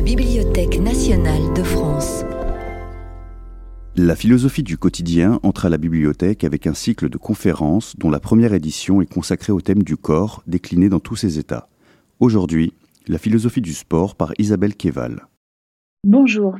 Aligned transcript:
la 0.00 0.06
Bibliothèque 0.06 0.78
nationale 0.80 1.52
de 1.54 1.62
France. 1.62 2.24
La 3.96 4.16
philosophie 4.16 4.62
du 4.62 4.78
quotidien 4.78 5.38
entre 5.42 5.66
à 5.66 5.68
la 5.68 5.76
bibliothèque 5.76 6.42
avec 6.42 6.66
un 6.66 6.72
cycle 6.72 7.10
de 7.10 7.18
conférences 7.18 7.94
dont 7.98 8.08
la 8.08 8.18
première 8.18 8.54
édition 8.54 9.02
est 9.02 9.12
consacrée 9.12 9.52
au 9.52 9.60
thème 9.60 9.82
du 9.82 9.98
corps 9.98 10.42
décliné 10.46 10.88
dans 10.88 11.00
tous 11.00 11.16
ses 11.16 11.38
états. 11.38 11.68
Aujourd'hui, 12.18 12.72
la 13.08 13.18
philosophie 13.18 13.60
du 13.60 13.74
sport 13.74 14.14
par 14.14 14.32
Isabelle 14.38 14.74
Keval. 14.74 15.26
Bonjour, 16.02 16.56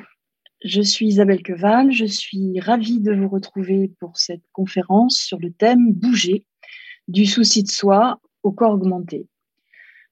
je 0.62 0.82
suis 0.82 1.06
Isabelle 1.06 1.42
Keval, 1.42 1.92
je 1.92 2.04
suis 2.04 2.60
ravie 2.60 3.00
de 3.00 3.14
vous 3.14 3.28
retrouver 3.28 3.90
pour 4.00 4.18
cette 4.18 4.44
conférence 4.52 5.16
sur 5.16 5.38
le 5.38 5.50
thème 5.50 5.94
Bouger, 5.94 6.44
du 7.08 7.24
souci 7.24 7.62
de 7.62 7.70
soi 7.70 8.20
au 8.42 8.52
corps 8.52 8.74
augmenté. 8.74 9.28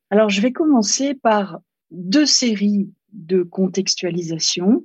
Alors 0.08 0.30
je 0.30 0.40
vais 0.40 0.52
commencer 0.52 1.12
par 1.12 1.60
deux 1.90 2.26
séries 2.26 2.90
de 3.12 3.42
contextualisation 3.42 4.84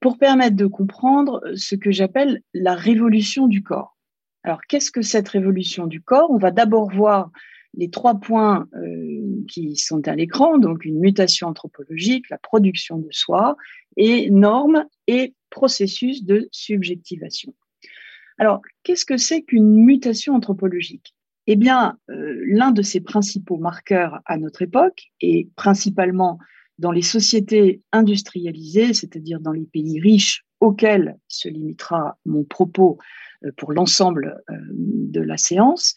pour 0.00 0.18
permettre 0.18 0.56
de 0.56 0.66
comprendre 0.66 1.42
ce 1.54 1.74
que 1.74 1.90
j'appelle 1.90 2.42
la 2.54 2.74
révolution 2.74 3.46
du 3.46 3.62
corps. 3.62 3.96
Alors, 4.42 4.60
qu'est-ce 4.68 4.90
que 4.90 5.02
cette 5.02 5.28
révolution 5.28 5.86
du 5.86 6.00
corps? 6.00 6.30
On 6.30 6.38
va 6.38 6.50
d'abord 6.50 6.90
voir 6.90 7.30
les 7.74 7.90
trois 7.90 8.14
points 8.14 8.66
euh, 8.74 9.44
qui 9.48 9.76
sont 9.76 10.08
à 10.08 10.16
l'écran, 10.16 10.58
donc 10.58 10.84
une 10.84 10.98
mutation 10.98 11.48
anthropologique, 11.48 12.28
la 12.30 12.38
production 12.38 12.98
de 12.98 13.08
soi, 13.10 13.56
et 13.96 14.30
normes 14.30 14.86
et 15.06 15.34
processus 15.50 16.24
de 16.24 16.48
subjectivation. 16.52 17.54
Alors, 18.38 18.62
qu'est-ce 18.82 19.04
que 19.04 19.18
c'est 19.18 19.42
qu'une 19.42 19.84
mutation 19.84 20.34
anthropologique? 20.34 21.14
Eh 21.46 21.56
bien, 21.56 21.98
euh, 22.10 22.40
l'un 22.46 22.70
de 22.70 22.82
ses 22.82 23.00
principaux 23.00 23.58
marqueurs 23.58 24.20
à 24.24 24.38
notre 24.38 24.62
époque, 24.62 25.12
et 25.20 25.48
principalement 25.56 26.38
dans 26.80 26.92
les 26.92 27.02
sociétés 27.02 27.82
industrialisées, 27.92 28.94
c'est-à-dire 28.94 29.38
dans 29.38 29.52
les 29.52 29.66
pays 29.66 30.00
riches 30.00 30.44
auxquels 30.60 31.16
se 31.28 31.48
limitera 31.48 32.18
mon 32.24 32.42
propos 32.42 32.98
euh, 33.44 33.50
pour 33.56 33.72
l'ensemble 33.72 34.42
euh, 34.50 34.54
de 34.70 35.20
la 35.20 35.36
séance, 35.36 35.94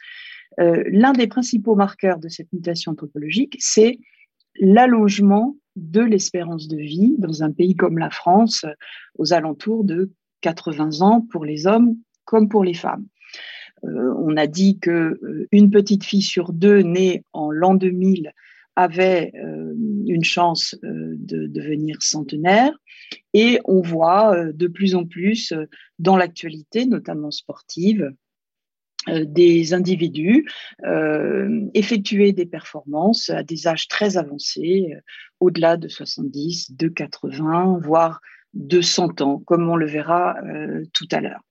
euh, 0.59 0.83
l'un 0.87 1.13
des 1.13 1.27
principaux 1.27 1.75
marqueurs 1.75 2.19
de 2.19 2.27
cette 2.27 2.51
mutation 2.51 2.91
anthropologique, 2.91 3.55
c'est 3.59 3.97
l'allongement 4.59 5.55
de 5.75 6.01
l'espérance 6.01 6.67
de 6.67 6.77
vie 6.77 7.15
dans 7.17 7.43
un 7.43 7.51
pays 7.51 7.75
comme 7.75 7.97
la 7.97 8.11
France, 8.11 8.65
aux 9.17 9.33
alentours 9.33 9.83
de 9.83 10.11
80 10.41 11.01
ans 11.01 11.21
pour 11.31 11.45
les 11.45 11.65
hommes 11.65 11.95
comme 12.25 12.47
pour 12.47 12.63
les 12.63 12.75
femmes. 12.75 13.07
on 13.81 14.37
a 14.37 14.45
dit 14.45 14.77
que 14.79 15.19
une 15.51 15.71
petite 15.71 16.03
fille 16.03 16.21
sur 16.21 16.53
deux 16.53 16.81
née 16.81 17.23
en 17.33 17.49
l'an 17.49 17.73
2000 17.73 18.31
avait 18.75 19.33
une 20.07 20.23
chance 20.23 20.75
euh, 20.83 21.15
de 21.17 21.47
devenir 21.47 22.01
centenaire. 22.01 22.71
Et 23.33 23.59
on 23.65 23.81
voit 23.81 24.35
euh, 24.35 24.51
de 24.53 24.67
plus 24.67 24.95
en 24.95 25.05
plus 25.05 25.53
dans 25.99 26.17
l'actualité, 26.17 26.85
notamment 26.85 27.31
sportive, 27.31 28.11
des 29.09 29.73
individus 29.73 30.49
effectuer 31.73 32.31
des 32.31 32.45
performances 32.45 33.29
à 33.29 33.43
des 33.43 33.67
âges 33.67 33.89
très 33.89 34.15
avancés, 34.15 34.93
au-delà 35.41 35.75
de 35.75 35.89
70, 35.89 36.71
de 36.77 36.87
80, 36.87 37.79
voire 37.83 38.21
de 38.53 38.79
100 38.79 39.19
ans, 39.19 39.39
comme 39.39 39.69
on 39.69 39.75
le 39.75 39.87
verra 39.87 40.37
tout 40.93 41.07
à 41.11 41.19
l'heure. 41.19 41.41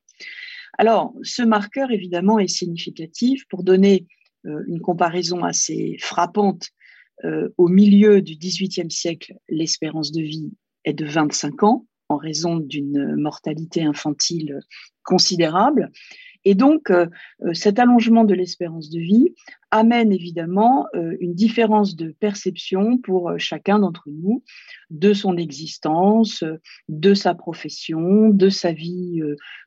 Alors, 0.79 1.13
ce 1.23 1.43
marqueur, 1.43 1.91
évidemment, 1.91 2.39
est 2.39 2.49
significatif 2.49 3.47
pour 3.51 3.65
donner 3.65 4.07
une 4.45 4.81
comparaison 4.81 5.45
assez 5.45 5.99
frappante 6.01 6.71
euh, 6.71 6.82
au 7.57 7.69
milieu 7.69 8.21
du 8.23 8.37
XVIIIe 8.37 8.91
siècle, 8.91 9.35
l'espérance 9.49 10.13
de 10.13 10.23
vie 10.23 10.53
est 10.85 10.93
de 10.93 11.07
25 11.07 11.63
ans 11.63 11.87
en 12.09 12.17
raison 12.17 12.57
d'une 12.57 13.17
mortalité 13.17 13.83
infantile 13.83 14.61
considérable. 15.03 15.91
Et 16.45 16.55
donc, 16.55 16.91
euh, 16.91 17.07
euh, 17.45 17.55
cet 17.55 17.79
allongement 17.79 18.25
de 18.25 18.35
l'espérance 18.35 18.91
de 18.91 18.99
vie 18.99 19.35
amène 19.71 20.13
évidemment 20.13 20.87
une 21.21 21.35
différence 21.35 21.97
de 21.97 22.15
perception 22.21 22.99
pour 22.99 23.33
chacun 23.39 23.79
d'entre 23.79 24.11
nous 24.11 24.45
de 24.91 25.15
son 25.15 25.39
existence, 25.39 26.45
de 26.91 27.15
sa 27.15 27.35
profession, 27.35 28.29
de 28.29 28.51
sa 28.51 28.73
vie 28.73 29.23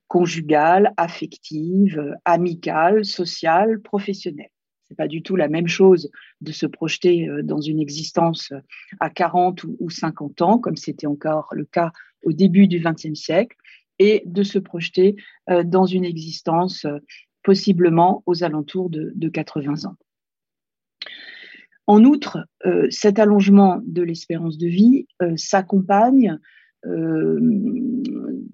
conjugale, 0.08 0.94
affective, 0.98 2.16
amicale, 2.24 3.04
sociale, 3.04 3.82
professionnelle. 3.82 4.52
C'est 4.88 4.96
pas 4.96 5.08
du 5.08 5.24
tout 5.24 5.36
la 5.36 5.48
même 5.48 5.68
chose 5.68 6.12
de 6.42 6.52
se 6.52 6.68
projeter 6.68 7.28
euh, 7.28 7.42
dans 7.42 7.62
une 7.62 7.80
existence 7.80 8.52
euh, 8.52 8.60
à 9.00 9.10
40 9.10 9.64
ou 9.80 9.90
50 9.90 10.42
ans, 10.42 10.60
comme 10.60 10.76
c'était 10.76 11.08
encore 11.08 11.48
le 11.54 11.66
cas 11.66 11.92
au 12.24 12.34
début 12.34 12.68
du 12.68 12.80
XXe 12.80 13.20
siècle, 13.20 13.58
et 13.98 14.22
de 14.26 14.44
se 14.44 14.60
projeter 14.60 15.16
euh, 15.50 15.64
dans 15.64 15.86
une 15.86 16.06
existence 16.06 16.86
possiblement 17.44 18.24
aux 18.26 18.44
alentours 18.44 18.90
de, 18.90 19.30
80 19.30 19.86
ans. 19.86 19.96
En 21.88 22.04
outre, 22.04 22.40
cet 22.90 23.20
allongement 23.20 23.80
de 23.86 24.02
l'espérance 24.02 24.58
de 24.58 24.68
vie 24.68 25.06
s'accompagne 25.36 26.40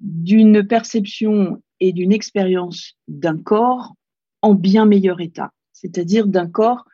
d'une 0.01 0.67
perception 0.67 1.63
et 1.79 1.93
d'une 1.93 2.11
expérience 2.11 2.97
d'un 3.07 3.37
corps 3.37 3.95
en 4.41 4.53
bien 4.53 4.85
meilleur 4.85 5.21
état 5.21 5.53
c'est-à-dire 5.81 6.27
d'un 6.27 6.47
corps 6.47 6.85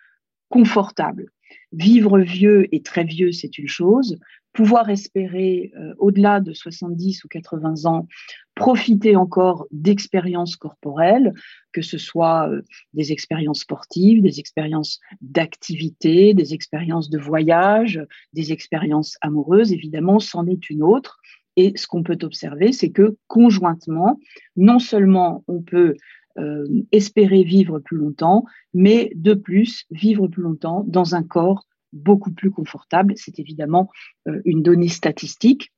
confortable. 0.49 1.27
Vivre 1.71 2.19
vieux 2.19 2.73
et 2.73 2.81
très 2.81 3.03
vieux, 3.03 3.31
c'est 3.31 3.57
une 3.57 3.67
chose. 3.67 4.17
Pouvoir 4.53 4.89
espérer, 4.89 5.71
euh, 5.77 5.93
au-delà 5.97 6.39
de 6.39 6.53
70 6.53 7.23
ou 7.23 7.27
80 7.27 7.85
ans, 7.85 8.07
profiter 8.55 9.15
encore 9.15 9.67
d'expériences 9.71 10.55
corporelles, 10.55 11.33
que 11.73 11.81
ce 11.81 11.97
soit 11.97 12.49
euh, 12.49 12.63
des 12.93 13.11
expériences 13.11 13.61
sportives, 13.61 14.21
des 14.21 14.39
expériences 14.39 14.99
d'activité, 15.21 16.33
des 16.33 16.53
expériences 16.53 17.09
de 17.09 17.19
voyage, 17.19 18.01
des 18.33 18.51
expériences 18.51 19.17
amoureuses, 19.21 19.73
évidemment, 19.73 20.19
c'en 20.19 20.47
est 20.47 20.69
une 20.69 20.83
autre. 20.83 21.19
Et 21.55 21.73
ce 21.75 21.87
qu'on 21.87 22.03
peut 22.03 22.19
observer, 22.21 22.71
c'est 22.71 22.91
que 22.91 23.17
conjointement, 23.27 24.19
non 24.55 24.79
seulement 24.79 25.43
on 25.47 25.61
peut 25.61 25.95
euh, 26.37 26.65
espérer 26.91 27.43
vivre 27.43 27.79
plus 27.79 27.97
longtemps, 27.97 28.45
mais 28.73 29.11
de 29.15 29.33
plus 29.33 29.85
vivre 29.89 30.27
plus 30.27 30.43
longtemps 30.43 30.83
dans 30.87 31.15
un 31.15 31.23
corps 31.23 31.65
beaucoup 31.93 32.31
plus 32.31 32.51
confortable. 32.51 33.13
C'est 33.15 33.39
évidemment 33.39 33.89
euh, 34.27 34.39
une 34.45 34.61
donnée 34.61 34.87
statistique 34.87 35.73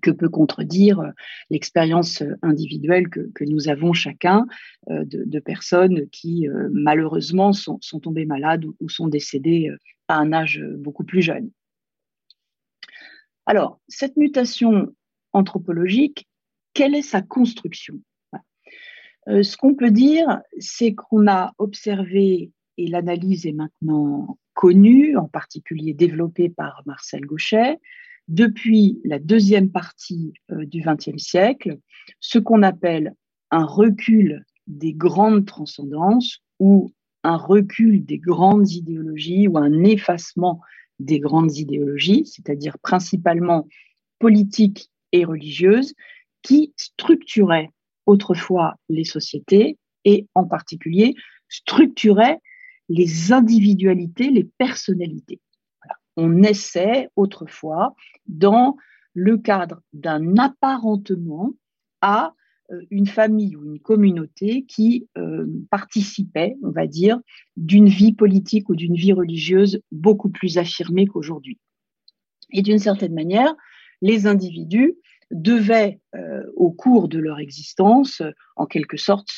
que 0.00 0.10
peut 0.10 0.30
contredire 0.30 1.00
euh, 1.00 1.10
l'expérience 1.50 2.22
individuelle 2.40 3.08
que, 3.08 3.44
nous 3.44 3.68
avons 3.68 3.92
chacun 3.92 4.46
de, 4.88 5.38
personnes 5.40 6.08
qui 6.10 6.46
malheureusement 6.72 7.52
sont, 7.52 7.78
tombées 8.02 8.26
malades 8.26 8.64
ou, 8.80 8.88
sont 8.88 9.08
décédées 9.08 9.70
à 10.08 10.16
un 10.18 10.32
âge 10.32 10.62
beaucoup 10.78 11.04
plus 11.04 11.22
jeune. 11.22 11.50
Alors, 13.46 13.80
cette 13.88 14.16
mutation 14.16 14.94
anthropologique, 15.32 16.28
quelle 16.74 16.94
est 16.94 17.02
sa 17.02 17.22
construction? 17.22 18.00
Euh, 19.28 19.42
ce 19.42 19.56
qu'on 19.56 19.74
peut 19.74 19.90
dire, 19.90 20.40
c'est 20.58 20.94
qu'on 20.94 21.26
a 21.28 21.52
observé, 21.58 22.52
et 22.76 22.86
l'analyse 22.86 23.46
est 23.46 23.52
maintenant 23.52 24.38
connue, 24.54 25.16
en 25.16 25.28
particulier 25.28 25.94
développée 25.94 26.48
par 26.48 26.82
Marcel 26.86 27.20
Gauchet, 27.26 27.78
depuis 28.28 29.00
la 29.04 29.18
deuxième 29.18 29.70
partie 29.70 30.32
euh, 30.50 30.64
du 30.64 30.82
XXe 30.82 31.22
siècle, 31.22 31.78
ce 32.20 32.38
qu'on 32.38 32.62
appelle 32.62 33.14
un 33.50 33.64
recul 33.64 34.44
des 34.66 34.92
grandes 34.92 35.46
transcendances 35.46 36.40
ou 36.58 36.92
un 37.24 37.36
recul 37.36 38.04
des 38.04 38.18
grandes 38.18 38.70
idéologies 38.70 39.48
ou 39.48 39.58
un 39.58 39.84
effacement 39.84 40.60
des 40.98 41.20
grandes 41.20 41.56
idéologies, 41.56 42.26
c'est-à-dire 42.26 42.78
principalement 42.78 43.66
politiques 44.18 44.90
et 45.12 45.24
religieuses, 45.24 45.94
qui 46.42 46.72
structuraient 46.76 47.70
autrefois 48.08 48.74
les 48.88 49.04
sociétés 49.04 49.78
et 50.04 50.26
en 50.34 50.44
particulier 50.44 51.14
structurait 51.48 52.40
les 52.88 53.32
individualités, 53.32 54.30
les 54.30 54.44
personnalités. 54.44 55.40
On 56.16 56.42
essaie 56.42 57.08
autrefois 57.16 57.94
dans 58.26 58.76
le 59.12 59.36
cadre 59.36 59.82
d'un 59.92 60.36
apparentement 60.38 61.52
à 62.00 62.34
euh, 62.70 62.80
une 62.90 63.06
famille 63.06 63.56
ou 63.56 63.64
une 63.64 63.80
communauté 63.80 64.64
qui 64.64 65.06
euh, 65.18 65.46
participait, 65.70 66.56
on 66.62 66.70
va 66.70 66.86
dire, 66.86 67.20
d'une 67.56 67.88
vie 67.88 68.14
politique 68.14 68.70
ou 68.70 68.74
d'une 68.74 68.94
vie 68.94 69.12
religieuse 69.12 69.80
beaucoup 69.92 70.30
plus 70.30 70.56
affirmée 70.56 71.06
qu'aujourd'hui. 71.06 71.58
Et 72.52 72.62
d'une 72.62 72.78
certaine 72.78 73.14
manière, 73.14 73.54
les 74.00 74.26
individus 74.26 74.94
devaient, 75.30 76.00
euh, 76.14 76.42
au 76.56 76.70
cours 76.70 77.08
de 77.08 77.18
leur 77.18 77.38
existence, 77.38 78.22
en 78.56 78.66
quelque 78.66 78.96
sorte, 78.96 79.30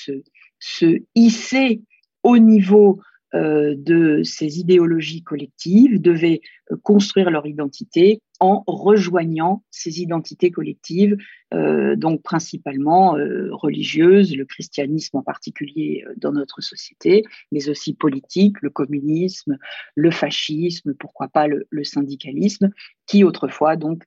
se, 0.59 1.03
hisser 1.15 1.83
au 2.23 2.39
niveau 2.39 3.01
de 3.33 4.23
ces 4.25 4.59
idéologies 4.59 5.23
collectives, 5.23 6.01
devaient 6.01 6.41
euh, 6.71 6.77
construire 6.83 7.31
leur 7.31 7.47
identité 7.47 8.23
en 8.41 8.65
rejoignant 8.67 9.63
ces 9.71 10.01
identités 10.01 10.51
collectives, 10.51 11.17
euh, 11.53 11.95
donc 11.95 12.23
principalement 12.23 13.17
euh, 13.17 13.49
religieuses, 13.53 14.35
le 14.35 14.47
christianisme 14.47 15.19
en 15.19 15.23
particulier 15.23 16.05
euh, 16.07 16.15
dans 16.17 16.33
notre 16.33 16.63
société, 16.63 17.25
mais 17.53 17.69
aussi 17.69 17.93
politique, 17.93 18.57
le 18.63 18.71
communisme, 18.71 19.59
le 19.95 20.11
fascisme, 20.11 20.95
pourquoi 20.95 21.29
pas 21.29 21.47
le, 21.49 21.67
syndicalisme, 21.85 22.71
qui 23.07 23.25
autrefois 23.25 23.77
donc 23.77 24.05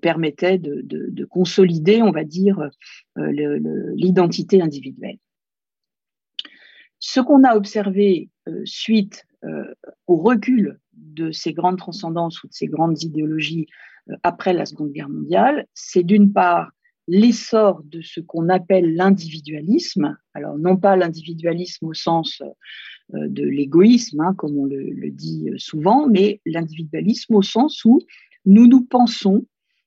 permettait 0.00 0.58
de, 0.58 0.82
de, 0.82 1.24
consolider, 1.24 2.02
on 2.02 2.10
va 2.10 2.24
dire, 2.24 2.70
l'identité 3.16 4.62
individuelle. 4.62 5.18
Ce 6.98 7.20
qu'on 7.20 7.44
a 7.44 7.56
observé 7.56 8.30
suite 8.64 9.24
au 10.06 10.16
recul 10.16 10.78
de 10.96 11.30
ces 11.30 11.52
grandes 11.52 11.78
transcendances 11.78 12.42
ou 12.42 12.48
de 12.48 12.52
ces 12.52 12.66
grandes 12.66 13.02
idéologies 13.02 13.66
euh, 14.10 14.14
après 14.22 14.52
la 14.52 14.66
Seconde 14.66 14.92
Guerre 14.92 15.08
mondiale, 15.08 15.66
c'est 15.74 16.02
d'une 16.02 16.32
part 16.32 16.70
l'essor 17.08 17.82
de 17.84 18.00
ce 18.02 18.20
qu'on 18.20 18.48
appelle 18.48 18.96
l'individualisme, 18.96 20.16
alors 20.34 20.58
non 20.58 20.76
pas 20.76 20.96
l'individualisme 20.96 21.86
au 21.86 21.94
sens 21.94 22.42
euh, 23.14 23.28
de 23.28 23.44
l'égoïsme, 23.44 24.20
hein, 24.20 24.34
comme 24.34 24.58
on 24.58 24.64
le, 24.64 25.10
dit 25.10 25.48
souvent, 25.56 26.08
mais 26.08 26.40
l'individualisme 26.44 27.34
au 27.36 27.42
sens 27.42 27.84
où 27.84 28.00
nous 28.44 28.66
nous 28.66 28.84
pensons 28.84 29.46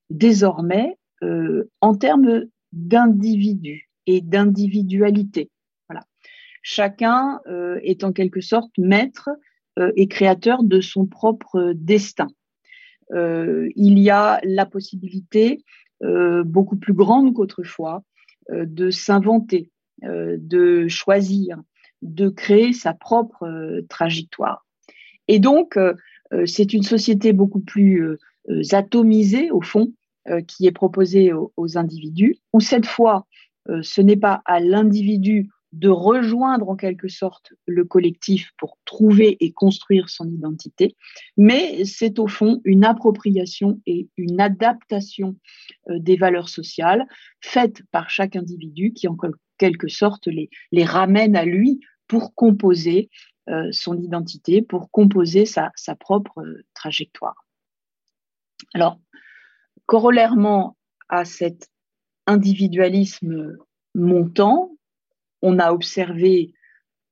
désormais 0.10 0.98
euh, 1.24 1.70
en 1.82 1.96
termes 1.96 2.46
d'individu 2.72 3.90
et 4.06 4.22
d'individualité. 4.22 5.52
Chacun 6.62 7.40
est 7.84 8.04
en 8.04 8.12
quelque 8.12 8.42
sorte 8.42 8.72
maître 8.78 9.30
euh, 9.80 9.92
et 9.96 10.08
créateur 10.08 10.64
de 10.64 10.82
son 10.82 11.06
propre 11.06 11.74
destin. 11.76 12.28
Euh, 13.14 13.70
il 13.76 13.98
y 14.00 14.10
a 14.10 14.40
la 14.44 14.66
possibilité 14.66 15.64
euh, 16.04 16.44
beaucoup 16.44 16.76
plus 16.76 16.94
grande 16.94 17.34
qu'autrefois 17.34 18.04
de 18.52 18.90
s'inventer, 18.90 19.70
de 20.02 20.88
choisir, 20.88 21.62
de 22.02 22.30
créer 22.30 22.74
sa 22.74 22.96
propre 22.96 23.82
trajectoire. 23.90 24.66
Et 25.28 25.38
donc, 25.38 25.78
c'est 26.48 26.74
une 26.74 26.82
société 26.82 27.32
beaucoup 27.32 27.60
plus 27.60 28.18
atomisée, 28.72 29.52
au 29.52 29.62
fond, 29.62 29.94
qui 30.48 30.66
est 30.66 30.72
proposée 30.72 31.32
aux 31.32 31.78
individus, 31.78 32.40
où 32.52 32.60
cette 32.60 32.88
fois, 32.88 33.28
ce 33.84 34.02
n'est 34.02 34.18
pas 34.18 34.42
à 34.46 34.60
l'individu 34.60 35.52
de 35.71 35.89
rejoindre 35.89 36.69
en 36.69 36.75
quelque 36.75 37.07
sorte 37.07 37.54
le 37.68 37.86
collectif 37.86 38.51
pour 38.57 38.77
trouver 38.86 39.38
et 39.39 39.51
construire 39.51 40.10
son 40.10 40.27
identité, 40.27 40.95
mais 41.38 41.86
c'est 41.86 42.18
au 42.18 42.27
fond 42.27 42.60
une 42.63 42.83
appropriation 42.83 43.80
et 43.86 44.10
une 44.18 44.42
adaptation 44.42 45.36
euh, 45.89 46.00
des 46.00 46.16
valeurs 46.16 46.50
sociales 46.50 47.06
faites 47.42 47.83
par 47.92 48.10
chaque 48.10 48.36
individu 48.36 48.94
qui 48.94 49.07
en 49.07 49.16
quelque 49.57 49.88
sorte 49.88 50.27
les, 50.27 50.50
ramène 50.86 51.36
à 51.36 51.45
lui 51.45 51.80
pour 52.07 52.33
composer 52.33 53.10
euh, 53.50 53.69
son 53.71 54.00
identité, 54.01 54.62
pour 54.63 54.89
composer 54.89 55.45
sa, 55.45 55.71
sa 55.75 55.95
propre 55.95 56.39
euh, 56.39 56.63
trajectoire. 56.74 57.45
Alors, 58.74 59.00
corollairement 59.86 60.77
à 61.10 61.25
cet 61.25 61.69
individualisme 62.27 63.57
montant, 63.95 64.69
on 65.42 65.60
a 65.60 65.72
observé 65.72 66.54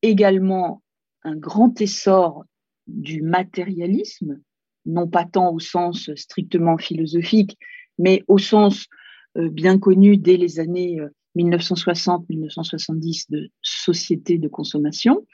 également 0.02 0.82
un 1.24 1.36
grand 1.36 1.80
essor 1.82 2.46
du 2.88 3.22
matérialisme, 3.22 4.40
non 4.86 5.08
pas 5.08 5.26
tant 5.26 5.54
au 5.54 5.60
sens 5.60 6.10
strictement 6.16 6.78
philosophique, 6.78 7.58
mais 7.98 8.24
au 8.28 8.38
sens 8.38 8.88
euh, 9.38 9.50
bien 9.50 9.78
connu 9.78 10.18
dès 10.18 10.38
les 10.38 10.60
années 10.60 11.00
1960-1970 11.36 13.26
euh, 13.34 13.38
de 13.38 13.50
société 13.62 14.38
de 14.38 14.48
consommation, 14.48 15.26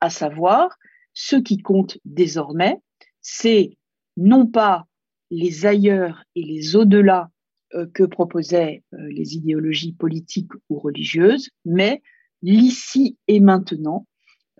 à 0.00 0.10
savoir 0.10 0.76
ce 1.14 1.36
qui 1.36 1.58
compte 1.58 1.98
désormais, 2.04 2.76
c'est 3.20 3.76
non 4.16 4.46
pas 4.46 4.84
les 5.30 5.66
ailleurs 5.66 6.24
et 6.34 6.42
les 6.42 6.76
au-delà 6.76 7.30
euh, 7.74 7.86
que 7.94 8.02
proposaient 8.02 8.82
les 8.92 9.36
idéologies 9.36 9.92
politiques 9.92 10.52
ou 10.68 10.78
religieuses, 10.78 11.50
mais 11.64 12.02
l'ici 12.42 13.18
et 13.28 13.40
maintenant, 13.40 14.06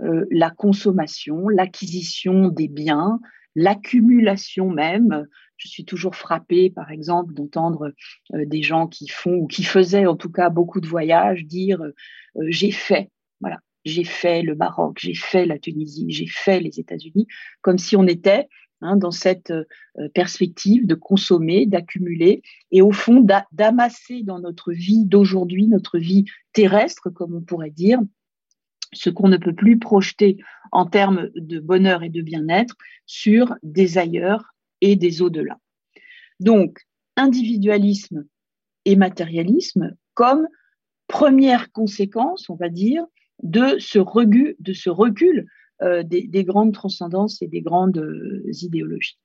euh, 0.00 0.26
la 0.30 0.50
consommation, 0.50 1.48
l'acquisition 1.48 2.48
des 2.48 2.68
biens, 2.68 3.18
l'accumulation 3.54 4.70
même. 4.70 5.26
Je 5.56 5.68
suis 5.68 5.86
toujours 5.86 6.14
frappée, 6.14 6.68
par 6.70 6.90
exemple, 6.90 7.32
d'entendre 7.32 7.94
euh, 8.34 8.44
des 8.44 8.62
gens 8.62 8.86
qui 8.86 9.08
font 9.08 9.34
ou 9.34 9.46
qui 9.46 9.64
faisaient 9.64 10.06
en 10.06 10.16
tout 10.16 10.30
cas 10.30 10.50
beaucoup 10.50 10.80
de 10.80 10.86
voyages 10.86 11.46
dire 11.46 11.80
euh, 11.80 11.92
j'ai 12.48 12.70
fait, 12.70 13.10
voilà, 13.40 13.58
j'ai 13.84 14.04
fait 14.04 14.42
le 14.42 14.54
Maroc, 14.54 14.98
j'ai 15.00 15.14
fait 15.14 15.46
la 15.46 15.58
Tunisie, 15.58 16.10
j'ai 16.10 16.26
fait 16.26 16.60
les 16.60 16.78
États-Unis, 16.78 17.26
comme 17.62 17.78
si 17.78 17.96
on 17.96 18.06
était 18.06 18.48
Hein, 18.82 18.96
dans 18.96 19.10
cette 19.10 19.52
euh, 19.52 19.64
perspective 20.12 20.86
de 20.86 20.94
consommer, 20.94 21.64
d'accumuler 21.64 22.42
et 22.70 22.82
au 22.82 22.92
fond 22.92 23.26
d'amasser 23.52 24.22
dans 24.22 24.38
notre 24.38 24.70
vie 24.70 25.06
d'aujourd'hui, 25.06 25.66
notre 25.66 25.98
vie 25.98 26.26
terrestre, 26.52 27.08
comme 27.08 27.34
on 27.34 27.40
pourrait 27.40 27.70
dire, 27.70 27.98
ce 28.92 29.08
qu'on 29.08 29.28
ne 29.28 29.38
peut 29.38 29.54
plus 29.54 29.78
projeter 29.78 30.36
en 30.72 30.84
termes 30.84 31.30
de 31.34 31.58
bonheur 31.58 32.02
et 32.02 32.10
de 32.10 32.20
bien-être 32.20 32.74
sur 33.06 33.54
des 33.62 33.96
ailleurs 33.96 34.44
et 34.82 34.94
des 34.94 35.22
au-delà. 35.22 35.58
Donc, 36.38 36.80
individualisme 37.16 38.26
et 38.84 38.94
matérialisme 38.94 39.96
comme 40.12 40.46
première 41.06 41.72
conséquence, 41.72 42.50
on 42.50 42.56
va 42.56 42.68
dire, 42.68 43.04
de 43.42 43.78
ce, 43.78 43.98
de 44.60 44.72
ce 44.74 44.90
recul 44.90 45.46
euh, 45.82 46.02
des, 46.02 46.44
grandes 46.44 46.72
transcendances 46.72 47.42
et 47.42 47.48
des 47.48 47.60
grandes 47.60 47.98
euh, 47.98 48.42
idéologies. 48.62 49.18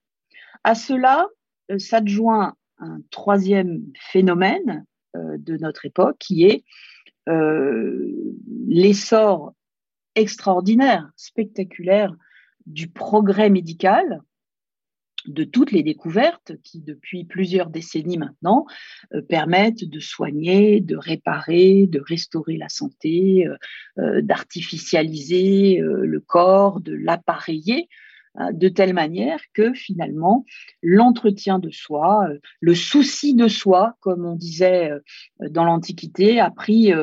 À 0.66 0.76
cela 0.76 1.28
euh, 1.72 1.80
s'adjoint 1.80 2.56
un 2.80 3.00
troisième 3.10 3.84
phénomène 3.98 4.86
de 5.14 5.58
notre 5.58 5.86
époque 5.86 6.18
qui 6.20 6.46
est 6.46 6.64
l'essor 8.68 9.54
extraordinaire, 10.16 11.10
spectaculaire 11.16 12.16
du 12.66 12.90
progrès 12.90 13.50
médical 13.50 14.22
de 15.28 15.44
toutes 15.44 15.72
les 15.72 15.84
découvertes 15.84 16.54
qui, 16.64 16.80
depuis 16.80 17.26
plusieurs 17.26 17.70
décennies 17.70 18.18
maintenant, 18.18 18.66
euh, 19.14 19.22
permettent 19.22 19.84
de 19.84 20.00
soigner, 20.00 20.82
de 20.82 20.96
réparer, 20.96 21.88
de 21.88 22.00
restaurer 22.00 22.58
la 22.58 22.70
santé, 22.70 23.48
euh, 23.48 23.56
euh, 24.00 24.22
d'artificialiser 24.22 25.80
le 25.82 26.20
corps, 26.20 26.80
de 26.80 26.94
l'appareiller 26.94 27.88
de 28.54 28.70
telle 28.70 28.94
manière 28.94 29.42
que 29.54 29.74
finalement 29.74 30.46
l'entretien 30.82 31.60
de 31.60 31.70
soi, 31.70 32.30
le 32.62 32.76
souci 32.76 33.36
de 33.36 33.50
soi, 33.50 33.98
comme 34.00 34.26
on 34.26 34.36
disait 34.36 34.92
dans 35.50 35.66
l'Antiquité, 35.66 36.40
a 36.40 36.50
pris 36.50 36.94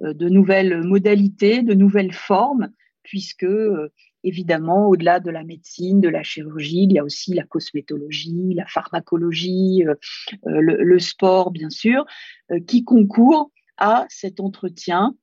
de 0.00 0.28
nouvelles 0.28 0.82
modalités, 0.82 1.62
de 1.62 1.74
nouvelles 1.74 2.14
formes, 2.14 2.70
puisque 3.02 3.46
évidemment, 4.24 4.88
au-delà 4.88 5.20
de 5.20 5.30
la 5.30 5.44
médecine, 5.44 6.00
de 6.00 6.08
la 6.08 6.22
chirurgie, 6.22 6.84
il 6.84 6.92
y 6.92 6.98
a 6.98 7.04
aussi 7.04 7.34
la 7.34 7.44
cosmétologie, 7.44 8.54
la 8.54 8.66
pharmacologie, 8.66 9.84
euh, 9.86 9.94
euh, 10.46 10.60
le, 10.60 10.98
sport, 10.98 11.50
bien 11.50 11.70
sûr, 11.70 12.04
euh, 12.50 12.60
qui 12.60 12.84
concourent 12.84 13.50
à 13.76 14.06
cet 14.08 14.40
entretien, 14.40 15.14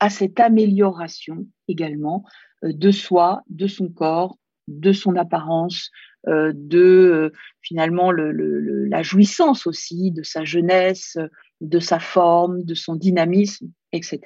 à 0.00 0.10
cette 0.10 0.40
amélioration 0.40 1.46
également 1.68 2.24
de 2.62 2.90
soi, 2.90 3.42
de 3.48 3.66
son 3.66 3.88
corps, 3.88 4.36
de 4.68 4.92
son 4.92 5.16
apparence, 5.16 5.90
de 6.26 7.32
finalement 7.62 8.12
la 8.12 9.02
jouissance 9.02 9.66
aussi 9.66 10.12
de 10.12 10.22
sa 10.22 10.44
jeunesse, 10.44 11.18
de 11.60 11.78
sa 11.80 11.98
forme, 11.98 12.62
de 12.62 12.74
son 12.74 12.94
dynamisme, 12.94 13.70
etc. 13.92 14.20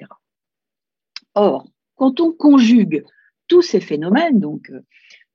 Or, 1.33 1.67
quand 1.95 2.19
on 2.19 2.33
conjugue 2.33 3.03
tous 3.47 3.61
ces 3.61 3.79
phénomènes, 3.79 4.39
donc 4.39 4.69
euh, 4.69 4.81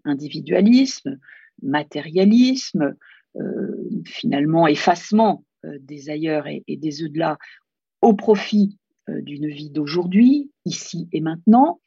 individualisme, 0.05 1.19
matérialisme, 1.63 2.95
euh, 3.37 3.89
finalement 4.05 4.67
effacement 4.67 5.45
euh, 5.65 5.79
des 5.81 6.11
ailleurs 6.11 6.47
et, 6.47 6.65
des 6.69 7.05
au-delà 7.05 7.39
au 8.01 8.15
profit 8.15 8.79
d'une 9.09 9.49
vie 9.49 9.71
d'aujourd'hui, 9.71 10.51
ici 10.65 11.09
et 11.13 11.21
maintenant, 11.21 11.81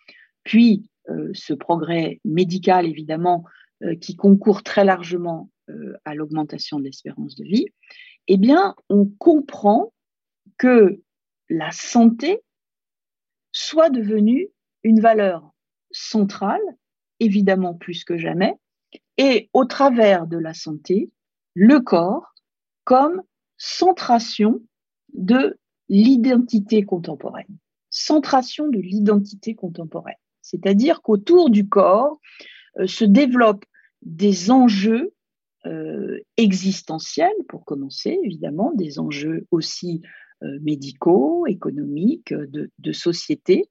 puis 0.44 0.90
ce 1.34 1.54
progrès 1.54 2.20
médical 2.26 2.86
évidemment 2.86 3.46
qui 4.02 4.18
concourt 4.18 4.64
très 4.64 4.84
largement 4.84 5.50
à 6.04 6.14
l'augmentation 6.14 6.78
de 6.78 6.84
l'espérance 6.84 7.36
de 7.36 7.46
vie, 7.46 7.68
eh 8.28 8.38
bien, 8.38 8.76
on 8.90 9.06
comprend 9.06 9.94
que 10.58 11.02
la 11.50 11.72
santé 11.72 12.42
soit 13.54 13.90
devenue 13.90 14.50
une 14.84 15.00
valeur 15.00 15.55
centrale, 15.96 16.62
évidemment 17.20 17.74
plus 17.74 18.04
que 18.04 18.18
jamais, 18.18 18.56
et 19.18 19.50
au 19.54 19.66
travers 19.66 20.28
de 20.28 20.38
la 20.38 20.54
santé, 20.54 21.10
le 21.54 21.80
corps 21.80 22.34
comme 22.84 23.22
centration 23.58 24.62
de 25.14 25.58
l'identité 25.88 26.84
contemporaine. 26.84 27.58
Centration 27.90 28.68
de 28.68 28.80
l'identité 28.80 29.56
contemporaine. 29.56 30.16
C'est-à-dire 30.42 31.02
qu'autour 31.02 31.50
du 31.50 31.70
corps 31.70 32.20
euh, 32.80 32.88
se 32.88 33.06
développent 33.06 33.66
des 34.02 34.52
enjeux 34.52 35.14
euh, 35.66 36.20
existentiels, 36.38 37.34
pour 37.48 37.64
commencer, 37.64 38.20
évidemment, 38.24 38.72
des 38.74 39.00
enjeux 39.00 39.48
aussi 39.50 40.02
euh, 40.44 40.60
médicaux, 40.62 41.48
économiques, 41.48 42.34
de, 42.34 42.70
de, 42.78 42.92
société, 42.92 43.70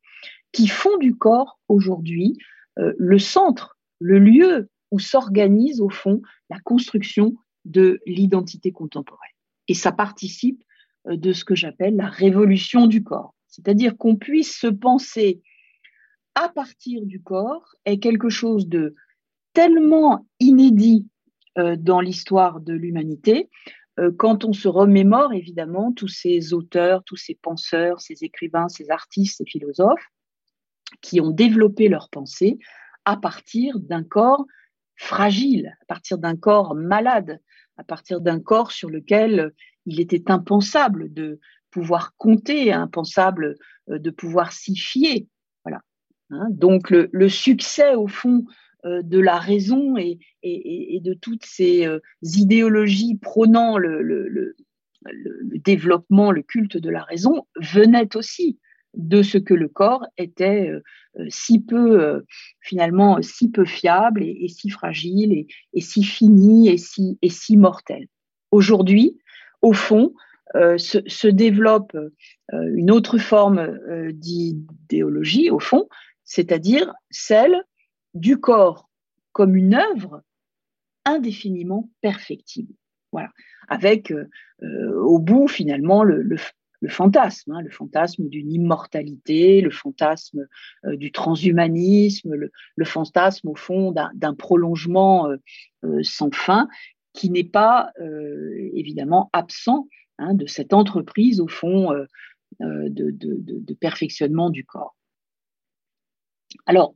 qui 0.54 0.68
font 0.68 0.96
du 0.98 1.14
corps 1.16 1.58
aujourd'hui 1.68 2.38
le 2.76 3.18
centre, 3.18 3.76
le 4.00 4.18
lieu 4.18 4.68
où 4.90 4.98
s'organise 4.98 5.80
au 5.80 5.90
fond 5.90 6.22
la 6.50 6.58
construction 6.60 7.34
de 7.64 8.00
l'identité 8.06 8.72
contemporaine. 8.72 9.30
Et 9.68 9.74
ça 9.74 9.92
participe 9.92 10.62
de 11.06 11.32
ce 11.32 11.44
que 11.44 11.54
j'appelle 11.54 11.96
la 11.96 12.08
révolution 12.08 12.86
du 12.86 13.02
corps. 13.02 13.34
C'est-à-dire 13.48 13.96
qu'on 13.96 14.16
puisse 14.16 14.58
se 14.58 14.66
penser 14.66 15.42
à 16.34 16.48
partir 16.48 17.04
du 17.04 17.22
corps 17.22 17.74
est 17.84 17.98
quelque 17.98 18.28
chose 18.28 18.68
de 18.68 18.94
tellement 19.52 20.26
inédit 20.40 21.06
euh, 21.58 21.76
dans 21.76 22.00
l'histoire 22.00 22.60
de 22.60 22.72
l'humanité 22.72 23.48
euh, 24.00 24.10
quand 24.18 24.44
on 24.44 24.52
se 24.52 24.66
remémore 24.66 25.32
évidemment 25.32 25.92
tous 25.92 26.08
ces 26.08 26.52
auteurs, 26.52 27.04
tous 27.04 27.16
ces 27.16 27.36
penseurs, 27.40 28.00
ces 28.00 28.24
écrivains, 28.24 28.68
ces 28.68 28.90
artistes, 28.90 29.38
ces 29.38 29.44
philosophes 29.44 30.10
qui 31.00 31.20
ont 31.20 31.30
développé 31.30 31.88
leur 31.88 32.08
pensée 32.08 32.58
à 33.04 33.16
partir 33.16 33.78
d'un 33.78 34.02
corps 34.02 34.46
fragile, 34.96 35.76
à 35.82 35.84
partir 35.86 36.18
d'un 36.18 36.36
corps 36.36 36.74
malade, 36.74 37.40
à 37.76 37.84
partir 37.84 38.20
d'un 38.20 38.40
corps 38.40 38.72
sur 38.72 38.90
lequel 38.90 39.52
il 39.86 40.00
était 40.00 40.30
impensable 40.30 41.12
de 41.12 41.40
pouvoir 41.70 42.14
compter, 42.16 42.72
impensable 42.72 43.56
euh, 43.90 43.98
de 43.98 44.10
pouvoir 44.10 44.52
s'y 44.52 44.76
fier. 44.76 45.26
Voilà. 45.64 45.80
Hein. 46.30 46.46
donc 46.50 46.90
le, 46.90 47.28
succès 47.28 47.94
au 47.94 48.06
fond 48.06 48.44
euh, 48.84 49.02
de 49.02 49.18
la 49.18 49.38
raison 49.38 49.96
et, 49.96 50.18
de 50.42 51.14
toutes 51.14 51.44
ces 51.44 51.86
euh, 51.86 51.98
idéologies 52.22 53.16
prônant 53.16 53.76
le, 53.76 54.54
développement, 55.64 56.30
le 56.30 56.42
culte 56.42 56.78
de 56.78 56.90
la 56.90 57.02
raison 57.02 57.46
venait 57.60 58.16
aussi 58.16 58.58
de 58.96 59.22
ce 59.22 59.38
que 59.38 59.54
le 59.54 59.68
corps 59.68 60.06
était 60.18 60.70
si 61.28 61.60
peu 61.60 62.22
finalement 62.60 63.20
si 63.22 63.50
peu 63.50 63.64
fiable 63.64 64.22
et, 64.22 64.48
si 64.48 64.70
fragile 64.70 65.46
et, 65.72 65.80
si 65.80 66.02
fini 66.02 66.68
et 66.68 66.78
si, 66.78 67.56
mortel. 67.56 68.08
Aujourd'hui, 68.50 69.18
au 69.62 69.72
fond, 69.72 70.14
euh, 70.56 70.78
se, 70.78 71.26
développe 71.26 71.94
euh, 71.96 72.74
une 72.74 72.92
autre 72.92 73.18
forme 73.18 73.58
euh, 73.58 74.12
d'idéologie, 74.12 75.50
au 75.50 75.58
fond, 75.58 75.88
c'est-à-dire 76.22 76.94
celle 77.10 77.64
du 78.12 78.38
corps 78.38 78.88
comme 79.32 79.56
une 79.56 79.74
œuvre 79.74 80.22
indéfiniment 81.04 81.90
perfectible. 82.02 82.72
Voilà, 83.10 83.30
avec 83.68 84.12
au 84.62 85.18
bout 85.20 85.46
finalement 85.46 86.02
le, 86.02 86.36
fantasme, 86.88 87.52
hein, 87.52 87.60
le 87.62 87.70
fantasme 87.70 88.28
d'une 88.28 88.52
immortalité, 88.52 89.60
le 89.60 89.70
fantasme 89.70 90.46
du 90.84 91.12
transhumanisme, 91.12 92.34
le, 92.34 92.84
fantasme 92.84 93.48
au 93.48 93.54
fond 93.54 93.92
d'un 93.92 94.34
prolongement 94.34 95.28
sans 96.02 96.34
fin 96.34 96.68
qui 97.12 97.30
n'est 97.30 97.44
pas 97.44 97.92
évidemment 98.74 99.30
absent 99.32 99.86
Hein, 100.18 100.34
de 100.34 100.46
cette 100.46 100.72
entreprise, 100.72 101.40
au 101.40 101.48
fond, 101.48 101.92
euh, 101.92 102.04
euh, 102.60 102.88
de, 102.88 103.74
perfectionnement 103.74 104.48
du 104.48 104.64
corps. 104.64 104.96
Alors, 106.66 106.94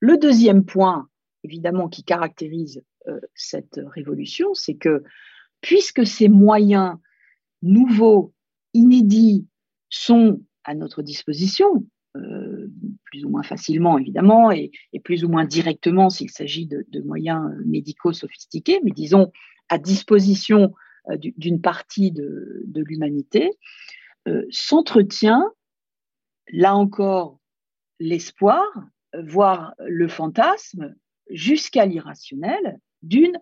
le 0.00 0.18
deuxième 0.18 0.64
point, 0.64 1.08
évidemment, 1.44 1.88
qui 1.88 2.02
caractérise 2.02 2.82
euh, 3.06 3.20
cette 3.34 3.80
révolution, 3.94 4.52
c'est 4.54 4.74
que 4.74 5.04
puisque 5.60 6.04
ces 6.04 6.28
moyens 6.28 6.96
nouveaux, 7.62 8.34
inédits, 8.76 9.46
sont 9.88 10.40
à 10.64 10.74
notre 10.74 11.02
disposition, 11.02 11.86
plus 13.04 13.24
ou 13.24 13.28
moins 13.28 13.42
facilement 13.42 13.98
évidemment, 13.98 14.50
et, 14.50 14.70
plus 15.04 15.24
ou 15.24 15.28
moins 15.28 15.44
directement 15.44 16.10
s'il 16.10 16.30
s'agit 16.30 16.66
de, 16.66 17.00
moyens 17.02 17.42
médicaux 17.64 18.12
sophistiqués, 18.12 18.80
mais 18.84 18.90
disons 18.90 19.32
à 19.68 19.78
disposition 19.78 20.74
euh, 21.10 21.16
d'une 21.18 21.60
partie 21.60 22.12
de, 22.12 22.64
l'humanité, 22.74 23.50
euh, 24.28 24.44
s'entretient, 24.50 25.44
là 26.52 26.74
encore, 26.74 27.38
l'espoir, 27.98 28.64
voire 29.24 29.74
le 29.86 30.08
fantasme, 30.08 30.94
jusqu'à 31.30 31.86
l'irrationnel, 31.86 32.78
d'une 33.02 33.38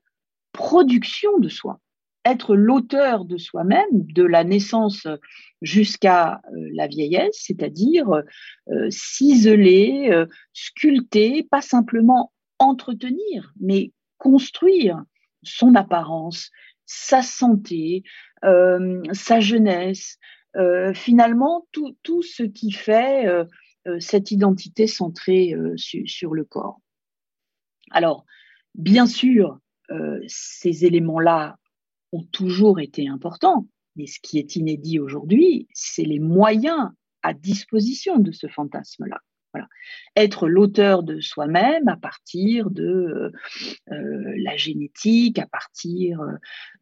production 0.53 1.38
de 1.38 1.49
soi. 1.49 1.81
Être 2.25 2.57
l'auteur 2.57 3.25
de 3.25 3.37
soi-même, 3.37 3.85
de 3.93 4.23
la 4.23 4.45
naissance 4.45 5.07
jusqu'à 5.61 6.40
euh, 6.52 6.71
la 6.73 6.87
vieillesse, 6.87 7.45
c'est-à-dire 7.47 8.23
s'isoler, 8.88 10.25
sculpter, 10.52 11.47
pas 11.50 11.61
simplement 11.61 12.33
entretenir, 12.59 13.52
mais 13.61 13.93
construire 14.19 15.02
son 15.43 15.75
apparence, 15.75 16.50
sa 16.87 17.23
santé, 17.23 18.02
euh, 18.45 19.02
sa 19.12 19.40
jeunesse, 19.40 20.19
euh, 20.57 20.95
finalement 20.95 21.66
tout, 21.73 22.23
ce 22.23 22.43
qui 22.43 22.73
fait 22.73 23.26
euh, 23.26 23.45
cette 24.00 24.31
identité 24.31 24.87
centrée 24.87 25.54
sur 25.76 26.33
le 26.33 26.45
corps. 26.45 26.81
Alors, 27.90 28.25
bien 28.75 29.07
sûr, 29.07 29.59
ces 30.26 30.87
éléments-là 30.87 31.59
toujours 32.23 32.80
été 32.80 33.09
importants, 33.09 33.66
mais 33.97 34.06
ce 34.06 34.18
qui 34.21 34.38
est 34.38 34.56
inédit 34.56 34.99
aujourd'hui, 34.99 35.68
c'est 35.73 36.04
les 36.04 36.18
moyens 36.18 36.90
à 37.23 37.33
disposition 37.33 38.18
de 38.18 38.33
ce 38.33 38.47
fantasme-là. 38.49 39.21
Être 40.16 40.49
l'auteur 40.49 41.04
de 41.04 41.21
soi-même 41.21 41.87
à 41.87 41.97
partir 41.97 42.71
de 42.71 43.30
euh, 43.92 44.35
la 44.37 44.56
génétique, 44.56 45.38
à 45.38 45.47
partir 45.47 46.21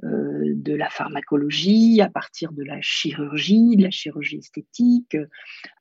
euh, 0.05 0.55
de 0.55 0.75
la 0.75 0.89
pharmacologie, 0.89 2.01
à 2.01 2.09
partir 2.09 2.53
de 2.53 2.63
la 2.63 2.81
chirurgie, 2.81 3.77
de 3.77 3.83
la 3.83 3.91
chirurgie 3.91 4.39
esthétique, 4.39 5.19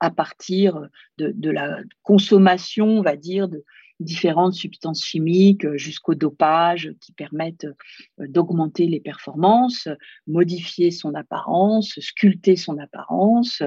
à 0.01 0.11
partir 0.11 0.89
de 1.17 1.49
la 1.49 1.79
consommation, 2.03 2.87
on 2.87 3.01
va 3.01 3.15
dire, 3.15 3.47
de, 3.47 3.63
différentes 4.01 4.53
substances 4.53 5.03
chimiques 5.03 5.65
euh, 5.65 5.77
jusqu'au 5.77 6.15
dopage 6.15 6.91
qui 6.99 7.11
permettent 7.11 7.65
euh, 7.65 8.27
d'augmenter 8.27 8.87
les 8.87 8.99
performances, 8.99 9.87
modifier 10.27 10.91
son 10.91 11.13
apparence, 11.13 11.99
sculpter 11.99 12.55
son 12.55 12.77
apparence, 12.77 13.61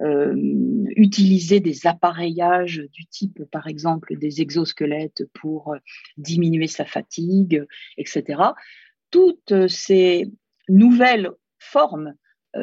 euh, 0.00 0.34
utiliser 0.96 1.60
des 1.60 1.86
appareillages 1.86 2.82
du 2.92 3.06
type, 3.06 3.44
par 3.50 3.66
exemple, 3.66 4.16
des 4.18 4.40
exosquelettes 4.40 5.24
pour 5.32 5.74
diminuer 6.16 6.66
sa 6.66 6.84
fatigue, 6.84 7.64
etc. 7.96 8.42
Toutes 9.10 9.68
ces 9.68 10.30
nouvelles 10.68 11.30
formes 11.58 12.14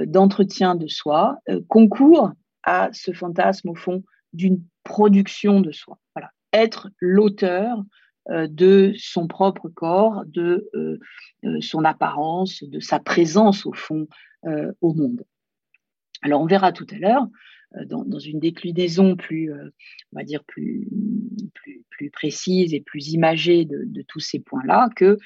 d'entretien 0.05 0.75
de 0.75 0.87
soi 0.87 1.37
concourent 1.67 2.31
à 2.63 2.89
ce 2.93 3.11
fantasme, 3.13 3.69
au 3.69 3.75
fond, 3.75 4.03
d'une 4.33 4.63
production 4.83 5.61
de 5.61 5.71
soi. 5.71 5.99
Être 6.53 6.89
l'auteur 6.99 7.83
euh, 8.29 8.47
de 8.47 8.93
son 8.97 9.27
propre 9.27 9.67
corps, 9.67 10.23
de 10.25 10.69
euh, 10.75 10.97
euh, 11.43 11.59
son 11.59 11.83
apparence, 11.83 12.63
de 12.63 12.79
sa 12.79 12.99
présence 12.99 13.65
au 13.65 13.73
fond 13.73 14.07
au 14.81 14.93
monde. 14.93 15.23
Alors 16.21 16.41
on 16.41 16.45
verra 16.45 16.73
tout 16.73 16.85
à 16.91 16.97
l'heure 16.97 17.25
dans, 17.85 18.19
une 18.19 18.41
déclinaison 18.41 19.15
plus, 19.15 19.53
on 19.53 20.17
va 20.17 20.25
dire 20.25 20.43
plus, 20.43 20.85
plus, 21.89 22.09
précise 22.09 22.73
et 22.73 22.81
plus 22.81 23.13
imagée 23.13 23.63
de, 23.63 24.01
tous 24.05 24.19
ces 24.19 24.39
points-là 24.39 24.89
que 24.97 25.17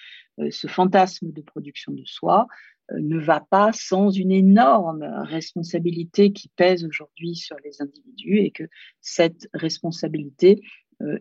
ce 0.52 0.68
fantasme 0.68 1.32
de 1.32 1.42
production 1.42 1.94
de 1.94 2.04
soi 2.06 2.46
ne 2.92 3.18
va 3.18 3.40
pas 3.40 3.72
sans 3.74 4.12
une 4.12 4.32
énorme 4.32 5.02
responsabilité 5.24 6.32
qui 6.32 6.50
pèse 6.50 6.86
aujourd'hui 6.86 7.34
sur 7.34 7.58
les 7.66 7.82
individus 7.82 8.38
et 8.38 8.52
que 8.52 8.66
cette 9.02 9.50
responsabilité 9.56 10.62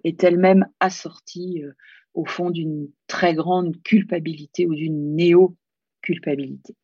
est 0.04 0.24
elle-même 0.24 0.66
assortie 0.80 1.62
euh, 1.62 1.72
au 2.14 2.24
fond 2.24 2.50
d'une 2.50 2.88
très 3.06 3.34
grande 3.34 3.82
culpabilité 3.82 4.66
ou 4.66 4.74
d'une 4.74 5.14
néo-culpabilité. 5.14 6.74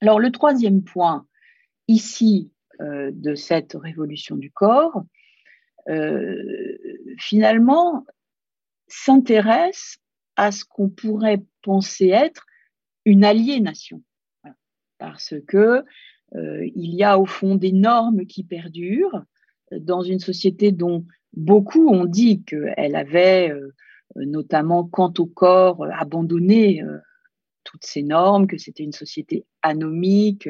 Alors 0.00 0.20
le 0.20 0.30
troisième 0.30 0.82
point 0.82 1.26
ici 1.88 2.52
euh, 2.80 3.10
de 3.12 3.34
cette 3.34 3.74
révolution 3.74 4.36
du 4.36 4.50
corps, 4.50 5.04
finalement, 7.18 8.06
s'intéresse 8.86 9.98
à 10.36 10.52
ce 10.52 10.64
qu'on 10.64 10.88
pourrait 10.88 11.42
penser 11.60 12.10
être 12.10 12.46
une 13.04 13.24
aliénation. 13.24 14.00
Parce 14.98 15.34
que 15.48 15.82
il 16.32 16.94
y 16.94 17.02
a 17.02 17.18
au 17.18 17.26
fond 17.26 17.56
des 17.56 17.72
normes 17.72 18.26
qui 18.26 18.44
perdurent 18.44 19.24
dans 19.80 20.02
une 20.02 20.20
société 20.20 20.72
dont 20.72 21.04
beaucoup 21.34 21.88
ont 21.88 22.04
dit 22.04 22.42
qu'elle 22.44 22.96
avait, 22.96 23.52
notamment 24.16 24.84
quant 24.84 25.12
au 25.18 25.26
corps, 25.26 25.86
abandonné 25.92 26.82
toutes 27.64 27.84
ces 27.84 28.02
normes, 28.02 28.46
que 28.46 28.58
c'était 28.58 28.82
une 28.82 28.92
société 28.92 29.46
anomique, 29.62 30.48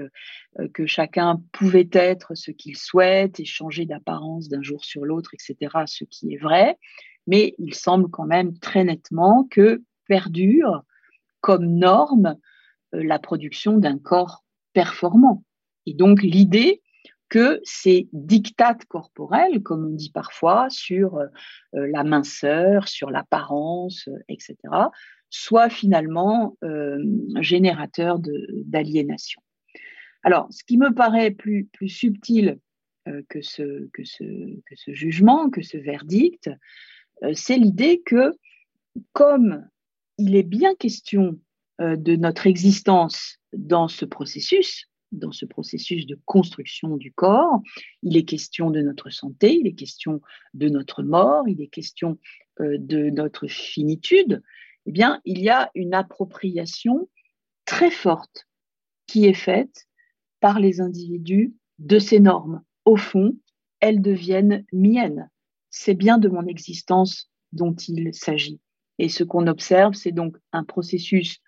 euh, 0.59 0.69
que 0.73 0.87
chacun 0.87 1.43
pouvait 1.53 1.89
être 1.93 2.35
ce 2.35 2.51
qu'il 2.51 2.77
souhaite 2.77 3.41
et 3.41 3.45
changer 3.45 3.87
d'apparence 3.87 4.49
d'un 4.49 4.63
jour 4.63 4.85
sur 4.85 5.05
l'autre, 5.05 5.35
etc., 5.35 5.71
ce 5.87 6.05
qui 6.05 6.35
est 6.35 6.39
vrai. 6.39 6.79
Mais 7.27 7.55
il 7.59 7.75
semble 7.75 8.11
quand 8.11 8.27
même 8.27 8.59
très 8.59 8.85
nettement 8.85 9.47
que 9.51 9.83
perdure 10.07 10.85
comme 11.41 11.67
norme 11.67 12.37
euh, 12.95 13.03
la 13.03 13.19
production 13.19 13.79
d'un 13.79 13.99
corps 13.99 14.45
performant. 14.73 15.45
Et 15.87 15.95
donc 15.95 16.23
l'idée 16.23 16.82
que 17.33 17.63
ces 17.65 18.09
dictates 18.13 18.85
corporels, 18.85 19.63
comme 19.63 19.87
on 19.87 19.95
dit 19.95 20.11
parfois, 20.11 20.67
sur 20.69 21.17
euh, 21.17 21.27
la 21.73 22.05
minceur, 22.05 22.89
sur 22.89 23.11
l'apparence, 23.11 24.07
etc., 24.29 24.57
soit 25.31 25.71
finalement 25.71 26.59
euh, 26.63 27.03
générateur 27.41 28.21
d'aliénation. 28.21 29.41
Alors, 30.23 30.47
ce 30.51 30.63
qui 30.63 30.77
me 30.77 30.93
paraît 30.93 31.31
plus, 31.31 31.71
subtil 31.87 32.59
euh, 33.09 33.23
que, 33.31 33.41
ce, 33.41 33.89
jugement, 34.89 35.49
que 35.49 35.63
ce 35.63 35.79
verdict, 35.79 36.51
euh, 37.25 37.33
c'est 37.35 37.57
l'idée 37.57 38.03
que 38.05 38.37
comme 39.15 39.67
il 40.19 40.37
est 40.37 40.43
bien 40.43 40.75
question 40.75 41.41
de 41.81 42.15
notre 42.15 42.47
existence 42.47 43.39
dans 43.55 43.89
ce 43.89 44.05
processus, 44.05 44.87
dans 45.13 45.33
ce 45.33 45.45
processus 45.45 46.07
de 46.07 46.19
construction 46.25 46.97
du 46.97 47.13
corps, 47.13 47.61
il 48.03 48.17
est 48.17 48.25
question 48.25 48.71
de 48.71 48.81
notre 48.81 49.11
santé, 49.11 49.55
il 49.55 49.67
est 49.67 49.75
question 49.75 50.21
de 50.55 50.69
notre 50.69 51.03
mort, 51.03 51.49
il 51.49 51.61
est 51.61 51.69
question 51.69 52.19
de 52.59 53.11
notre 53.11 53.47
finitude, 53.47 54.43
eh 54.87 54.93
bien, 54.93 55.21
il 55.25 55.41
y 55.41 55.49
a 55.49 55.71
une 55.75 55.95
appropriation 55.95 57.09
très 57.65 57.91
forte 57.91 58.49
qui 59.07 59.27
est 59.27 59.35
faite 59.35 59.87
par 60.41 60.59
les 60.59 60.81
individus 60.81 61.55
de 61.79 61.99
ces 61.99 62.21
normes. 62.21 62.63
Au 62.85 62.97
fond, 62.97 63.37
elles 63.81 64.03
deviennent 64.03 64.65
miennes. 64.73 65.31
C'est 65.71 65.95
bien 65.95 66.19
de 66.19 66.29
mon 66.29 66.47
existence 66.47 67.31
dont 67.53 67.75
il 67.75 68.13
s'agit. 68.13 68.61
Et 68.99 69.09
ce 69.09 69.25
qu'on 69.25 69.47
observe, 69.47 69.95
c'est 69.95 70.13
donc 70.13 70.37
un 70.53 70.65
processus 70.65 71.39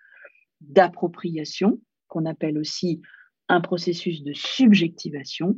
d'appropriation, 0.61 1.79
qu'on 2.07 2.25
appelle 2.25 2.57
aussi 2.57 3.01
un 3.49 3.61
processus 3.61 4.23
de 4.23 4.33
subjectivation, 4.33 5.57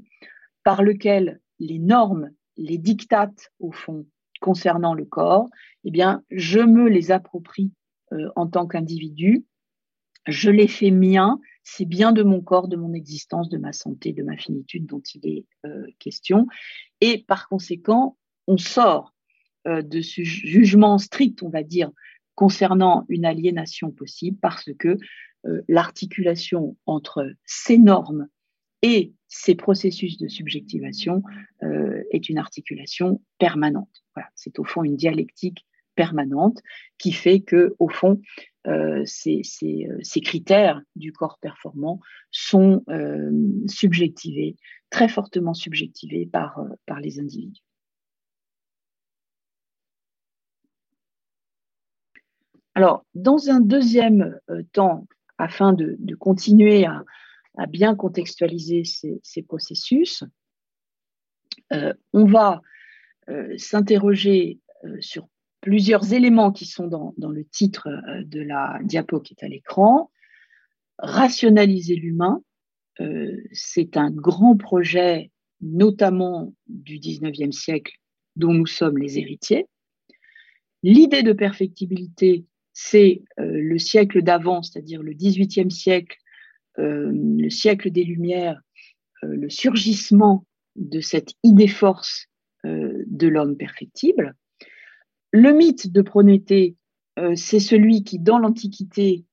par 0.64 0.84
lequel 0.84 1.40
les 1.60 1.80
normes, 1.80 2.32
les 2.58 2.78
dictates, 2.78 3.52
au 3.60 3.72
fond, 3.72 4.06
concernant 4.42 4.94
le 4.94 5.06
corps, 5.06 5.48
eh 5.84 5.92
bien, 5.92 6.24
je 6.30 6.60
me 6.60 6.90
les 6.90 7.12
approprie 7.12 7.72
euh, 8.14 8.30
en 8.36 8.48
tant 8.48 8.68
qu'individu, 8.68 9.46
je 10.28 10.50
les 10.50 10.68
fais 10.68 10.92
mien, 10.92 11.40
c'est 11.64 11.86
bien 11.86 12.12
de 12.12 12.24
mon 12.24 12.42
corps, 12.42 12.68
de 12.68 12.76
mon 12.76 12.94
existence, 12.94 13.50
de 13.50 13.58
ma 13.58 13.74
santé, 13.74 14.14
de 14.14 14.24
ma 14.24 14.38
finitude 14.38 14.86
dont 14.86 15.02
il 15.14 15.28
est 15.28 15.46
euh, 15.66 15.86
question. 16.00 16.48
Et 17.02 17.24
par 17.28 17.48
conséquent, 17.48 18.18
on 18.48 18.58
sort 18.58 19.14
euh, 19.68 19.82
de 19.82 20.02
ce 20.02 20.24
jugement 20.24 20.98
strict, 20.98 21.44
on 21.44 21.50
va 21.50 21.64
dire, 21.64 21.92
concernant 22.36 23.06
une 23.10 23.26
aliénation 23.26 23.92
possible 23.92 24.38
parce 24.42 24.70
que 24.78 24.98
l'articulation 25.68 26.76
entre 26.86 27.34
ces 27.46 27.78
normes 27.78 28.28
et 28.82 29.14
ces 29.28 29.56
processus 29.56 30.18
de 30.18 30.28
subjectivation 30.28 31.24
euh, 31.64 32.04
est 32.12 32.30
une 32.30 32.38
articulation 32.38 33.22
permanente. 33.40 34.04
C'est 34.36 34.60
au 34.60 34.64
fond 34.64 34.84
une 34.84 34.96
dialectique 34.96 35.66
permanente 35.96 36.62
qui 36.98 37.12
fait 37.12 37.42
que, 37.42 37.76
au 37.80 37.90
fond, 37.90 38.22
euh, 38.68 39.04
ces, 39.06 39.42
euh, 39.64 40.22
critères 40.22 40.82
du 40.96 41.12
corps 41.12 41.38
performant 41.40 42.00
sont 42.32 42.84
euh, 42.90 43.32
subjectivés, 43.68 44.56
très 44.90 45.08
fortement 45.08 45.54
subjectivés 45.54 46.30
euh, 46.34 46.76
par 46.86 47.00
les 47.00 47.20
individus. 47.20 47.62
Alors, 52.76 53.06
dans 53.16 53.50
un 53.50 53.60
deuxième 53.60 54.40
temps, 54.72 55.08
afin 55.38 55.74
de, 55.74 55.98
continuer 56.16 56.86
à, 56.86 57.04
bien 57.70 57.96
contextualiser 57.96 58.84
ces, 58.84 59.42
processus. 59.44 60.24
Euh, 61.74 61.94
on 62.14 62.26
va 62.26 62.62
euh, 63.30 63.58
s'interroger 63.58 64.60
euh, 64.86 64.96
sur 65.00 65.28
plusieurs 65.62 66.14
éléments 66.14 66.52
qui 66.52 66.66
sont 66.66 66.88
dans, 66.88 67.14
le 67.18 67.44
titre 67.46 67.90
de 68.24 68.42
la 68.42 68.80
diapo 68.84 69.20
qui 69.20 69.34
est 69.34 69.44
à 69.44 69.50
l'écran. 69.50 70.12
Rationaliser 71.00 71.96
l'humain, 71.96 72.42
c'est 73.52 73.98
un 73.98 74.10
grand 74.10 74.56
projet, 74.56 75.32
notamment 75.62 76.54
du 76.68 77.00
19e 77.00 77.52
siècle, 77.52 77.94
dont 78.36 78.54
nous 78.54 78.66
sommes 78.66 78.98
les 78.98 79.20
héritiers. 79.20 79.68
L'idée 80.84 81.24
de 81.24 81.34
perfectibilité, 81.34 82.46
c'est 82.80 83.24
le 83.38 83.80
siècle 83.80 84.22
d'avant, 84.22 84.62
c'est-à-dire 84.62 85.02
le 85.02 85.14
18e 85.14 85.72
siècle, 85.72 86.16
euh, 86.80 87.12
le 87.12 87.50
siècle 87.50 87.90
des 87.90 88.04
Lumières, 88.04 88.62
euh, 89.24 89.36
le 89.36 89.50
surgissement 89.50 90.46
de 90.76 91.02
cette 91.02 91.34
idée 91.44 91.68
force 91.68 92.28
euh, 92.66 93.04
de 93.08 93.28
l'homme 93.28 93.58
perfectible. 93.58 94.36
Le 95.32 95.54
mythe 95.54 95.92
de 95.92 96.02
Prométhée, 96.02 96.76
c'est 97.36 97.60
celui 97.60 98.04
qui, 98.04 98.20
dans 98.20 98.38
l'Antiquité, 98.38 99.26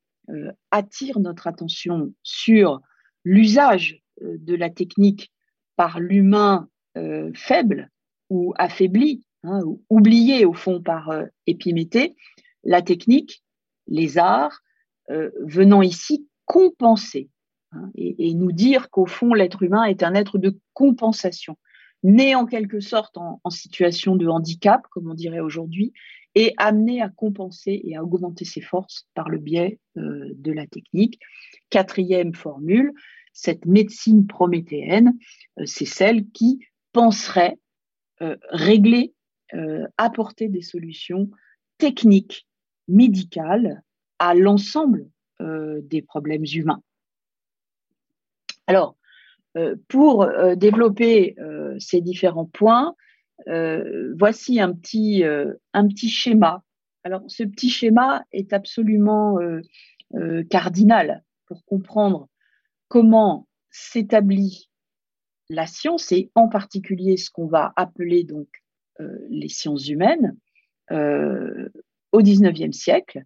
attire 0.71 1.21
notre 1.21 1.47
attention 1.47 2.15
sur 2.23 2.81
l'usage 3.25 4.01
de 4.23 4.55
la 4.55 4.71
technique 4.71 5.31
par 5.77 6.01
l'humain 6.01 6.69
faible 7.35 7.91
ou 8.31 8.55
affaibli, 8.57 9.27
hein, 9.43 9.61
ou 9.67 9.83
oublié 9.91 10.47
au 10.47 10.55
fond 10.55 10.81
par 10.81 11.13
Épiméthée, 11.47 12.17
la 12.65 12.83
technique, 12.83 13.43
les 13.87 14.19
arts, 14.19 14.61
venant 15.09 15.83
ici 15.83 16.27
compenser 16.47 17.29
Hein, 17.75 17.91
et, 17.95 18.35
nous 18.35 18.53
dire 18.53 18.91
qu'au 18.91 19.07
fond, 19.07 19.35
l'être 19.35 19.63
humain 19.63 19.85
est 19.85 20.03
un 20.03 20.15
être 20.15 20.39
de 20.39 20.59
compensation, 20.75 21.57
né 22.03 22.35
en 22.35 22.47
quelque 22.47 22.81
sorte 22.81 23.17
en, 23.17 23.41
situation 23.51 24.17
de 24.17 24.27
handicap, 24.27 24.87
comme 24.91 25.11
on 25.11 25.15
dirait 25.15 25.41
aujourd'hui, 25.41 25.93
et 26.35 26.53
amené 26.57 27.01
à 27.01 27.09
compenser 27.09 27.81
et 27.85 27.97
à 27.97 28.03
augmenter 28.03 28.45
ses 28.45 28.61
forces 28.61 29.07
par 29.15 29.29
le 29.29 29.39
biais 29.39 29.79
euh, 29.97 30.31
de 30.35 30.53
la 30.53 30.67
technique. 30.67 31.21
Quatrième 31.71 32.35
formule, 32.35 32.93
cette 33.33 33.67
médecine 33.67 34.27
prométhéenne, 34.27 35.15
euh, 35.59 35.65
c'est 35.67 35.87
celle 35.87 36.29
qui 36.31 36.61
penserait 36.93 37.59
euh, 38.23 38.37
régler, 38.51 39.13
apporter 39.99 40.49
des 40.49 40.63
solutions 40.63 41.31
techniques, 41.79 42.49
médicales 42.89 43.83
à 44.19 44.35
l'ensemble 44.35 45.07
des 45.41 46.01
problèmes 46.01 46.45
humains. 46.55 46.83
Alors, 48.67 48.97
euh, 49.57 49.77
pour 49.89 50.25
euh, 50.25 50.57
développer 50.57 51.37
euh, 51.39 51.77
ces 51.79 52.01
différents 52.01 52.47
points, 52.47 52.95
voici 54.17 54.61
un 54.61 54.73
petit, 54.73 55.25
un 55.25 55.89
petit 55.89 56.09
schéma. 56.09 56.63
Alors, 57.03 57.23
ce 57.27 57.43
petit 57.43 57.69
schéma 57.69 58.25
est 58.31 58.53
absolument 58.53 59.39
cardinal 60.49 61.25
pour 61.47 61.65
comprendre 61.65 62.29
comment 62.89 63.49
s'établit 63.71 64.71
la 65.51 65.67
science 65.67 66.13
et 66.13 66.31
en 66.37 66.49
particulier 66.49 67.17
ce 67.17 67.29
qu'on 67.29 67.49
va 67.49 67.73
appeler 67.75 68.23
donc 68.23 68.47
les 69.29 69.49
sciences 69.49 69.89
humaines 69.89 70.37
au 72.15 72.23
XIXe 72.23 72.77
siècle. 72.77 73.25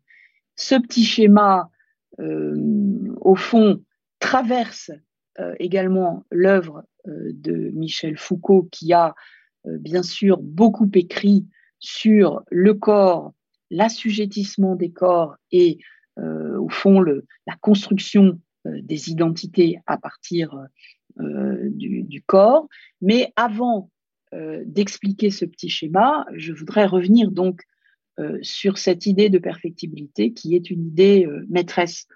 Ce 0.56 0.74
petit 0.74 1.04
schéma, 1.04 1.70
au 2.18 3.34
fond, 3.36 3.80
traverse 4.18 4.90
euh, 5.40 5.54
également 5.60 6.24
l'œuvre 6.30 6.84
euh, 7.06 7.30
de 7.32 7.70
Michel 7.74 8.18
Foucault 8.18 8.68
qui 8.72 8.92
a 8.92 9.14
euh, 9.66 9.78
bien 9.78 10.02
sûr 10.02 10.38
beaucoup 10.38 10.90
écrit 10.94 11.46
sur 11.78 12.42
le 12.50 12.74
corps, 12.74 13.34
l'assujettissement 13.70 14.74
des 14.74 14.90
corps 14.90 15.36
et 15.52 15.78
au 16.20 16.68
fond 16.68 17.00
la 17.00 17.54
construction 17.60 18.40
des 18.64 19.08
identités 19.08 19.78
à 19.86 19.96
partir 19.96 20.52
du, 21.16 22.24
corps. 22.26 22.66
Mais 23.00 23.32
avant 23.36 23.88
d'expliquer 24.32 25.30
ce 25.30 25.44
petit 25.44 25.68
schéma, 25.68 26.26
je 26.34 26.52
voudrais 26.52 26.86
revenir 26.86 27.30
donc 27.30 27.62
sur 28.42 28.78
cette 28.78 29.06
idée 29.06 29.30
de 29.30 29.38
perfectibilité 29.38 30.32
qui 30.32 30.54
est 30.54 30.70
une 30.70 30.86
idée 30.86 31.26
maîtresse 31.48 32.06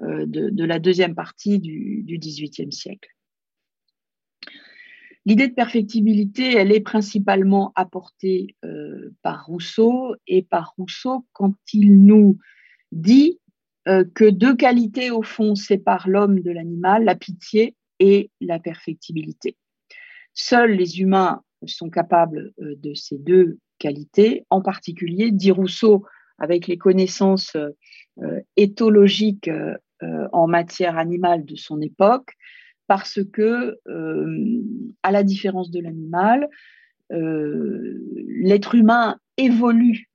de, 0.00 0.64
la 0.64 0.78
deuxième 0.78 1.14
partie 1.14 1.58
du 1.58 2.18
XVIIIe 2.18 2.72
siècle. 2.72 3.10
L'idée 5.26 5.48
de 5.48 5.54
perfectibilité, 5.54 6.54
elle 6.54 6.72
est 6.72 6.80
principalement 6.80 7.72
apportée 7.74 8.56
par 9.22 9.46
Rousseau 9.46 10.14
et 10.26 10.42
par 10.42 10.72
Rousseau 10.78 11.26
quand 11.32 11.54
il 11.74 12.04
nous 12.04 12.38
dit 12.90 13.38
que 13.86 14.30
deux 14.30 14.56
qualités, 14.56 15.10
au 15.10 15.22
fond, 15.22 15.54
séparent 15.54 16.08
l'homme 16.08 16.40
de 16.40 16.50
l'animal, 16.50 17.04
la 17.04 17.16
pitié 17.16 17.76
et 18.00 18.30
la 18.40 18.58
perfectibilité. 18.58 19.56
Seuls 20.34 20.72
les 20.72 21.00
humains 21.00 21.42
sont 21.66 21.90
capables 21.90 22.52
euh, 22.60 22.74
de 22.76 22.94
ces 22.94 23.18
deux 23.18 23.58
qualités, 23.80 24.44
en 24.50 24.60
particulier, 24.60 25.32
dit 25.32 25.50
Rousseau, 25.50 26.04
avec 26.38 26.68
les 26.68 26.78
connaissances 26.78 27.56
euh, 27.56 28.40
éthologiques 28.56 29.48
euh, 29.48 30.28
en 30.32 30.46
matière 30.46 30.96
animale 30.96 31.44
de 31.44 31.56
son 31.56 31.80
époque, 31.80 32.32
parce 32.86 33.20
que, 33.32 33.78
à 35.04 35.12
la 35.12 35.22
différence 35.22 35.70
de 35.70 35.78
l'animal, 35.78 36.48
l'être 37.08 38.74
humain 38.74 39.16
évolue 39.36 40.10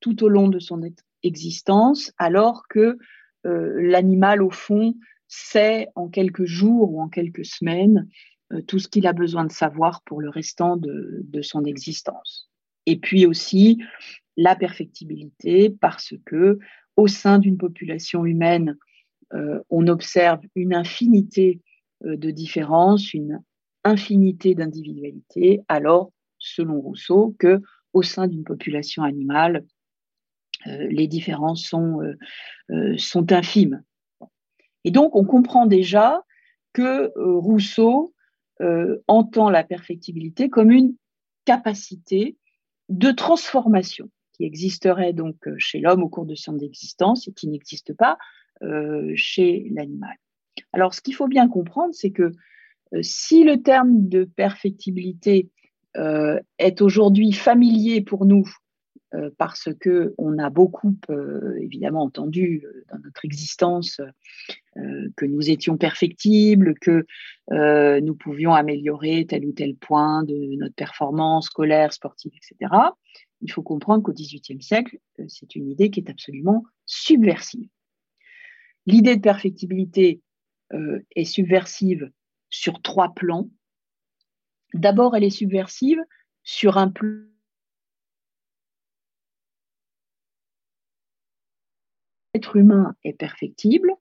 tout 0.00 0.24
au 0.24 0.30
long 0.30 0.48
de 0.48 0.58
son 0.58 0.80
existence, 1.22 2.12
alors 2.16 2.66
que 2.70 2.96
l'animal, 3.44 4.42
au 4.42 4.48
fond, 4.48 4.94
sait 5.28 5.88
en 5.96 6.08
quelques 6.08 6.44
jours 6.44 6.92
ou 6.92 7.02
en 7.02 7.08
quelques 7.08 7.44
semaines 7.44 8.08
euh, 8.52 8.62
tout 8.62 8.78
ce 8.78 8.88
qu'il 8.88 9.06
a 9.06 9.12
besoin 9.12 9.44
de 9.44 9.52
savoir 9.52 10.02
pour 10.04 10.20
le 10.20 10.28
restant 10.28 10.76
de, 10.76 11.42
son 11.42 11.64
existence. 11.64 12.50
Et 12.86 12.96
puis 12.96 13.26
aussi 13.26 13.82
la 14.36 14.56
perfectibilité, 14.56 15.70
parce 15.70 16.14
que 16.24 16.58
au 16.96 17.06
sein 17.06 17.38
d'une 17.38 17.56
population 17.56 18.24
humaine, 18.24 18.76
euh, 19.32 19.60
on 19.70 19.86
observe 19.88 20.40
une 20.54 20.74
infinité 20.74 21.60
euh, 22.04 22.16
de 22.16 22.30
différences, 22.30 23.14
une 23.14 23.40
infinité 23.84 24.54
d'individualités, 24.54 25.60
alors, 25.68 26.12
selon 26.38 26.80
Rousseau, 26.80 27.34
que 27.38 27.60
au 27.92 28.02
sein 28.02 28.26
d'une 28.26 28.44
population 28.44 29.02
animale, 29.02 29.64
les 30.66 31.06
différences 31.06 31.62
sont, 31.62 32.00
sont 32.96 33.32
infimes. 33.32 33.82
Et 34.84 34.90
donc, 34.90 35.14
on 35.14 35.24
comprend 35.24 35.66
déjà 35.66 36.22
que 36.72 37.12
Rousseau 37.16 38.14
euh, 38.60 39.02
entend 39.08 39.50
la 39.50 39.64
perfectibilité 39.64 40.48
comme 40.48 40.70
une 40.70 40.94
capacité 41.44 42.36
de 42.88 43.10
transformation 43.10 44.10
qui 44.32 44.44
existerait 44.44 45.12
donc 45.12 45.36
euh, 45.46 45.54
chez 45.58 45.80
l'homme 45.80 46.02
au 46.02 46.08
cours 46.08 46.26
de 46.26 46.34
son 46.34 46.58
existence 46.58 47.28
et 47.28 47.32
qui 47.32 47.48
n'existe 47.48 47.94
pas 47.94 48.18
euh, 48.62 49.12
chez 49.14 49.68
l'animal. 49.72 50.16
Alors, 50.72 50.94
ce 50.94 51.00
qu'il 51.00 51.14
faut 51.14 51.28
bien 51.28 51.48
comprendre, 51.48 51.94
c'est 51.94 52.10
que 52.10 52.32
si 53.02 53.42
le 53.42 53.60
terme 53.62 54.08
de 54.08 54.24
perfectibilité 54.24 55.50
est 56.58 56.80
aujourd'hui 56.80 57.32
familier 57.32 58.00
pour 58.00 58.24
nous 58.24 58.44
euh, 59.14 59.30
parce 59.38 59.68
que 59.80 60.14
on 60.18 60.38
a 60.38 60.50
beaucoup 60.50 60.96
euh, 61.10 61.56
évidemment 61.60 62.02
entendu 62.02 62.64
euh, 62.64 62.84
dans 62.90 62.98
notre 62.98 63.24
existence 63.24 64.00
que 65.16 65.24
nous 65.24 65.50
étions 65.50 65.76
perfectibles, 65.76 66.74
que 66.80 67.06
nous 68.00 68.14
pouvions 68.14 68.54
améliorer 68.54 69.26
tel 69.26 69.46
ou 69.46 69.52
tel 69.52 69.76
point 69.76 70.22
de 70.24 70.56
notre 70.56 70.74
performance 70.74 71.46
scolaire, 71.46 71.92
sportive, 71.92 72.32
etc. 72.34 72.72
Il 73.40 73.52
faut 73.52 73.62
comprendre 73.62 74.02
qu'au 74.02 74.12
XVIIIe 74.12 74.62
siècle, 74.62 74.98
c'est 75.28 75.54
une 75.54 75.68
idée 75.68 75.90
qui 75.90 76.00
est 76.00 76.10
absolument 76.10 76.64
subversive. 76.86 77.68
L'idée 78.86 79.16
de 79.16 79.20
perfectibilité 79.20 80.20
est 81.14 81.24
subversive 81.24 82.10
sur 82.50 82.82
trois 82.82 83.14
plans. 83.14 83.48
D'abord, 84.72 85.14
elle 85.16 85.24
est 85.24 85.30
subversive 85.30 86.00
sur 86.42 86.78
un 86.78 86.88
plan 86.88 87.24
l'être 92.34 92.56
humain 92.56 92.96
est 93.04 93.12
perfectible, 93.12 93.94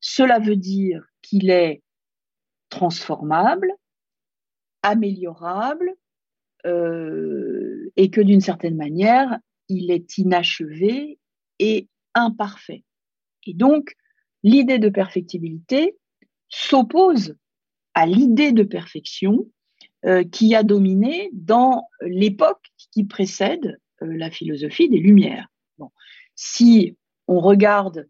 cela 0.00 0.38
veut 0.38 0.56
dire 0.56 1.04
qu'il 1.22 1.50
est 1.50 1.82
transformable, 2.68 3.72
améliorable, 4.82 5.94
euh, 6.66 7.90
et 7.96 8.10
que 8.10 8.20
d'une 8.20 8.40
certaine 8.40 8.76
manière, 8.76 9.38
il 9.68 9.90
est 9.90 10.18
inachevé 10.18 11.18
et 11.58 11.88
imparfait. 12.14 12.84
Et 13.46 13.54
donc, 13.54 13.94
l'idée 14.42 14.78
de 14.78 14.88
perfectibilité 14.88 15.96
s'oppose 16.48 17.36
à 17.94 18.06
l'idée 18.06 18.52
de 18.52 18.62
perfection 18.62 19.46
euh, 20.04 20.24
qui 20.24 20.54
a 20.54 20.62
dominé 20.62 21.30
dans 21.32 21.88
l'époque 22.02 22.70
qui 22.92 23.04
précède 23.04 23.80
euh, 24.02 24.16
la 24.16 24.30
philosophie 24.30 24.88
des 24.88 24.98
Lumières. 24.98 25.48
Bon. 25.78 25.90
Si 26.34 26.96
on 27.26 27.40
regarde 27.40 28.08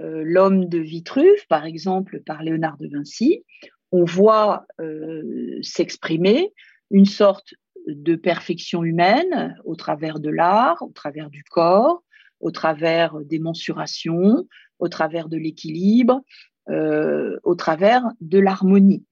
euh, 0.00 0.22
l'homme 0.24 0.66
de 0.66 0.78
Vitruve, 0.78 1.46
par 1.48 1.64
exemple, 1.64 2.20
par 2.20 2.42
Léonard 2.42 2.78
de 2.78 2.88
Vinci, 2.88 3.44
on 3.92 4.04
voit 4.04 4.66
euh, 4.80 5.58
s'exprimer 5.62 6.52
une 6.90 7.06
sorte 7.06 7.54
de 7.86 8.14
perfection 8.14 8.84
humaine 8.84 9.56
au 9.64 9.74
travers 9.74 10.20
de 10.20 10.30
l'art, 10.30 10.82
au 10.82 10.92
travers 10.92 11.30
du 11.30 11.44
corps, 11.44 12.02
au 12.40 12.50
travers 12.50 13.18
des 13.20 13.38
mensurations, 13.38 14.46
au 14.78 14.88
travers 14.88 15.28
de 15.28 15.36
l'équilibre, 15.36 16.22
euh, 16.68 17.38
au 17.42 17.54
travers 17.54 18.04
de 18.20 18.38
l'harmonie. 18.38 19.04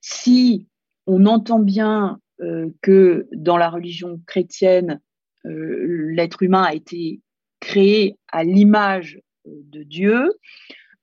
Si 0.00 0.66
on 1.06 1.26
entend 1.26 1.58
bien 1.58 2.20
que 2.80 3.28
dans 3.32 3.58
la 3.58 3.68
religion 3.68 4.18
chrétienne, 4.26 5.02
l'être 5.44 6.42
humain 6.42 6.62
a 6.62 6.72
été 6.72 7.20
créé 7.60 8.16
à 8.28 8.44
l'image 8.44 9.20
de 9.46 9.82
Dieu, 9.82 10.32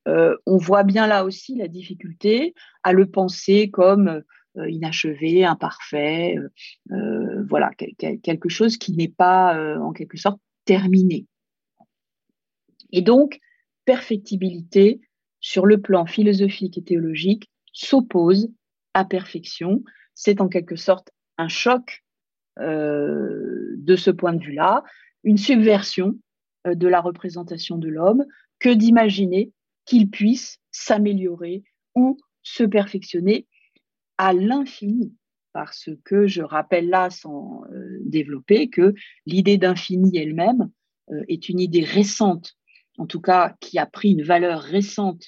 euh, 0.08 0.36
on 0.46 0.58
voit 0.58 0.84
bien 0.84 1.08
là 1.08 1.26
aussi 1.26 1.56
la 1.56 1.68
difficulté 1.68 2.54
à 2.84 2.94
le 2.94 3.06
penser 3.06 3.70
comme 3.70 4.24
euh, 4.58 4.70
inachevé, 4.70 5.46
imparfait, 5.46 6.36
voilà, 7.50 7.72
quelque 7.76 8.50
chose 8.50 8.78
qui 8.78 8.94
n'est 8.94 9.08
pas 9.08 9.78
en 9.80 9.92
quelque 9.92 10.18
sorte 10.18 10.40
terminé. 10.66 11.28
Et 12.92 13.02
donc, 13.02 13.40
perfectibilité 13.86 15.00
sur 15.40 15.66
le 15.66 15.80
plan 15.80 16.06
philosophique 16.06 16.78
et 16.78 16.84
théologique 16.84 17.50
s'oppose 17.72 18.50
à 18.94 19.06
perfection. 19.06 19.84
C'est 20.16 20.42
en 20.42 20.48
quelque 20.48 20.76
sorte 20.76 21.12
un 21.38 21.48
choc 21.48 22.04
de 22.58 23.96
ce 23.96 24.10
point 24.10 24.34
de 24.34 24.44
vue-là, 24.44 24.84
une 25.24 25.38
subversion 25.38 26.16
euh, 26.16 26.27
de 26.76 26.88
la 26.88 27.02
représentation 27.02 27.78
de 27.78 27.88
l'homme 27.88 28.26
que 28.60 28.70
d'imaginer 28.70 29.52
qu'il 29.86 30.10
puisse 30.10 30.60
s'améliorer 30.72 31.64
ou 31.96 32.18
se 32.44 32.64
perfectionner 32.64 33.48
à 34.18 34.34
l'infini. 34.34 35.14
Parce 35.54 35.90
que 36.04 36.28
je 36.28 36.42
rappelle 36.42 36.90
là, 36.90 37.10
sans 37.10 37.64
euh, 37.72 38.00
développer, 38.06 38.70
que 38.70 38.94
l'idée 39.26 39.58
d'infini 39.58 40.18
elle-même 40.18 40.70
euh, 41.12 41.24
est 41.28 41.50
une 41.50 41.60
idée 41.60 41.84
récente, 41.84 42.54
en 42.98 43.08
tout 43.08 43.22
cas 43.22 43.56
qui 43.60 43.80
a 43.80 43.86
pris 43.86 44.12
une 44.12 44.24
valeur 44.24 44.62
récente 44.62 45.24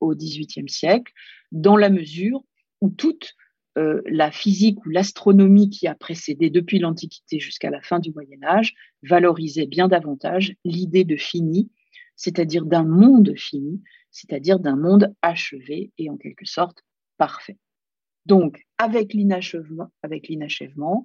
au 0.00 0.14
XVIIIe 0.14 0.68
siècle, 0.68 1.10
dans 1.52 1.78
la 1.78 1.88
mesure 1.88 2.44
où 2.82 2.90
toute 2.90 3.34
euh, 3.78 4.02
la 4.06 4.32
physique 4.32 4.84
ou 4.84 4.88
l'astronomie 4.88 5.70
qui 5.70 5.86
a 5.86 5.94
précédé 5.94 6.50
depuis 6.50 6.80
l'Antiquité 6.80 7.38
jusqu'à 7.38 7.70
la 7.70 7.80
fin 7.80 8.00
du 8.00 8.10
Moyen 8.12 8.42
Âge 8.42 8.74
valorisait 9.04 9.66
bien 9.66 9.86
davantage 9.86 10.56
l'idée 10.64 11.04
de 11.04 11.16
fini, 11.16 11.70
c'est-à-dire 12.16 12.64
d'un 12.64 12.82
monde 12.82 13.34
fini, 13.36 13.80
c'est-à-dire 14.10 14.58
d'un 14.58 14.74
monde 14.74 15.14
achevé 15.22 15.92
et 15.96 16.10
en 16.10 16.16
quelque 16.16 16.44
sorte 16.44 16.82
parfait. 17.18 17.56
Donc, 18.26 18.66
avec 18.78 19.14
l'inachèvement, 19.14 19.92
avec, 20.02 20.26
l'inachèvement, 20.26 21.04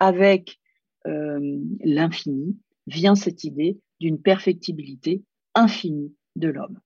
avec 0.00 0.58
euh, 1.06 1.58
l'infini, 1.84 2.58
vient 2.86 3.16
cette 3.16 3.44
idée 3.44 3.78
d'une 4.00 4.20
perfectibilité 4.20 5.22
infinie 5.54 6.14
de 6.36 6.48
l'homme. 6.48 6.80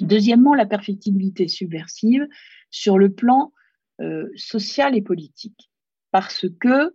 Deuxièmement, 0.00 0.54
la 0.54 0.66
perfectibilité 0.66 1.46
subversive 1.46 2.26
sur 2.70 2.96
le 2.96 3.12
plan 3.12 3.52
euh, 4.00 4.28
sociale 4.36 4.96
et 4.96 5.02
politique. 5.02 5.70
Parce 6.12 6.46
que 6.60 6.94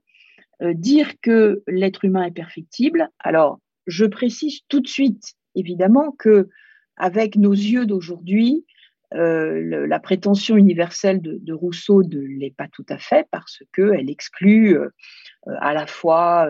euh, 0.62 0.74
dire 0.74 1.20
que 1.22 1.62
l'être 1.68 2.06
humain 2.06 2.24
est 2.24 2.32
perfectible, 2.32 3.10
alors 3.20 3.60
je 3.88 4.06
précise 4.06 4.62
tout 4.70 4.80
de 4.80 4.88
suite, 4.88 5.34
évidemment, 5.56 6.12
que 6.12 6.48
avec 6.96 7.36
nos 7.36 7.52
yeux 7.52 7.86
d'aujourd'hui, 7.86 8.66
euh, 9.16 9.86
la 9.86 10.00
prétention 10.00 10.56
universelle 10.56 11.22
de, 11.22 11.54
Rousseau 11.54 12.04
ne 12.04 12.20
l'est 12.20 12.56
pas 12.56 12.70
tout 12.70 12.86
à 12.88 12.98
fait 12.98 13.28
parce 13.32 13.62
qu'elle 13.74 14.10
exclut 14.10 14.78
à 15.46 15.74
la 15.74 15.86
fois 15.86 16.50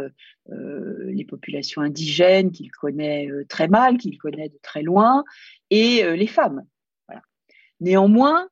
les 0.50 1.26
populations 1.26 1.82
indigènes 1.82 2.52
qu'il 2.52 2.70
connaît 2.72 3.28
très 3.50 3.68
mal, 3.68 3.98
qu'il 3.98 4.18
connaît 4.20 4.50
de 4.50 4.60
très 4.62 4.84
loin, 4.84 5.24
et 5.72 6.04
les 6.16 6.28
femmes. 6.28 6.64
Néanmoins, 7.80 8.48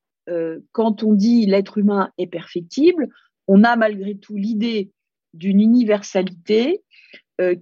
quand 0.71 1.03
on 1.03 1.13
dit 1.13 1.45
l'être 1.45 1.77
humain 1.77 2.11
est 2.17 2.27
perfectible, 2.27 3.09
on 3.47 3.63
a 3.63 3.75
malgré 3.75 4.15
tout 4.15 4.35
l'idée 4.35 4.91
d'une 5.33 5.59
universalité 5.59 6.83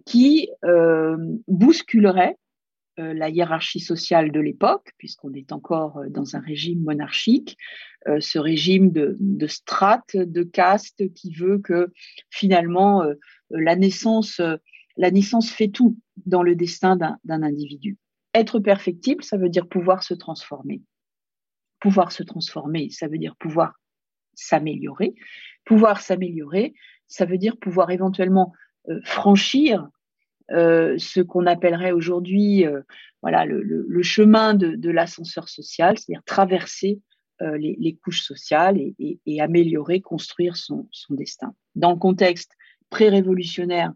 qui 0.05 0.49
bousculerait 1.47 2.37
euh, 2.99 3.13
la 3.13 3.29
hiérarchie 3.29 3.79
sociale 3.79 4.31
de 4.31 4.39
l'époque, 4.39 4.91
puisqu'on 4.97 5.33
est 5.33 5.51
encore 5.51 5.99
euh, 5.99 6.09
dans 6.09 6.35
un 6.35 6.39
régime 6.39 6.83
monarchique, 6.83 7.55
euh, 8.07 8.19
ce 8.19 8.39
régime 8.39 8.91
de, 8.91 9.15
de 9.19 9.47
strates, 9.47 10.17
de 10.17 10.43
castes 10.43 11.13
qui 11.13 11.33
veut 11.33 11.59
que 11.59 11.91
finalement 12.29 13.03
la 13.51 13.75
naissance 13.75 14.41
fait 15.49 15.69
tout 15.69 15.97
dans 16.25 16.43
le 16.43 16.55
destin 16.55 16.97
d'un 16.97 17.43
individu. 17.43 17.97
Être 18.33 18.59
perfectible, 18.59 19.23
ça 19.23 19.37
veut 19.37 19.49
dire 19.49 19.67
pouvoir 19.67 20.03
se 20.03 20.13
transformer. 20.13 20.81
Pouvoir 21.79 22.11
se 22.11 22.23
transformer, 22.23 22.89
ça 22.89 23.07
veut 23.07 23.17
dire 23.17 23.35
pouvoir 23.37 23.73
s'améliorer. 24.33 25.13
Pouvoir 25.65 26.01
s'améliorer, 26.01 26.73
ça 27.07 27.25
veut 27.25 27.37
dire 27.37 27.57
pouvoir 27.57 27.91
éventuellement 27.91 28.53
franchir 29.03 29.89
euh, 30.51 30.95
ce 30.97 31.19
qu'on 31.19 31.45
appellerait 31.45 31.91
aujourd'hui 31.91 32.65
euh, 32.65 32.81
voilà, 33.21 33.45
le, 33.45 34.01
chemin 34.01 34.53
de, 34.55 34.89
l'ascenseur 34.89 35.47
social, 35.47 35.97
c'est-à-dire 35.97 36.23
traverser 36.25 37.01
euh, 37.41 37.57
les, 37.57 37.97
couches 38.01 38.21
sociales 38.21 38.79
et, 38.97 39.41
améliorer, 39.41 40.01
construire 40.01 40.55
son, 40.57 40.87
destin. 41.09 41.53
Dans 41.75 41.91
le 41.91 41.97
contexte 41.97 42.53
pré-révolutionnaire 42.89 43.93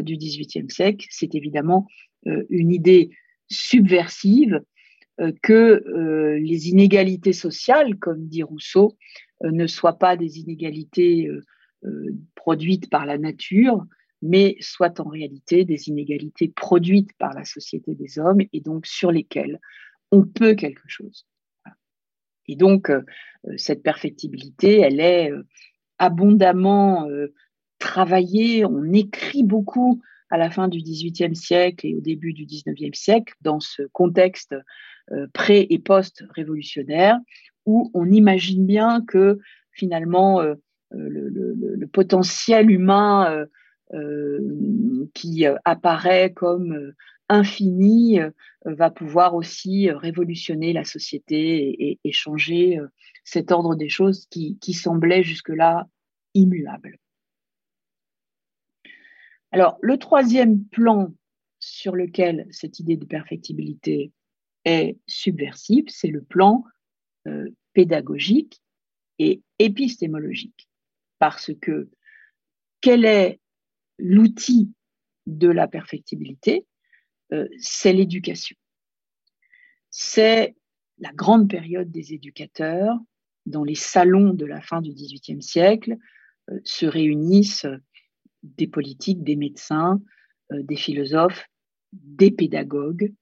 du 0.00 0.16
XVIIIe 0.16 0.68
siècle, 0.68 1.06
c'est 1.10 1.34
évidemment 1.36 1.86
une 2.24 2.72
idée 2.72 3.10
subversive 3.48 4.60
que 5.42 6.36
les 6.38 6.68
inégalités 6.68 7.32
sociales, 7.32 7.96
comme 7.98 8.26
dit 8.26 8.42
Rousseau, 8.42 8.96
ne 9.42 9.66
soient 9.66 9.98
pas 9.98 10.16
des 10.16 10.40
inégalités 10.40 11.28
produites 12.34 12.90
par 12.90 13.06
la 13.06 13.18
nature, 13.18 13.84
mais 14.22 14.56
soit 14.60 15.00
en 15.00 15.08
réalité 15.08 15.64
des 15.64 15.88
inégalités 15.88 16.48
produites 16.48 17.12
par 17.18 17.34
la 17.34 17.44
société 17.44 17.94
des 17.94 18.18
hommes 18.18 18.40
et 18.52 18.60
donc 18.60 18.86
sur 18.86 19.10
lesquelles 19.10 19.60
on 20.10 20.24
peut 20.24 20.54
quelque 20.54 20.86
chose. 20.86 21.26
Et 22.48 22.56
donc, 22.56 22.90
euh, 22.90 23.02
cette 23.56 23.82
perfectibilité, 23.82 24.80
elle 24.80 25.00
est 25.00 25.30
euh, 25.30 25.42
abondamment 25.98 27.08
euh, 27.08 27.34
travaillée, 27.78 28.64
on 28.64 28.92
écrit 28.92 29.42
beaucoup 29.42 30.02
à 30.36 30.38
la 30.38 30.50
fin 30.50 30.68
du 30.68 30.78
XVIIIe 30.78 31.34
siècle 31.34 31.86
et 31.86 31.94
au 31.94 32.00
début 32.00 32.32
du 32.32 32.44
XIXe 32.44 32.98
siècle 32.98 33.34
dans 33.40 33.60
ce 33.60 33.82
contexte 33.92 34.54
pré- 35.32 35.66
et 35.70 35.78
post-révolutionnaire 35.78 37.18
où 37.64 37.90
on 37.94 38.10
imagine 38.10 38.66
bien 38.66 39.02
que 39.06 39.38
finalement 39.72 40.42
le, 40.90 41.86
potentiel 41.86 42.70
humain 42.70 43.46
euh, 43.94 45.06
qui 45.14 45.46
euh, 45.46 45.54
apparaît 45.64 46.32
comme 46.32 46.72
euh, 46.72 46.96
infini 47.28 48.18
va 48.64 48.90
pouvoir 48.90 49.34
aussi 49.34 49.90
révolutionner 49.90 50.72
la 50.72 50.82
société 50.82 51.98
et, 52.04 52.12
changer 52.12 52.78
cet 53.24 53.50
ordre 53.50 53.74
des 53.74 53.88
choses 53.88 54.26
qui, 54.30 54.72
semblait 54.72 55.24
jusque-là 55.24 55.88
immuable. 56.34 56.98
Alors, 59.56 59.78
le 59.80 59.96
troisième 59.96 60.66
plan 60.66 61.14
sur 61.60 61.96
lequel 61.96 62.46
cette 62.50 62.78
idée 62.78 62.98
de 62.98 63.06
perfectibilité 63.06 64.12
est 64.66 64.98
subversive, 65.06 65.86
c'est 65.88 66.08
le 66.08 66.20
plan 66.20 66.62
pédagogique 67.72 68.60
et 69.18 69.40
épistémologique. 69.58 70.68
Parce 71.18 71.52
que 71.58 71.88
quelle 72.82 73.06
est 73.06 73.40
l'outil 73.98 74.74
de 75.24 75.48
la 75.48 75.66
perfectibilité, 75.66 76.66
euh, 77.32 77.48
c'est 77.58 77.94
l'éducation. 77.94 78.58
C'est 79.88 80.54
la 80.98 81.12
grande 81.14 81.48
période 81.48 81.90
des 81.90 82.12
éducateurs. 82.12 82.98
Dans 83.46 83.64
les 83.64 83.74
salons 83.74 84.34
de 84.34 84.44
la 84.44 84.60
fin 84.60 84.82
du 84.82 84.92
XVIIIe 84.92 85.42
siècle 85.42 85.96
euh, 86.50 86.60
se 86.62 86.84
réunissent 86.84 87.66
des 88.56 88.66
politiques, 88.66 89.22
des 89.22 89.36
médecins, 89.36 90.00
euh, 90.52 90.62
des 90.62 90.76
philosophes, 90.76 91.46
des 91.92 92.30
pédagogues 92.30 93.12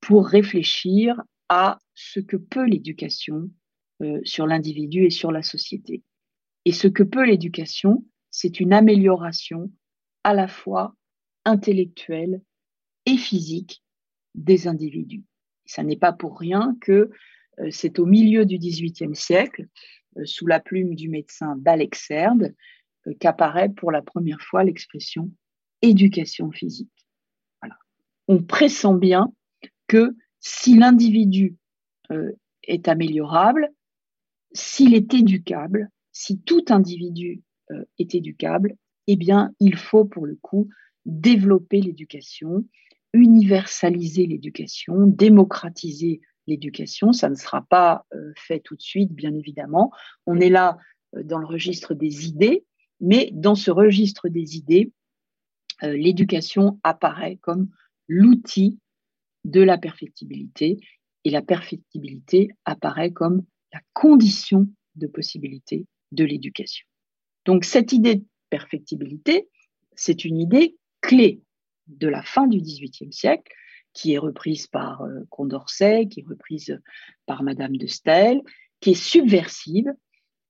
pour 0.00 0.26
réfléchir 0.26 1.20
à 1.48 1.78
ce 1.94 2.20
que 2.20 2.36
peut 2.36 2.66
l'éducation 2.66 3.50
sur 4.22 4.46
l'individu 4.46 5.06
et 5.06 5.10
sur 5.10 5.32
la 5.32 5.42
société. 5.42 6.04
Et 6.64 6.70
ce 6.70 6.86
que 6.86 7.02
peut 7.02 7.24
l'éducation, 7.24 8.04
c'est 8.30 8.60
une 8.60 8.72
amélioration 8.72 9.72
à 10.22 10.34
la 10.34 10.46
fois 10.46 10.94
intellectuelle 11.44 12.42
et 13.06 13.16
physique 13.16 13.82
des 14.34 14.68
individus. 14.68 15.24
Ça 15.66 15.82
n'est 15.82 15.96
pas 15.96 16.12
pour 16.12 16.38
rien 16.38 16.76
que 16.80 17.10
euh, 17.60 17.68
c'est 17.70 17.98
au 17.98 18.06
milieu 18.06 18.44
du 18.46 18.58
XVIIIe 18.58 19.14
siècle, 19.14 19.66
euh, 20.16 20.24
sous 20.24 20.46
la 20.46 20.60
plume 20.60 20.94
du 20.94 21.08
médecin 21.08 21.56
d'Alexerde, 21.56 22.44
euh, 22.44 22.52
qu'apparaît 23.20 23.68
pour 23.68 23.92
la 23.92 24.02
première 24.02 24.40
fois 24.40 24.64
l'expression 24.64 25.30
éducation 25.82 26.50
physique. 26.50 26.90
On 28.26 28.42
pressent 28.42 28.92
bien 28.92 29.32
que 29.86 30.14
si 30.40 30.76
l'individu 30.76 31.56
est 32.64 32.88
améliorable, 32.88 33.70
s'il 34.52 34.94
est 34.94 35.14
éducable, 35.14 35.88
si 36.12 36.38
tout 36.40 36.64
individu 36.68 37.42
est 37.98 38.14
éducable, 38.14 38.76
eh 39.08 39.16
bien, 39.16 39.54
il 39.60 39.76
faut 39.76 40.04
pour 40.04 40.26
le 40.26 40.36
coup 40.36 40.68
développer 41.06 41.80
l'éducation, 41.80 42.64
universaliser 43.14 44.26
l'éducation, 44.26 45.06
démocratiser 45.06 46.20
l'éducation. 46.46 47.12
Ça 47.12 47.30
ne 47.30 47.34
sera 47.34 47.62
pas 47.62 48.04
euh, 48.14 48.32
fait 48.36 48.60
tout 48.60 48.76
de 48.76 48.82
suite, 48.82 49.12
bien 49.12 49.34
évidemment. 49.34 49.90
On 50.26 50.38
est 50.38 50.50
là 50.50 50.78
euh, 51.16 51.22
dans 51.22 51.38
le 51.38 51.46
registre 51.46 51.94
des 51.94 52.26
idées, 52.26 52.66
mais 53.00 53.30
dans 53.32 53.54
ce 53.54 53.70
registre 53.70 54.28
des 54.28 54.56
idées, 54.56 54.92
euh, 55.82 55.96
l'éducation 55.96 56.80
apparaît 56.82 57.36
comme 57.36 57.68
l'outil 58.08 58.78
de 59.44 59.60
la 59.60 59.78
perfectibilité 59.78 60.78
et 61.24 61.30
la 61.30 61.42
perfectibilité 61.42 62.48
apparaît 62.64 63.12
comme 63.12 63.44
la 63.72 63.80
condition 63.92 64.66
de 64.96 65.06
possibilité 65.06 65.86
de 66.12 66.24
l'éducation. 66.24 66.86
Donc 67.44 67.64
cette 67.64 67.92
idée 67.92 68.24
perfectibilité, 68.50 69.48
c'est 69.94 70.24
une 70.24 70.38
idée 70.38 70.76
clé 71.00 71.42
de 71.86 72.08
la 72.08 72.22
fin 72.22 72.46
du 72.46 72.60
XVIIIe 72.60 73.12
siècle, 73.12 73.52
qui 73.92 74.12
est 74.12 74.18
reprise 74.18 74.66
par 74.66 75.02
euh, 75.02 75.20
Condorcet, 75.30 76.06
qui 76.08 76.20
est 76.20 76.26
reprise 76.28 76.78
par 77.26 77.42
Madame 77.42 77.76
de 77.76 77.86
Staël, 77.86 78.40
qui 78.80 78.90
est 78.90 79.02
subversive 79.02 79.92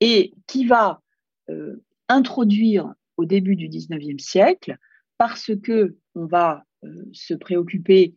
et 0.01 0.35
qui 0.47 0.67
va 0.67 1.01
euh, 1.49 1.83
introduire 2.09 2.93
au 3.17 3.25
début 3.25 3.57
du 3.57 3.69
XIXe 3.69 4.23
siècle, 4.23 4.77
parce 5.19 5.51
que 5.63 5.97
on 6.15 6.27
va 6.27 6.65
euh, 6.85 6.89
se 7.13 7.35
préoccuper 7.35 8.15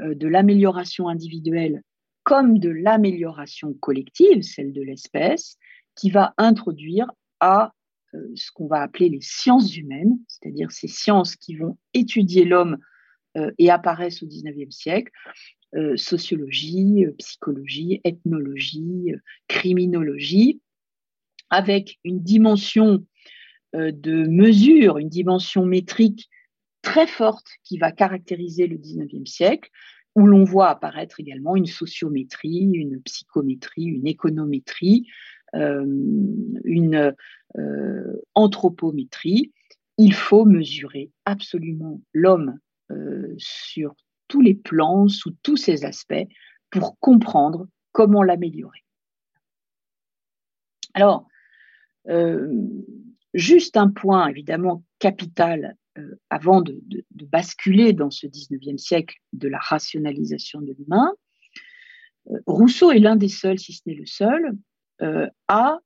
de 0.00 0.26
l'amélioration 0.26 1.08
individuelle 1.08 1.82
comme 2.24 2.58
de 2.58 2.70
l'amélioration 2.70 3.74
collective, 3.74 4.42
celle 4.42 4.72
de 4.72 4.82
l'espèce, 4.82 5.56
qui 5.94 6.10
va 6.10 6.34
introduire 6.38 7.06
à 7.38 7.72
euh, 8.14 8.32
ce 8.34 8.50
qu'on 8.50 8.66
va 8.66 8.80
appeler 8.80 9.10
les 9.10 9.20
sciences 9.20 9.76
humaines, 9.76 10.18
c'est-à-dire 10.26 10.72
ces 10.72 10.88
sciences 10.88 11.36
qui 11.36 11.54
vont 11.54 11.78
étudier 11.92 12.44
l'homme 12.44 12.78
euh, 13.36 13.50
et 13.58 13.70
apparaissent 13.70 14.22
au 14.22 14.26
XIXe 14.26 14.74
siècle, 14.74 15.12
euh, 15.74 15.96
sociologie, 15.96 17.04
psychologie, 17.18 18.00
ethnologie, 18.04 19.12
criminologie, 19.46 20.60
avec 21.50 21.98
une 22.04 22.20
dimension 22.20 23.04
de 23.74 24.26
mesure, 24.28 24.98
une 24.98 25.08
dimension 25.08 25.66
métrique 25.66 26.30
très 26.82 27.06
forte 27.06 27.48
qui 27.64 27.78
va 27.78 27.90
caractériser 27.90 28.66
le 28.66 28.76
XIXe 28.76 29.28
siècle, 29.30 29.70
où 30.14 30.26
l'on 30.26 30.44
voit 30.44 30.68
apparaître 30.68 31.18
également 31.18 31.56
une 31.56 31.66
sociométrie, 31.66 32.70
une 32.72 33.00
psychométrie, 33.02 33.84
une 33.84 34.06
économétrie, 34.06 35.08
euh, 35.54 35.84
une 36.64 37.14
euh, 37.58 38.22
anthropométrie, 38.34 39.52
il 39.98 40.14
faut 40.14 40.44
mesurer 40.44 41.10
absolument 41.24 42.00
l'homme 42.12 42.58
euh, 42.90 43.32
sur 43.38 43.94
tous 44.28 44.40
les 44.40 44.54
plans, 44.54 45.08
sous 45.08 45.32
tous 45.42 45.56
ses 45.56 45.84
aspects, 45.84 46.26
pour 46.70 46.98
comprendre 46.98 47.68
comment 47.92 48.22
l'améliorer. 48.22 48.84
Alors, 50.94 51.26
juste 53.34 53.76
un 53.76 53.90
point 53.90 54.28
évidemment 54.28 54.84
capital 54.98 55.76
euh, 55.98 56.16
avant 56.30 56.62
de, 56.62 56.80
basculer 57.10 57.92
dans 57.92 58.10
ce 58.10 58.26
19e 58.26 58.78
siècle 58.78 59.16
de 59.32 59.48
la 59.48 59.58
rationalisation 59.58 60.60
de 60.60 60.72
l'humain, 60.72 61.12
euh, 62.30 62.38
Rousseau 62.46 62.92
est 62.92 63.00
l'un 63.00 63.16
des 63.16 63.28
seuls, 63.28 63.58
si 63.58 63.72
ce 63.72 63.82
n'est 63.86 63.94
le 63.94 64.06
seul, 64.06 64.52
à 65.48 65.80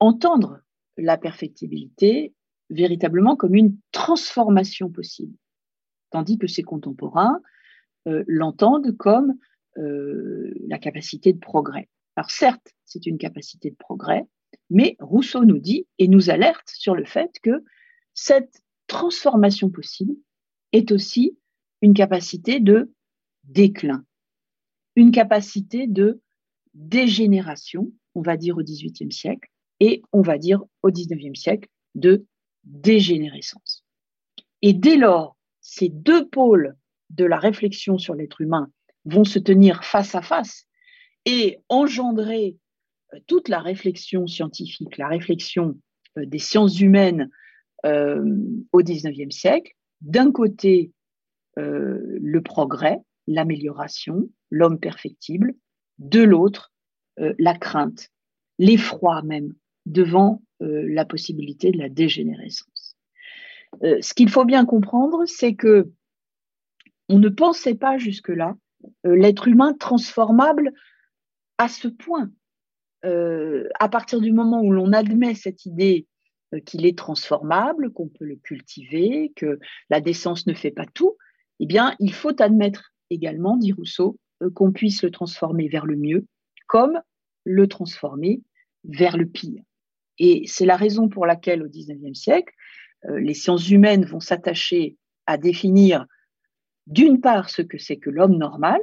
entendre 0.00 0.60
la 0.98 1.16
perfectibilité 1.16 2.34
véritablement 2.68 3.36
comme 3.36 3.54
une 3.54 3.78
transformation 3.90 4.90
possible, 4.90 5.34
tandis 6.10 6.36
que 6.36 6.46
ses 6.46 6.62
contemporains 6.62 7.40
l'entendent 8.04 8.94
comme 8.98 9.38
la 9.76 10.78
capacité 10.78 11.32
de 11.32 11.38
progrès. 11.38 11.88
Alors 12.16 12.30
certes, 12.30 12.74
c'est 12.84 13.06
une 13.06 13.16
capacité 13.16 13.70
de 13.70 13.76
progrès, 13.76 14.26
mais 14.70 14.96
Rousseau 14.98 15.44
nous 15.44 15.58
dit 15.58 15.86
et 15.98 16.08
nous 16.08 16.30
alerte 16.30 16.68
sur 16.68 16.94
le 16.94 17.04
fait 17.04 17.30
que 17.42 17.64
cette 18.14 18.62
transformation 18.86 19.70
possible 19.70 20.14
est 20.72 20.92
aussi 20.92 21.38
une 21.82 21.94
capacité 21.94 22.60
de 22.60 22.92
déclin, 23.44 24.04
une 24.96 25.10
capacité 25.10 25.86
de 25.86 26.20
dégénération, 26.74 27.92
on 28.14 28.22
va 28.22 28.36
dire 28.36 28.56
au 28.56 28.62
XVIIIe 28.62 29.12
siècle, 29.12 29.48
et 29.80 30.02
on 30.12 30.22
va 30.22 30.38
dire 30.38 30.62
au 30.82 30.90
XIXe 30.90 31.38
siècle 31.38 31.68
de 31.94 32.26
dégénérescence. 32.64 33.84
Et 34.62 34.72
dès 34.72 34.96
lors, 34.96 35.36
ces 35.60 35.88
deux 35.88 36.28
pôles 36.28 36.76
de 37.10 37.24
la 37.24 37.38
réflexion 37.38 37.98
sur 37.98 38.14
l'être 38.14 38.40
humain 38.40 38.70
vont 39.04 39.24
se 39.24 39.38
tenir 39.38 39.84
face 39.84 40.14
à 40.14 40.22
face 40.22 40.66
et 41.26 41.58
engendrer 41.68 42.56
toute 43.26 43.48
la 43.48 43.60
réflexion 43.60 44.26
scientifique, 44.26 44.98
la 44.98 45.08
réflexion 45.08 45.78
euh, 46.18 46.26
des 46.26 46.38
sciences 46.38 46.80
humaines 46.80 47.30
euh, 47.86 48.24
au 48.72 48.82
XIXe 48.82 49.34
siècle. 49.34 49.72
D'un 50.00 50.32
côté, 50.32 50.92
le 51.56 52.40
progrès, 52.40 52.98
l'amélioration, 53.28 54.28
l'homme 54.50 54.80
perfectible. 54.80 55.54
De 55.98 56.20
l'autre, 56.20 56.74
la 57.16 57.54
crainte, 57.56 58.10
l'effroi 58.58 59.22
même 59.22 59.54
devant 59.86 60.42
la 60.58 61.04
possibilité 61.06 61.70
de 61.70 61.78
la 61.78 61.88
dégénérescence. 61.88 62.96
ce 63.82 64.14
qu'il 64.14 64.28
faut 64.28 64.44
bien 64.44 64.66
comprendre, 64.66 65.22
c'est 65.26 65.54
que 65.54 65.90
on 67.08 67.18
ne 67.18 67.28
pensait 67.28 67.76
pas 67.76 67.96
jusque-là 67.96 68.56
l'être 69.04 69.48
humain 69.48 69.74
transformable 69.74 70.72
à 71.58 71.68
ce 71.68 71.88
point. 71.88 72.30
Euh, 73.04 73.68
à 73.78 73.88
partir 73.88 74.20
du 74.20 74.32
moment 74.32 74.62
où 74.62 74.72
l'on 74.72 74.92
admet 74.92 75.34
cette 75.34 75.66
idée 75.66 76.06
euh, 76.54 76.60
qu'il 76.60 76.86
est 76.86 76.96
transformable, 76.96 77.92
qu'on 77.92 78.08
peut 78.08 78.24
le 78.24 78.36
cultiver, 78.36 79.32
que 79.36 79.58
la 79.90 80.00
décence 80.00 80.46
ne 80.46 80.54
fait 80.54 80.70
pas 80.70 80.86
tout, 80.86 81.16
eh 81.60 81.66
bien, 81.66 81.94
il 82.00 82.12
faut 82.12 82.40
admettre 82.40 82.92
également, 83.10 83.56
dit 83.56 83.72
Rousseau, 83.72 84.18
euh, 84.42 84.50
qu'on 84.50 84.72
puisse 84.72 85.02
le 85.02 85.10
transformer 85.10 85.68
vers 85.68 85.86
le 85.86 85.96
mieux, 85.96 86.26
comme 86.66 87.00
le 87.44 87.68
transformer 87.68 88.42
vers 88.84 89.16
le 89.16 89.26
pire. 89.26 89.62
Et 90.18 90.44
c'est 90.46 90.66
la 90.66 90.76
raison 90.76 91.08
pour 91.08 91.26
laquelle, 91.26 91.62
au 91.62 91.68
XIXe 91.68 92.18
siècle, 92.18 92.54
les 93.06 93.34
sciences 93.34 93.68
humaines 93.68 94.06
vont 94.06 94.20
s'attacher 94.20 94.96
à 95.26 95.36
définir 95.36 96.06
d'une 96.86 97.20
part 97.20 97.50
ce 97.50 97.60
que 97.60 97.76
c'est 97.76 97.98
que 97.98 98.08
l'homme 98.08 98.38
normal, 98.38 98.80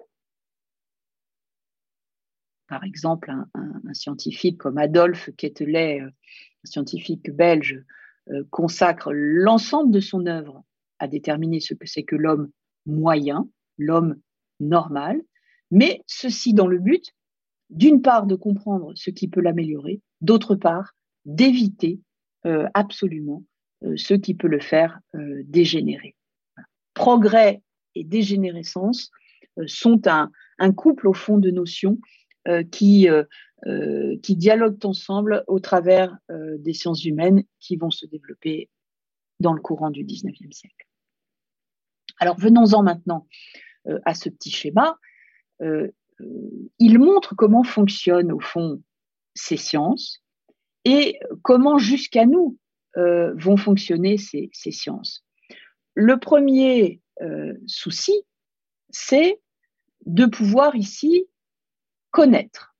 par 2.71 2.85
exemple, 2.85 3.29
un, 3.29 3.93
scientifique 3.93 4.57
comme 4.57 4.77
Adolphe 4.77 5.29
Quetelet, 5.35 5.99
euh, 5.99 6.05
un 6.07 6.63
scientifique 6.63 7.29
belge, 7.29 7.83
euh, 8.29 8.45
consacre 8.49 9.11
l'ensemble 9.11 9.91
de 9.91 9.99
son 9.99 10.25
œuvre 10.25 10.63
à 10.97 11.09
déterminer 11.09 11.59
ce 11.59 11.73
que 11.73 11.85
c'est 11.85 12.03
que 12.03 12.15
l'homme 12.15 12.49
moyen, 12.85 13.49
l'homme 13.77 14.21
normal, 14.61 15.21
mais 15.69 16.01
ceci 16.07 16.53
dans 16.53 16.67
le 16.67 16.79
but, 16.79 17.13
d'une 17.69 18.01
part, 18.01 18.25
de 18.25 18.35
comprendre 18.35 18.93
ce 18.95 19.09
qui 19.09 19.27
peut 19.27 19.41
l'améliorer, 19.41 19.99
d'autre 20.21 20.55
part, 20.55 20.93
d'éviter 21.25 21.99
euh, 22.45 22.69
absolument 22.73 23.43
ce 23.97 24.13
qui 24.13 24.33
peut 24.33 24.47
le 24.47 24.59
faire 24.59 24.99
dégénérer. 25.15 26.15
Progrès 26.93 27.63
et 27.95 28.03
dégénérescence 28.03 29.09
sont 29.65 30.03
un, 30.07 30.29
couple 30.73 31.07
au 31.07 31.13
fond 31.13 31.39
de 31.39 31.49
notions 31.49 31.97
qui, 32.71 33.09
euh, 33.09 33.23
euh, 33.67 34.17
qui 34.23 34.35
dialoguent 34.35 34.83
ensemble 34.85 35.43
au 35.47 35.59
travers 35.59 36.17
des 36.29 36.73
sciences 36.73 37.05
humaines 37.05 37.43
qui 37.59 37.75
vont 37.75 37.91
se 37.91 38.05
développer 38.05 38.69
dans 39.39 39.53
le 39.53 39.61
courant 39.61 39.89
du 39.89 40.03
19e 40.03 40.51
siècle. 40.51 40.87
Alors 42.17 42.37
venons-en 42.37 42.83
maintenant 42.83 43.27
à 44.05 44.13
ce 44.13 44.29
petit 44.29 44.51
schéma. 44.51 44.97
il 45.59 46.99
montre 46.99 47.35
comment 47.35 47.63
fonctionnent 47.63 48.31
au 48.31 48.39
fond 48.39 48.81
ces 49.33 49.57
sciences 49.57 50.23
et 50.85 51.19
comment 51.41 51.79
jusqu'à 51.79 52.25
nous 52.25 52.57
vont 52.95 53.57
fonctionner 53.57 54.17
ces, 54.17 54.49
ces, 54.53 54.71
sciences. 54.71 55.25
Le 55.95 56.19
premier 56.19 57.01
souci, 57.65 58.13
c'est 58.89 59.41
de 60.05 60.25
pouvoir 60.25 60.75
ici 60.75 61.25
connaître. 62.11 62.75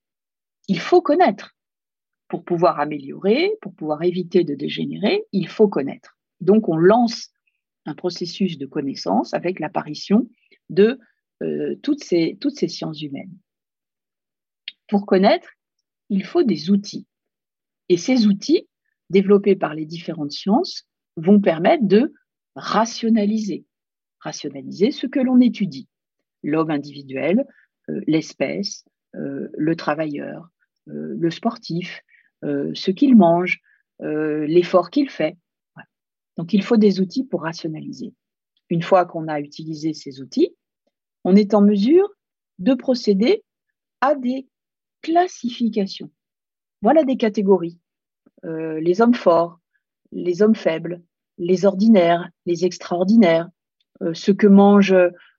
Il 0.68 0.78
faut 0.78 1.02
connaître. 1.02 1.56
Pour 2.28 2.44
pouvoir 2.44 2.80
améliorer, 2.80 3.52
pour 3.60 3.74
pouvoir 3.74 4.02
éviter 4.02 4.44
de 4.44 4.54
dégénérer, 4.54 5.24
il 5.32 5.48
faut 5.48 5.68
connaître. 5.68 6.16
Donc 6.40 6.68
on 6.68 6.76
lance 6.76 7.30
un 7.84 7.94
processus 7.94 8.58
de 8.58 8.66
connaissance 8.66 9.34
avec 9.34 9.60
l'apparition 9.60 10.28
de 10.70 10.98
euh, 11.42 11.74
toutes, 11.82 12.04
ces, 12.04 12.38
sciences 12.68 13.02
humaines. 13.02 13.36
Pour 14.88 15.06
connaître, 15.06 15.48
il 16.08 16.24
faut 16.24 16.42
des 16.42 16.70
outils. 16.70 17.06
Et 17.88 17.96
ces 17.96 18.26
outils, 18.26 18.68
développés 19.10 19.56
par 19.56 19.74
les 19.74 19.84
différentes 19.84 20.32
sciences, 20.32 20.84
vont 21.16 21.40
permettre 21.40 21.84
de 21.86 22.12
rationaliser. 22.54 23.64
Ce 24.24 25.06
que 25.06 25.20
l'on 25.20 25.40
étudie. 25.40 25.88
L'homme 26.44 26.70
individuel, 26.70 27.44
euh, 27.88 28.00
l'espèce, 28.06 28.84
le 29.14 29.76
travailleur, 29.76 30.48
euh, 30.88 31.14
le 31.16 31.30
sportif, 31.30 32.02
euh, 32.44 32.72
ce 32.74 32.90
qu'il 32.90 33.16
mange, 33.16 33.60
l'effort 34.00 34.90
qu'il 34.90 35.08
fait. 35.08 35.36
Donc 36.36 36.52
il 36.52 36.64
faut 36.64 36.76
des 36.76 37.00
outils 37.00 37.22
pour 37.22 37.42
rationaliser. 37.42 38.12
Une 38.68 38.82
fois 38.82 39.04
qu'on 39.04 39.28
a 39.28 39.38
utilisé 39.38 39.94
ces 39.94 40.20
outils, 40.20 40.56
on 41.22 41.36
est 41.36 41.54
en 41.54 41.60
mesure 41.60 42.08
de 42.58 42.74
procéder 42.74 43.44
à 44.00 44.16
des 44.16 44.48
classifications. 45.02 46.10
Voilà 46.80 47.04
des 47.04 47.16
catégories. 47.16 47.78
les 48.42 49.00
hommes 49.00 49.14
forts, 49.14 49.60
les 50.10 50.42
hommes 50.42 50.56
faibles, 50.56 51.00
les 51.38 51.64
ordinaires, 51.64 52.28
les 52.44 52.64
extraordinaires, 52.64 53.48
ce 54.14 54.32
que 54.32 54.48
mange 54.48 54.96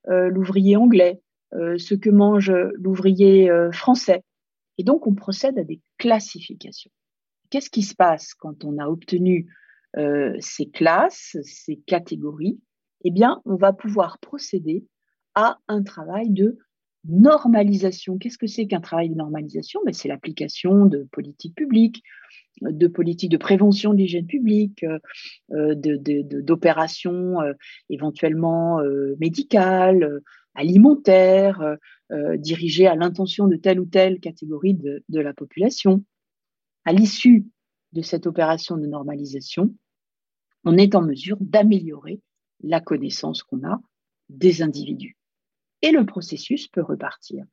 l'ouvrier 0.07 0.77
anglais, 0.77 1.19
euh, 1.19 1.32
ce 1.77 1.93
que 1.93 2.09
mange 2.09 2.51
l'ouvrier 2.73 3.49
euh, 3.49 3.71
français. 3.71 4.23
Et 4.77 4.83
donc, 4.83 5.07
on 5.07 5.13
procède 5.13 5.57
à 5.59 5.63
des 5.63 5.81
classifications. 5.97 6.91
Qu'est-ce 7.49 7.69
qui 7.69 7.83
se 7.83 7.95
passe 7.95 8.33
quand 8.33 8.63
on 8.63 8.77
a 8.79 8.87
obtenu 8.87 9.47
euh, 9.97 10.35
ces 10.39 10.69
classes, 10.69 11.37
ces 11.43 11.77
catégories? 11.85 12.59
Eh 13.03 13.11
bien, 13.11 13.41
on 13.45 13.55
va 13.55 13.73
pouvoir 13.73 14.17
procéder 14.19 14.85
à 15.35 15.59
un 15.67 15.83
travail 15.83 16.29
de 16.29 16.57
normalisation. 17.07 18.17
Qu'est-ce 18.17 18.37
que 18.37 18.47
c'est 18.47 18.65
qu'un 18.65 18.81
travail 18.81 19.09
de 19.09 19.15
normalisation? 19.15 19.81
Ben, 19.85 19.93
C'est 19.93 20.07
l'application 20.07 20.85
de 20.85 21.07
politiques 21.11 21.55
publiques, 21.55 22.01
de 22.61 22.87
politiques 22.87 23.31
de 23.31 23.37
prévention 23.37 23.91
de 23.91 23.97
l'hygiène 23.97 24.25
publique, 24.25 24.85
d'opérations 25.49 27.37
éventuellement 27.89 28.79
médicales, 29.19 30.21
alimentaire, 30.55 31.61
euh, 31.61 31.75
euh, 32.11 32.37
dirigé 32.37 32.87
à 32.87 32.95
l'intention 32.95 33.47
de 33.47 33.55
telle 33.55 33.79
ou 33.79 33.85
telle 33.85 34.19
catégorie 34.19 34.73
de, 34.73 35.03
de 35.09 35.19
la 35.19 35.33
population. 35.33 36.03
À 36.85 36.93
l'issue 36.93 37.45
de 37.93 38.01
cette 38.01 38.27
opération 38.27 38.77
de 38.77 38.85
normalisation, 38.85 39.73
on 40.63 40.77
est 40.77 40.95
en 40.95 41.01
mesure 41.01 41.37
d'améliorer 41.39 42.21
la 42.61 42.79
connaissance 42.79 43.43
qu'on 43.43 43.67
a 43.67 43.81
des 44.29 44.61
individus. 44.61 45.17
Et 45.81 45.91
le 45.91 46.05
processus 46.05 46.67
peut 46.67 46.81
repartir. 46.81 47.45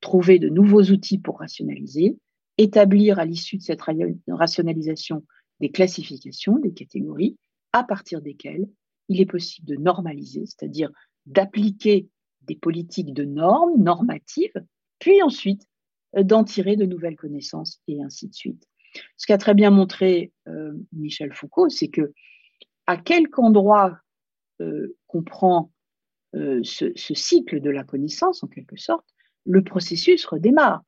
Trouver 0.00 0.38
de 0.38 0.48
nouveaux 0.48 0.82
outils 0.82 1.18
pour 1.18 1.38
rationaliser, 1.38 2.16
établir 2.58 3.18
à 3.18 3.24
l'issue 3.24 3.58
de 3.58 3.62
cette 3.62 3.82
rationalisation 4.28 5.24
des 5.60 5.70
classifications, 5.70 6.58
des 6.58 6.72
catégories, 6.72 7.36
à 7.72 7.84
partir 7.84 8.20
desquelles 8.22 8.68
il 9.08 9.20
est 9.20 9.26
possible 9.26 9.66
de 9.66 9.76
normaliser, 9.76 10.46
c'est-à-dire 10.46 10.90
d'appliquer 11.26 12.08
des 12.46 12.56
politiques 12.56 13.12
de 13.12 13.24
normes, 13.24 13.82
normatives, 13.82 14.64
puis 14.98 15.22
ensuite 15.22 15.66
euh, 16.16 16.22
d'en 16.22 16.44
tirer 16.44 16.76
de 16.76 16.84
nouvelles 16.84 17.16
connaissances 17.16 17.80
et 17.88 18.02
ainsi 18.02 18.28
de 18.28 18.34
suite. 18.34 18.68
Ce 19.16 19.26
qu'a 19.26 19.38
très 19.38 19.54
bien 19.54 19.70
montré 19.70 20.32
euh, 20.48 20.72
Michel 20.92 21.32
Foucault, 21.32 21.68
c'est 21.68 21.88
que 21.88 22.12
à 22.86 22.96
quelque 22.96 23.40
endroit 23.40 23.98
qu'on 25.08 25.22
prend 25.24 25.72
ce, 26.32 26.92
cycle 26.94 27.60
de 27.60 27.70
la 27.70 27.82
connaissance, 27.82 28.44
en 28.44 28.46
quelque 28.46 28.76
sorte, 28.76 29.06
le 29.44 29.64
processus 29.64 30.24
redémarre. 30.26 30.82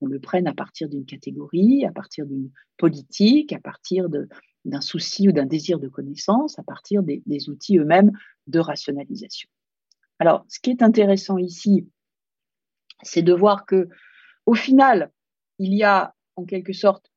On 0.00 0.06
le 0.06 0.20
prenne 0.20 0.46
à 0.46 0.54
partir 0.54 0.88
d'une 0.88 1.06
catégorie, 1.06 1.86
à 1.86 1.92
partir 1.92 2.26
d'une 2.26 2.50
politique, 2.76 3.52
à 3.52 3.58
partir 3.58 4.08
d'un 4.08 4.80
souci 4.80 5.28
ou 5.28 5.32
d'un 5.32 5.46
désir 5.46 5.78
de 5.78 5.88
connaissance, 5.88 6.58
à 6.58 6.62
partir 6.62 7.02
des 7.02 7.48
outils 7.48 7.78
eux-mêmes 7.78 8.12
de 8.46 8.58
rationalisation. 8.58 9.48
Alors, 10.18 10.44
ce 10.48 10.60
qui 10.60 10.70
est 10.70 10.82
intéressant 10.82 11.38
ici, 11.38 11.88
c'est 13.02 13.22
de 13.22 13.32
voir 13.32 13.66
que, 13.66 13.88
au 14.46 14.54
final, 14.54 15.10
il 15.58 15.74
y 15.74 15.82
a 15.82 16.14
en 16.36 16.44
quelque 16.44 16.72
sorte 16.72 17.10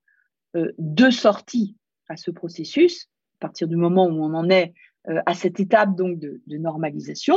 euh, 0.56 0.72
deux 0.78 1.10
sorties 1.10 1.76
à 2.08 2.16
ce 2.16 2.30
processus, 2.30 3.08
à 3.38 3.46
partir 3.46 3.68
du 3.68 3.76
moment 3.76 4.06
où 4.06 4.22
on 4.22 4.34
en 4.34 4.50
est 4.50 4.74
euh, 5.08 5.20
à 5.26 5.34
cette 5.34 5.60
étape 5.60 5.96
donc 5.96 6.18
de, 6.18 6.42
normalisation. 6.48 7.36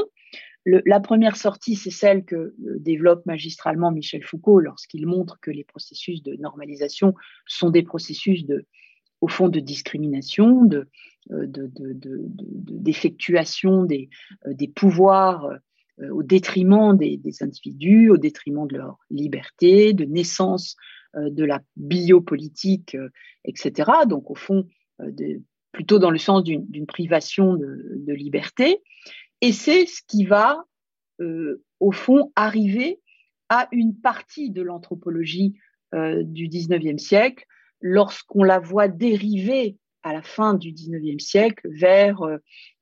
la 0.65 0.99
première 0.99 1.35
sortie, 1.35 1.75
c'est 1.75 1.91
celle 1.91 2.25
que 2.25 2.35
euh, 2.35 2.55
développe 2.79 3.25
magistralement 3.25 3.91
Michel 3.91 4.23
Foucault 4.23 4.59
lorsqu'il 4.59 5.05
montre 5.05 5.39
que 5.39 5.51
les 5.51 5.63
processus 5.63 6.23
de 6.23 6.35
normalisation 6.35 7.13
sont 7.45 7.69
des 7.69 7.83
processus 7.83 8.45
de, 8.45 8.65
au 9.23 9.27
fond, 9.27 9.47
de 9.47 9.59
discrimination, 9.59 10.65
de, 10.65 10.89
d'effectuation 11.29 13.83
des, 13.83 14.09
des 14.45 14.67
pouvoirs 14.67 15.49
au 16.11 16.23
détriment 16.23 16.97
des, 16.97 17.17
des, 17.17 17.43
individus, 17.43 18.09
au 18.09 18.17
détriment 18.17 18.67
de 18.67 18.77
leur 18.77 18.97
liberté, 19.09 19.93
de 19.93 20.05
naissance 20.05 20.75
euh, 21.15 21.29
de 21.29 21.43
la 21.43 21.61
biopolitique, 21.75 22.95
euh, 22.95 23.09
etc. 23.45 23.91
Donc, 24.07 24.31
au 24.31 24.35
fond, 24.35 24.67
euh, 24.99 25.11
plutôt 25.71 25.99
dans 25.99 26.09
le 26.09 26.17
sens 26.17 26.43
d'une 26.43 26.87
privation 26.87 27.53
de, 27.53 28.13
liberté. 28.13 28.81
Et 29.41 29.51
c'est 29.51 29.85
ce 29.85 30.01
qui 30.07 30.23
va, 30.23 30.63
au 31.79 31.91
fond, 31.91 32.31
arriver 32.35 33.01
à 33.49 33.67
une 33.71 33.99
partie 33.99 34.51
de 34.51 34.61
l'anthropologie 34.61 35.55
du 35.91 36.47
19e 36.47 36.99
siècle 36.99 37.43
lorsqu'on 37.83 38.43
la 38.43 38.59
voit 38.59 38.87
dériver 38.87 39.77
à 40.01 40.13
la 40.13 40.23
fin 40.23 40.55
du 40.55 40.71
19e 40.71 41.19
siècle 41.19 41.67
vers 41.69 42.23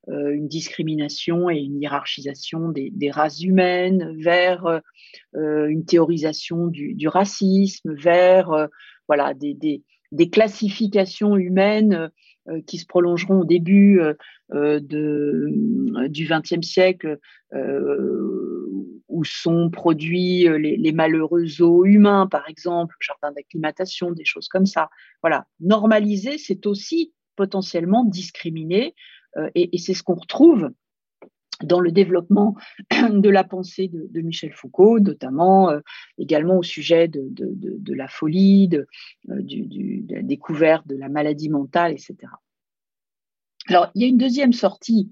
euh, 0.10 0.32
une 0.34 0.48
discrimination 0.48 1.50
et 1.50 1.58
une 1.58 1.80
hiérarchisation 1.80 2.70
des, 2.70 3.12
races 3.12 3.42
humaines, 3.42 4.16
vers 4.20 4.66
euh, 5.36 5.68
une 5.68 5.86
théorisation 5.86 6.68
du, 6.68 7.08
racisme, 7.08 7.94
vers 7.94 8.52
euh, 8.52 8.68
voilà, 9.08 9.34
des, 9.34 9.84
classifications 10.32 11.36
humaines 11.38 12.10
qui 12.66 12.80
se 12.80 12.88
prolongeront 12.88 13.42
au 13.42 13.46
début 13.46 14.02
du 14.52 16.28
XXe 16.28 16.68
siècle, 16.68 17.20
où 19.12 19.24
sont 19.24 19.70
produits 19.70 20.48
les, 20.60 20.78
les, 20.78 20.92
malheureux 20.92 21.46
zoos 21.46 21.86
humains, 21.86 22.28
par 22.28 22.48
exemple, 22.50 22.96
jardin 23.00 23.32
d'acclimatation, 23.32 24.12
des 24.12 24.26
choses 24.26 24.48
comme 24.48 24.66
ça. 24.66 24.90
Voilà, 25.22 25.46
normaliser, 25.60 26.38
c'est 26.38 26.66
aussi 26.66 27.14
potentiellement 27.36 28.04
discriminer 28.06 28.96
euh, 29.38 29.50
et, 29.56 29.78
c'est 29.78 29.94
ce 29.94 30.04
qu'on 30.04 30.16
retrouve 30.16 30.72
dans 31.64 31.80
le 31.80 31.92
développement 31.92 32.56
de 33.10 33.30
la 33.30 33.44
pensée 33.44 33.88
de, 33.88 34.22
Michel 34.22 34.54
Foucault, 34.54 35.00
notamment 35.00 35.70
euh, 35.70 35.80
également 36.18 36.58
au 36.58 36.64
sujet 36.64 37.08
de, 37.08 37.94
la 37.94 38.08
folie, 38.08 38.68
de, 38.68 38.88
euh, 39.30 39.42
la 40.10 40.22
découverte 40.22 40.88
de 40.88 40.96
la 40.96 41.10
maladie 41.10 41.50
mentale, 41.50 41.92
etc. 41.92 42.16
Alors, 43.68 43.92
il 43.94 44.02
y 44.02 44.06
a 44.06 44.08
une 44.08 44.18
deuxième 44.18 44.54
sortie 44.54 45.10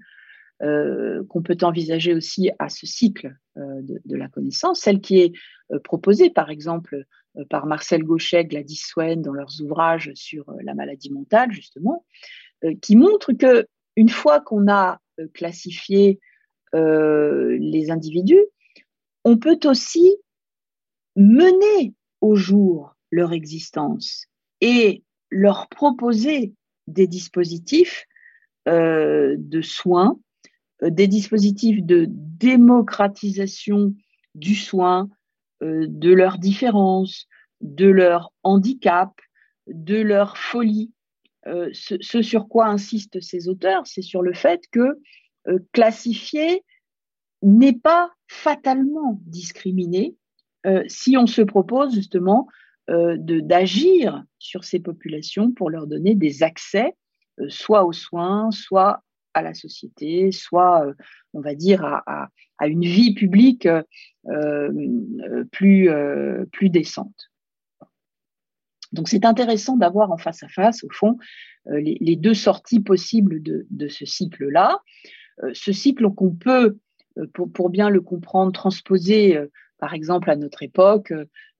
qu'on 0.60 1.42
peut 1.42 1.56
envisager 1.62 2.14
aussi 2.14 2.50
à 2.58 2.68
ce 2.68 2.86
cycle 2.86 3.34
de, 3.56 4.16
la 4.16 4.28
connaissance, 4.28 4.80
celle 4.80 5.00
qui 5.00 5.20
est 5.20 5.32
proposée 5.84 6.28
par 6.28 6.50
exemple 6.50 7.04
par 7.48 7.64
Marcel 7.64 8.04
Gauchet, 8.04 8.44
Gladys 8.44 8.82
Swain 8.84 9.16
dans 9.16 9.32
leurs 9.32 9.62
ouvrages 9.62 10.12
sur 10.14 10.52
la 10.62 10.74
maladie 10.74 11.10
mentale, 11.10 11.50
justement, 11.50 12.04
qui 12.82 12.94
montre 12.96 13.32
que 13.32 13.66
une 13.96 14.08
fois 14.08 14.40
qu'on 14.40 14.68
a 14.68 15.00
euh, 15.18 15.28
classifié 15.34 16.20
euh, 16.74 17.56
les 17.60 17.90
individus, 17.90 18.44
on 19.24 19.36
peut 19.36 19.58
aussi 19.64 20.16
mener 21.16 21.94
au 22.20 22.36
jour 22.36 22.94
leur 23.10 23.32
existence 23.32 24.26
et 24.60 25.02
leur 25.30 25.68
proposer 25.68 26.54
des 26.86 27.06
dispositifs 27.06 28.06
euh, 28.68 29.36
de 29.38 29.60
soins, 29.60 30.18
des 30.82 31.08
dispositifs 31.08 31.82
de 31.82 32.06
démocratisation 32.08 33.94
du 34.34 34.54
soin, 34.54 35.08
de 35.60 36.12
leurs 36.12 36.38
différences, 36.38 37.26
de 37.60 37.86
leur 37.86 38.32
handicap, 38.42 39.12
de 39.66 39.96
leur 39.96 40.36
folie, 40.36 40.92
euh, 41.46 41.70
ce, 41.72 42.22
sur 42.22 42.48
quoi 42.48 42.66
insistent 42.66 43.20
ces 43.20 43.48
auteurs, 43.48 43.86
c'est 43.86 44.02
sur 44.02 44.20
le 44.20 44.34
fait 44.34 44.62
que 44.70 44.98
euh, 45.48 45.58
classifier 45.72 46.64
n'est 47.42 47.78
pas 47.78 48.12
fatalement 48.28 49.18
discriminé 49.24 50.14
euh, 50.66 50.84
si 50.86 51.16
on 51.16 51.26
se 51.26 51.42
propose 51.42 51.94
justement 51.94 52.48
d'agir 52.88 54.24
sur 54.40 54.64
ces 54.64 54.80
populations 54.80 55.52
pour 55.52 55.70
leur 55.70 55.86
donner 55.86 56.16
des 56.16 56.42
accès, 56.42 56.96
soit 57.46 57.84
aux 57.84 57.92
soins, 57.92 58.50
soit 58.50 59.04
à 59.34 59.42
la 59.42 59.54
société, 59.54 60.32
soit, 60.32 60.86
on 61.34 61.40
va 61.40 61.54
dire, 61.54 61.84
à, 61.84 62.28
à 62.58 62.66
une 62.66 62.84
vie 62.84 63.14
publique 63.14 63.68
plus, 65.52 65.90
plus 66.52 66.70
décente. 66.70 67.30
Donc 68.92 69.08
c'est 69.08 69.24
intéressant 69.24 69.76
d'avoir 69.76 70.10
en 70.10 70.16
face 70.16 70.42
à 70.42 70.48
face, 70.48 70.84
au 70.84 70.90
fond, 70.90 71.16
euh, 71.68 71.80
les, 71.80 72.16
deux 72.16 72.34
sorties 72.34 72.80
possibles 72.80 73.42
de, 73.42 73.88
ce 73.88 74.04
cycle-là. 74.04 74.80
Euh, 75.42 75.50
ce 75.54 75.72
cycle 75.72 76.08
qu'on 76.10 76.34
peut, 76.34 76.78
euh, 77.18 77.26
pour, 77.54 77.70
bien 77.70 77.90
le 77.90 78.00
comprendre, 78.00 78.52
transposer, 78.52 79.38
par 79.78 79.94
exemple, 79.94 80.30
à 80.30 80.36
notre 80.36 80.62
époque, 80.62 81.12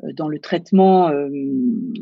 dans 0.02 0.28
le 0.28 0.38
traitement 0.40 1.10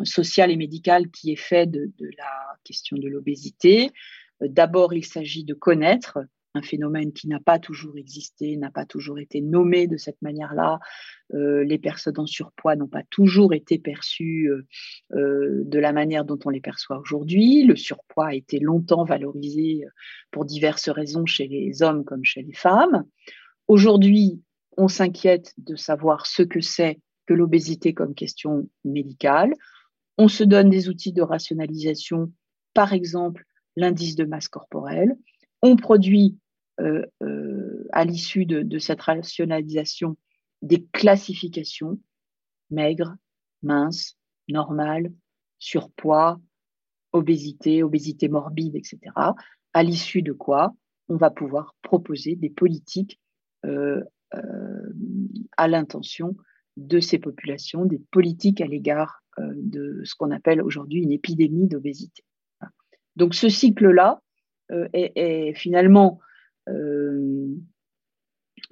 social 0.03 0.51
et 0.51 0.57
médical 0.57 1.09
qui 1.11 1.33
est 1.33 1.37
fait 1.37 1.67
de 1.67 1.93
la 2.17 2.57
question 2.65 2.97
de 2.97 3.09
l'obésité. 3.09 3.91
D'abord, 4.41 4.95
il 4.95 5.05
s'agit 5.05 5.45
de 5.45 5.55
connaître 5.55 6.19
un 6.55 6.63
phénomène 6.63 7.13
qui 7.13 7.29
n'a 7.29 7.41
pas 7.41 7.59
toujours 7.59 7.97
existé, 7.97 8.57
n'a 8.57 8.71
pas 8.71 8.87
toujours 8.87 9.19
été 9.19 9.41
nommé 9.41 9.87
de 9.87 9.97
cette 9.97 10.21
manière-là. 10.23 10.81
Euh, 11.35 11.65
les 11.65 11.79
personnes 11.79 12.19
en 12.19 12.27
surpoids 12.27 12.77
n'ont 12.77 12.89
pas 12.89 13.03
toujours 13.11 13.55
été 13.55 13.79
perçues 13.79 14.51
euh, 14.51 14.67
euh, 15.13 15.63
de 15.65 15.79
la 15.79 15.93
manière 15.93 16.25
dont 16.25 16.39
on 16.45 16.51
les 16.51 16.61
perçoit 16.61 16.99
aujourd'hui. 16.99 17.65
Le 17.65 17.77
surpoids 17.77 18.29
a 18.29 18.35
été 18.35 18.59
longtemps 18.61 19.05
valorisé 19.05 19.85
pour 20.31 20.45
diverses 20.45 20.89
raisons 20.89 21.27
chez 21.27 21.49
les 21.49 21.83
hommes 21.83 22.05
comme 22.05 22.25
chez 22.25 22.43
les 22.43 22.55
femmes. 22.55 23.05
Aujourd'hui, 23.67 24.43
on 24.77 24.89
s'inquiète 24.89 25.55
de 25.59 25.77
savoir 25.77 26.27
ce 26.27 26.43
que 26.43 26.61
c'est 26.61 27.01
que 27.27 27.35
l'obésité 27.35 27.93
comme 27.93 28.15
question 28.15 28.69
médicale. 28.85 29.53
On 30.17 30.29
se 30.29 30.45
donne 30.45 30.71
des 30.71 30.89
outils 30.89 31.13
de 31.13 31.23
rationalisation, 31.23 32.33
par 32.73 32.93
exemple 32.93 33.45
l'indice 33.79 34.17
de 34.17 34.25
masse 34.25 34.49
corporelle. 34.49 35.17
On 35.63 35.77
produit 35.77 36.37
euh, 36.81 37.05
euh, 37.23 37.87
à 37.93 38.05
l'issue 38.05 38.45
de, 38.45 38.79
cette 38.79 39.01
rationalisation 39.01 40.17
des 40.63 40.85
classifications 40.93 41.99
maigres, 42.71 43.15
minces, 43.63 44.19
normales, 44.49 45.13
surpoids, 45.59 46.41
obésité, 47.13 47.83
obésité 47.83 48.29
morbide, 48.29 48.77
etc. 48.77 48.99
À 49.73 49.83
l'issue 49.83 50.23
de 50.23 50.33
quoi 50.33 50.75
on 51.09 51.17
va 51.17 51.31
pouvoir 51.31 51.75
proposer 51.83 52.37
des 52.37 52.51
politiques 52.51 53.19
euh, 53.65 54.03
à 55.57 55.69
l'intention 55.69 56.37
de 56.77 57.01
ces 57.01 57.19
populations, 57.19 57.87
des 57.87 58.01
politiques 58.11 58.61
à 58.61 58.67
l'égard 58.67 59.23
de 59.39 60.03
ce 60.05 60.15
qu'on 60.15 60.31
appelle 60.31 60.61
aujourd'hui 60.61 61.01
une 61.01 61.13
épidémie 61.13 61.67
d'obésité. 61.67 62.25
Donc 63.19 63.35
ce 63.35 63.49
cycle-là 63.49 64.23
est, 64.93 65.53
finalement 65.55 66.21
euh, 66.69 67.57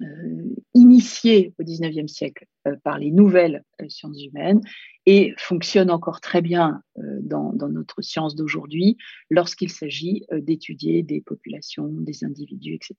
euh, 0.01 0.55
initié 0.73 1.53
au 1.57 1.63
XIXe 1.63 2.11
siècle 2.11 2.45
euh, 2.67 2.75
par 2.83 2.99
les 2.99 3.09
nouvelles 3.09 3.63
sciences 3.89 4.21
humaines 4.23 4.61
et 5.05 5.33
fonctionne 5.37 5.89
encore 5.89 6.21
très 6.21 6.41
bien 6.41 6.83
dans, 6.97 7.53
notre 7.53 8.01
science 8.01 8.35
d'aujourd'hui 8.35 8.97
lorsqu'il 9.29 9.71
s'agit 9.71 10.25
d'étudier 10.31 11.03
des 11.03 11.21
populations, 11.21 11.87
des 11.87 12.23
individus, 12.23 12.75
etc., 12.75 12.95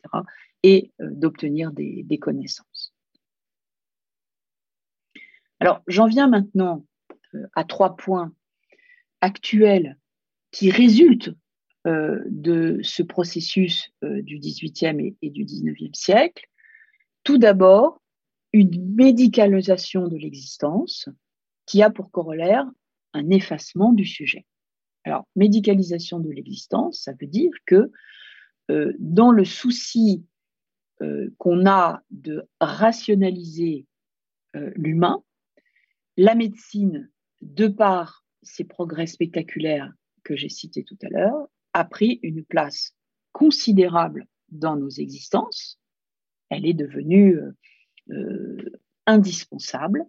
et 0.62 0.92
d'obtenir 0.98 1.70
des, 1.72 2.18
connaissances. 2.18 2.94
Alors, 5.60 5.82
j'en 5.86 6.06
viens 6.06 6.28
maintenant 6.28 6.84
à 7.54 7.64
trois 7.64 7.94
points 7.96 8.32
actuels 9.20 9.98
qui 10.50 10.70
résultent 10.70 11.34
de 11.84 12.80
ce 12.82 13.02
processus 13.02 13.90
du 14.02 14.38
XVIIIe 14.38 15.16
et, 15.22 15.30
du 15.30 15.44
XIXe 15.44 15.98
siècle. 15.98 16.46
Tout 17.22 17.38
d'abord, 17.38 18.02
une 18.52 18.94
médicalisation 18.94 20.08
de 20.08 20.16
l'existence 20.16 21.08
qui 21.66 21.82
a 21.82 21.90
pour 21.90 22.10
corollaire 22.10 22.66
un 23.14 23.30
effacement 23.30 23.92
du 23.92 24.04
sujet. 24.04 24.44
Alors, 25.04 25.26
médicalisation 25.36 26.18
de 26.20 26.30
l'existence, 26.30 27.02
ça 27.02 27.12
veut 27.18 27.26
dire 27.26 27.52
que 27.66 27.90
dans 28.98 29.30
le 29.30 29.44
souci 29.44 30.24
qu'on 31.38 31.66
a 31.66 32.02
de 32.10 32.46
rationaliser 32.60 33.86
l'humain, 34.54 35.22
la 36.16 36.34
médecine, 36.34 37.10
de 37.40 37.68
par 37.68 38.24
ses 38.42 38.64
progrès 38.64 39.06
spectaculaires 39.06 39.92
que 40.28 40.36
j'ai 40.36 40.50
cités 40.50 40.84
tout 40.84 40.98
à 41.02 41.08
l'heure, 41.08 41.48
a 41.72 41.84
pris 41.84 42.20
une 42.22 42.44
place 42.44 42.92
considérable 43.32 44.26
dans 44.50 44.76
nos 44.76 44.90
existences. 44.90 45.80
Elle 46.50 46.66
est 46.66 46.74
devenue 46.74 47.38
euh, 47.38 47.52
euh, 48.10 48.70
indispensable. 49.06 50.04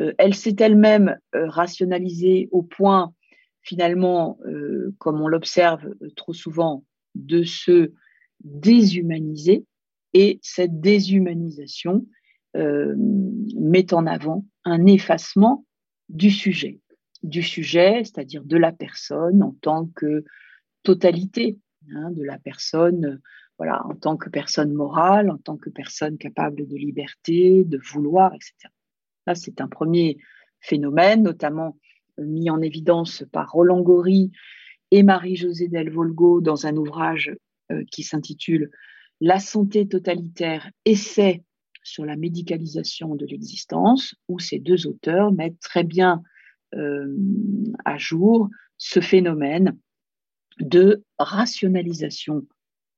Euh, 0.00 0.14
elle 0.16 0.34
s'est 0.34 0.56
elle-même 0.58 1.18
rationalisée 1.32 2.48
au 2.52 2.62
point, 2.62 3.14
finalement, 3.60 4.38
comme 4.98 5.20
on 5.20 5.28
l'observe 5.28 5.94
trop 6.16 6.32
souvent, 6.32 6.84
de 7.14 7.42
se 7.44 7.92
déshumaniser. 8.40 9.64
Et 10.14 10.38
cette 10.42 10.80
déshumanisation 10.80 12.06
met 12.54 13.92
en 13.94 14.06
avant 14.06 14.44
un 14.64 14.86
effacement 14.86 15.64
du 16.08 16.30
sujet, 16.30 16.80
du 17.24 17.42
sujet, 17.42 18.04
c'est-à-dire 18.04 18.44
de 18.44 18.56
la 18.56 18.70
personne 18.70 19.42
en 19.42 19.56
tant 19.62 19.86
que 19.86 20.24
totalité, 20.82 21.58
hein, 21.90 22.10
de 22.10 22.22
la 22.22 22.38
personne, 22.38 23.20
voilà, 23.58 23.84
en 23.86 23.94
tant 23.94 24.16
que 24.16 24.28
personne 24.28 24.72
morale, 24.72 25.30
en 25.30 25.38
tant 25.38 25.56
que 25.56 25.70
personne 25.70 26.18
capable 26.18 26.66
de 26.66 26.76
liberté, 26.76 27.64
de 27.64 27.80
vouloir, 27.92 28.34
etc. 28.34 28.68
Là, 29.26 29.34
c'est 29.34 29.62
un 29.62 29.68
premier 29.68 30.18
phénomène, 30.60 31.22
notamment 31.22 31.78
mis 32.18 32.50
en 32.50 32.60
évidence 32.60 33.24
par 33.32 33.52
Roland 33.52 33.80
Gori 33.80 34.30
et 34.90 35.02
Marie-Josée 35.02 35.68
Del 35.68 35.90
Volgo 35.90 36.42
dans 36.42 36.66
un 36.66 36.76
ouvrage 36.76 37.34
euh, 37.72 37.82
qui 37.90 38.02
s'intitule 38.02 38.70
La 39.22 39.38
santé 39.38 39.88
totalitaire, 39.88 40.70
essai 40.84 41.42
sur 41.82 42.04
la 42.04 42.16
médicalisation 42.16 43.14
de 43.14 43.24
l'existence, 43.24 44.14
où 44.28 44.38
ces 44.38 44.58
deux 44.58 44.86
auteurs 44.86 45.32
mettent 45.32 45.60
très 45.60 45.84
bien 45.84 46.22
euh, 46.22 46.33
à 47.84 47.98
jour 47.98 48.48
ce 48.78 49.00
phénomène 49.00 49.78
de 50.58 51.04
rationalisation 51.18 52.46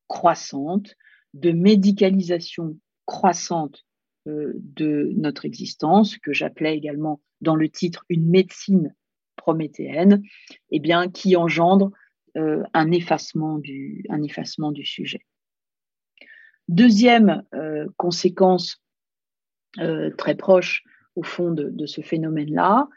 croissante, 0.09 0.95
de 1.35 1.53
médicalisation 1.53 2.79
croissante 3.07 3.85
euh, 4.27 4.53
de 4.57 5.13
notre 5.17 5.45
existence, 5.45 6.19
que 6.19 6.33
j'appelais 6.33 6.77
également 6.77 7.21
dans 7.41 7.57
le 7.57 7.69
titre 7.69 8.05
une 8.09 8.29
médecine 8.29 8.95
prométhéenne, 9.37 10.23
eh 10.71 10.81
bien, 10.81 11.09
qui 11.11 11.37
engendre 11.37 11.93
euh, 12.37 12.63
un, 12.75 12.91
effacement 12.91 13.59
du, 13.59 14.05
un 14.09 14.23
effacement 14.23 14.73
du 14.73 14.85
sujet. 14.85 15.25
Deuxième 16.69 17.45
euh, 17.55 17.87
conséquence 17.97 18.83
euh, 19.79 20.11
très 20.17 20.35
proche 20.35 20.83
au 21.15 21.23
fond 21.23 21.53
de, 21.53 21.87
ce 21.87 22.01
phénomène-là, 22.01 22.89
euh, 22.89 22.93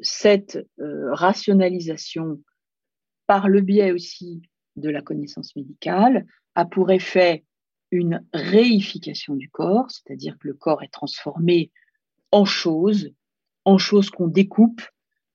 cette 0.00 0.58
rationalisation 0.78 2.40
par 3.26 3.48
le 3.48 3.60
biais 3.60 3.92
aussi 3.92 4.42
de 4.76 4.90
la 4.90 5.02
connaissance 5.02 5.54
médicale 5.56 6.26
a 6.54 6.64
pour 6.64 6.90
effet 6.90 7.44
une 7.90 8.24
réification 8.32 9.34
du 9.34 9.50
corps, 9.50 9.90
c'est-à-dire 9.90 10.36
que 10.38 10.48
le 10.48 10.54
corps 10.54 10.82
est 10.82 10.92
transformé 10.92 11.70
en 12.30 12.44
choses, 12.44 13.12
en 13.64 13.78
choses 13.78 14.10
qu'on 14.10 14.28
découpe, 14.28 14.82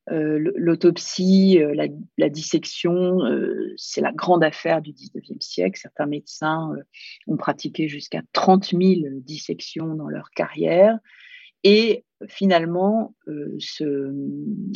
euh, 0.10 0.52
l'autopsie, 0.56 1.60
euh, 1.62 1.76
la, 2.18 2.30
dissection, 2.30 3.26
euh, 3.26 3.74
c'est 3.76 4.00
la 4.00 4.14
grande 4.14 4.44
affaire 4.44 4.82
du 4.82 4.94
19e 4.94 5.42
siècle. 5.42 5.78
Certains 5.80 6.06
médecins 6.06 6.74
ont 7.28 7.36
pratiqué 7.36 7.90
jusqu'à 7.90 8.22
30 8.32 8.70
000 8.70 8.82
dissections 9.20 9.96
dans 9.96 10.08
leur 10.08 10.30
carrière. 10.32 10.98
Et 11.64 12.06
finalement, 12.28 13.16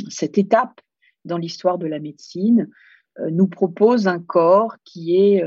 cette 0.09 0.37
étape 0.37 0.79
dans 1.25 1.37
l'histoire 1.37 1.77
de 1.77 1.87
la 1.87 1.99
médecine 1.99 2.69
nous 3.29 3.47
propose 3.47 4.07
un 4.07 4.19
corps 4.19 4.75
qui 4.83 5.17
est 5.17 5.43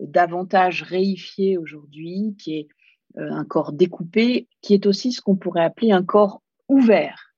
davantage 0.00 0.82
réifié 0.82 1.58
aujourd'hui, 1.58 2.36
qui 2.38 2.58
est 2.58 2.68
un 3.16 3.44
corps 3.44 3.72
découpé, 3.72 4.48
qui 4.60 4.74
est 4.74 4.86
aussi 4.86 5.12
ce 5.12 5.20
qu'on 5.20 5.36
pourrait 5.36 5.64
appeler 5.64 5.92
un 5.92 6.04
corps 6.04 6.42
ouvert. 6.68 7.34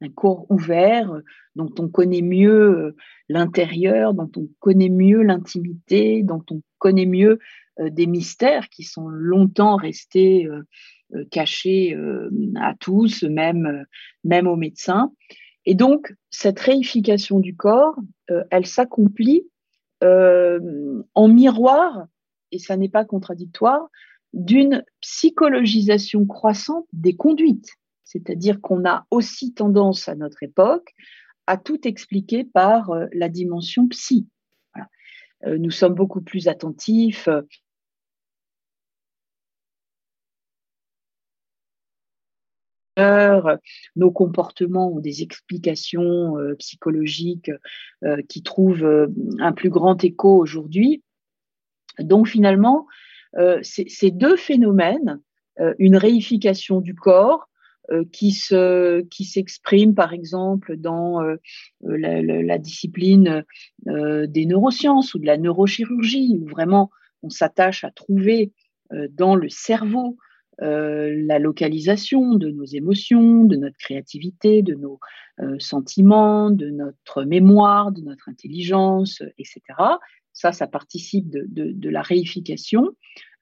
Un 0.00 0.08
corps 0.08 0.46
ouvert, 0.50 1.12
euh, 1.12 1.20
dont 1.54 1.72
on 1.78 1.88
connaît 1.88 2.22
mieux 2.22 2.86
euh, 2.86 2.96
l'intérieur, 3.28 4.14
dont 4.14 4.30
on 4.36 4.48
connaît 4.58 4.88
mieux 4.88 5.22
l'intimité, 5.22 6.24
dont 6.24 6.42
on 6.50 6.60
connaît 6.78 7.06
mieux 7.06 7.38
euh, 7.78 7.88
des 7.88 8.06
mystères 8.06 8.68
qui 8.68 8.82
sont 8.82 9.06
longtemps 9.08 9.76
restés 9.76 10.48
cachés 11.30 11.96
à 12.56 12.74
tous, 12.78 13.22
même, 13.22 13.84
même 14.24 14.46
aux 14.46 14.56
médecins. 14.56 15.12
Et 15.64 15.74
donc, 15.74 16.12
cette 16.30 16.58
réification 16.60 17.40
du 17.40 17.54
corps, 17.54 17.96
elle 18.50 18.66
s'accomplit 18.66 19.46
en 20.00 21.28
miroir, 21.28 22.06
et 22.50 22.58
ça 22.58 22.76
n'est 22.76 22.88
pas 22.88 23.04
contradictoire, 23.04 23.88
d'une 24.32 24.84
psychologisation 25.00 26.26
croissante 26.26 26.86
des 26.92 27.16
conduites. 27.16 27.76
C'est-à-dire 28.04 28.60
qu'on 28.60 28.84
a 28.84 29.06
aussi 29.10 29.54
tendance 29.54 30.08
à 30.08 30.14
notre 30.14 30.42
époque 30.42 30.92
à 31.46 31.56
tout 31.56 31.86
expliquer 31.86 32.44
par 32.44 32.90
euh, 32.90 33.06
la 33.12 33.28
dimension 33.28 33.88
psy. 33.88 34.28
Euh, 35.44 35.58
nous 35.58 35.70
sommes 35.70 35.94
beaucoup 35.94 36.20
plus 36.20 36.46
attentifs. 36.46 37.28
Nos 42.98 44.10
comportements 44.10 44.92
ont 44.92 45.00
des 45.00 45.22
explications 45.22 46.34
psychologiques 46.58 47.50
qui 48.28 48.42
trouvent 48.42 49.08
un 49.38 49.52
plus 49.52 49.70
grand 49.70 50.04
écho 50.04 50.36
aujourd'hui. 50.36 51.02
Donc 51.98 52.28
finalement, 52.28 52.86
ces 53.62 54.10
deux 54.10 54.36
phénomènes, 54.36 55.20
une 55.78 55.96
réification 55.96 56.80
du 56.80 56.94
corps 56.94 57.48
euh, 57.90 58.04
qui 58.12 58.30
se 58.30 59.00
qui 59.08 59.24
s'exprime 59.24 59.92
par 59.92 60.12
exemple 60.12 60.76
dans 60.76 61.20
euh, 61.20 61.34
la, 61.82 62.22
la, 62.22 62.58
discipline 62.58 63.44
euh, 63.88 64.28
des 64.28 64.46
neurosciences 64.46 65.14
ou 65.14 65.18
de 65.18 65.26
la 65.26 65.36
neurochirurgie 65.36 66.38
où 66.40 66.46
vraiment 66.46 66.92
on 67.24 67.28
s'attache 67.28 67.82
à 67.82 67.90
trouver 67.90 68.52
dans 69.10 69.34
le 69.34 69.48
cerveau 69.48 70.16
la 70.58 71.38
localisation 71.38 72.34
de 72.34 72.50
nos 72.50 72.64
émotions, 72.64 73.44
de 73.44 73.56
notre 73.56 73.76
créativité, 73.78 74.62
de 74.62 74.74
nos 74.74 75.00
sentiments, 75.58 76.50
de 76.50 76.70
notre 76.70 77.24
mémoire, 77.24 77.90
de 77.90 78.02
notre 78.02 78.28
intelligence, 78.28 79.22
etc. 79.38 79.60
Ça, 80.32 80.52
ça 80.52 80.66
participe 80.66 81.28
de, 81.30 81.88
la 81.88 82.02
réification 82.02 82.94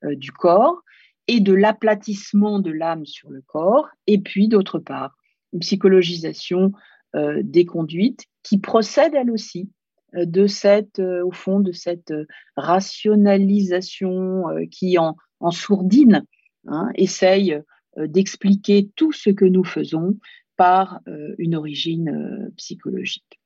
du 0.03 0.33
corps 0.33 0.83
et 1.27 1.41
de 1.41 1.53
l'aplatissement 1.53 2.59
de 2.59 2.71
l'âme 2.71 3.07
sur 3.07 3.31
le 3.31 3.43
corps, 3.43 3.89
et 4.07 4.19
puis 4.19 4.49
d'autre 4.49 4.79
part, 4.79 5.17
une 5.53 5.61
psychologisation 5.61 6.73
euh, 7.17 7.41
des 7.43 7.65
conduites 7.65 8.27
qui 8.43 8.59
procède 8.59 9.15
elle 9.15 9.31
aussi 9.31 9.69
euh, 10.15 10.25
de 10.25 10.47
cette, 10.47 11.01
euh, 11.01 11.25
au 11.25 11.33
fond, 11.33 11.61
de 11.61 11.73
cette 11.73 12.13
rationalisation 12.57 14.45
qui 14.71 14.97
en 14.99 15.17
sourdine 15.51 16.25
hein, 16.67 16.89
essaye 16.95 17.61
d'expliquer 17.97 18.89
tout 18.95 19.13
ce 19.13 19.31
que 19.31 19.45
nous 19.45 19.65
faisons 19.65 20.19
par 20.57 21.01
une 21.39 21.57
origine 21.57 22.51
psychologique. 22.57 23.41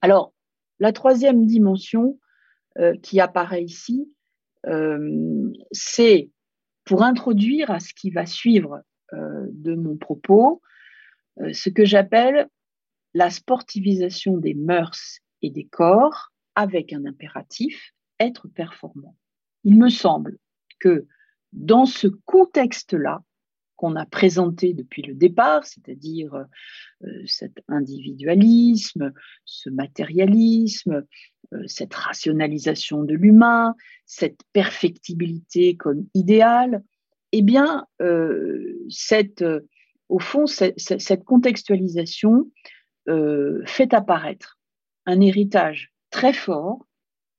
Alors, 0.00 0.32
la 0.78 0.92
troisième 0.92 1.46
dimension 1.46 2.18
qui 3.02 3.20
apparaît 3.20 3.64
ici, 3.64 4.08
euh, 4.66 5.52
c'est 5.72 6.30
pour 6.84 7.02
introduire 7.02 7.70
à 7.70 7.80
ce 7.80 7.94
qui 7.94 8.10
va 8.10 8.26
suivre 8.26 8.82
euh, 9.12 9.46
de 9.50 9.74
mon 9.74 9.96
propos 9.96 10.60
euh, 11.40 11.52
ce 11.52 11.70
que 11.70 11.84
j'appelle 11.84 12.48
la 13.14 13.30
sportivisation 13.30 14.36
des 14.36 14.54
mœurs 14.54 15.18
et 15.42 15.50
des 15.50 15.66
corps 15.66 16.32
avec 16.54 16.92
un 16.92 17.06
impératif, 17.06 17.92
être 18.18 18.48
performant. 18.48 19.16
Il 19.64 19.78
me 19.78 19.88
semble 19.88 20.38
que 20.78 21.06
dans 21.52 21.86
ce 21.86 22.06
contexte-là, 22.06 23.22
qu'on 23.80 23.96
a 23.96 24.04
présenté 24.04 24.74
depuis 24.74 25.00
le 25.00 25.14
départ, 25.14 25.64
c'est-à-dire 25.64 26.34
euh, 27.02 27.08
cet 27.24 27.62
individualisme, 27.66 29.14
ce 29.46 29.70
matérialisme, 29.70 31.06
euh, 31.54 31.62
cette 31.66 31.94
rationalisation 31.94 33.04
de 33.04 33.14
l'humain, 33.14 33.74
cette 34.04 34.40
perfectibilité 34.52 35.78
comme 35.78 36.04
idéal, 36.12 36.84
eh 37.32 37.40
bien, 37.40 37.86
euh, 38.02 38.78
cette, 38.90 39.42
au 40.10 40.18
fond, 40.18 40.44
cette, 40.46 41.24
contextualisation 41.24 42.50
fait 43.64 43.94
apparaître 43.94 44.58
un 45.06 45.20
héritage 45.20 45.92
très 46.10 46.34
fort 46.34 46.86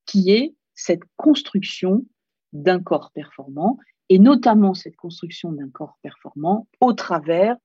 qui 0.07 0.32
est 0.32 0.55
cette 0.74 1.03
construction 1.18 2.05
d'un 2.51 2.82
corps 2.82 3.12
performant 3.14 3.78
et 4.12 4.20
notamment 4.20 4.74
cette 4.74 4.97
construction 4.97 5.53
d'un 5.53 5.70
corps 5.70 5.97
performant 6.01 6.68
au 6.82 6.91
travers 6.91 7.55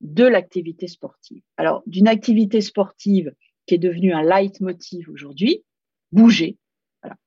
de 0.00 0.22
l'activité 0.22 0.86
sportive. 0.86 1.42
Alors, 1.56 1.82
d'une 1.86 2.06
activité 2.06 2.60
sportive 2.60 3.34
qui 3.66 3.74
est 3.74 3.78
devenue 3.78 4.12
un 4.12 4.22
leitmotiv 4.22 5.10
aujourd'hui, 5.10 5.64
bouger. 6.12 6.56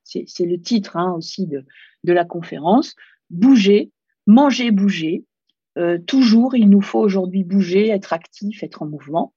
c'est 0.05 0.45
le 0.45 0.57
titre 0.57 0.95
hein, 0.95 1.11
aussi 1.17 1.47
de, 1.47 1.65
la 2.05 2.23
conférence. 2.23 2.95
Bouger, 3.29 3.91
manger, 4.25 4.71
bouger. 4.71 5.25
Euh, 5.77 5.97
toujours, 5.97 6.55
il 6.55 6.69
nous 6.69 6.81
faut 6.81 6.99
aujourd'hui 6.99 7.43
bouger, 7.43 7.89
être 7.89 8.13
actif, 8.13 8.63
être 8.63 8.83
en 8.83 8.85
mouvement. 8.85 9.33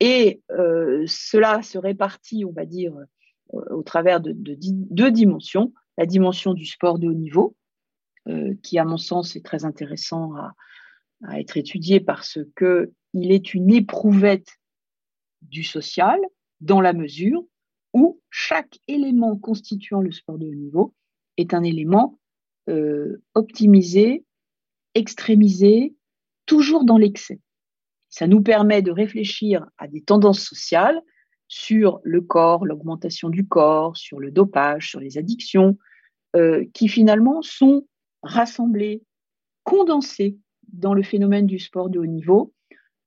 Et 0.00 0.42
euh, 0.50 1.02
cela 1.06 1.62
se 1.62 1.78
répartit, 1.78 2.44
on 2.44 2.52
va 2.52 2.66
dire, 2.66 2.94
euh, 3.54 3.74
au 3.74 3.82
travers 3.82 4.20
de, 4.20 4.34
deux 4.36 5.10
dimensions. 5.10 5.72
La 5.96 6.04
dimension 6.04 6.52
du 6.52 6.66
sport 6.66 6.98
de 6.98 7.08
haut 7.08 7.14
niveau, 7.14 7.56
qui, 8.62 8.78
à 8.78 8.84
mon 8.84 8.96
sens, 8.96 9.34
est 9.34 9.44
très 9.44 9.64
intéressant 9.64 10.34
à, 10.34 10.54
être 11.38 11.56
étudié 11.56 12.00
parce 12.00 12.38
qu'il 12.56 13.32
est 13.32 13.52
une 13.52 13.70
éprouvette 13.70 14.48
du 15.42 15.62
social 15.62 16.18
dans 16.60 16.80
la 16.80 16.92
mesure 16.92 17.44
où 17.92 18.20
chaque 18.30 18.78
élément 18.88 19.36
constituant 19.36 20.00
le 20.00 20.12
sport 20.12 20.38
de 20.38 20.46
haut 20.46 20.54
niveau 20.54 20.94
est 21.36 21.54
un 21.54 21.62
élément 21.62 22.18
euh, 22.68 23.22
optimisé, 23.34 24.24
extrémisé, 24.94 25.94
toujours 26.46 26.84
dans 26.84 26.98
l'excès. 26.98 27.40
Ça 28.10 28.26
nous 28.26 28.42
permet 28.42 28.82
de 28.82 28.90
réfléchir 28.90 29.66
à 29.78 29.88
des 29.88 30.02
tendances 30.02 30.40
sociales 30.40 31.00
sur 31.48 32.00
le 32.04 32.20
corps, 32.20 32.64
l'augmentation 32.64 33.28
du 33.28 33.46
corps, 33.46 33.96
sur 33.96 34.20
le 34.20 34.30
dopage, 34.30 34.90
sur 34.90 35.00
les 35.00 35.18
addictions, 35.18 35.78
euh, 36.36 36.64
qui 36.74 36.88
finalement 36.88 37.42
sont 37.42 37.86
rassemblés, 38.22 39.02
condensés 39.64 40.38
dans 40.72 40.94
le 40.94 41.02
phénomène 41.02 41.46
du 41.46 41.58
sport 41.58 41.90
de 41.90 41.98
haut 41.98 42.06
niveau, 42.06 42.52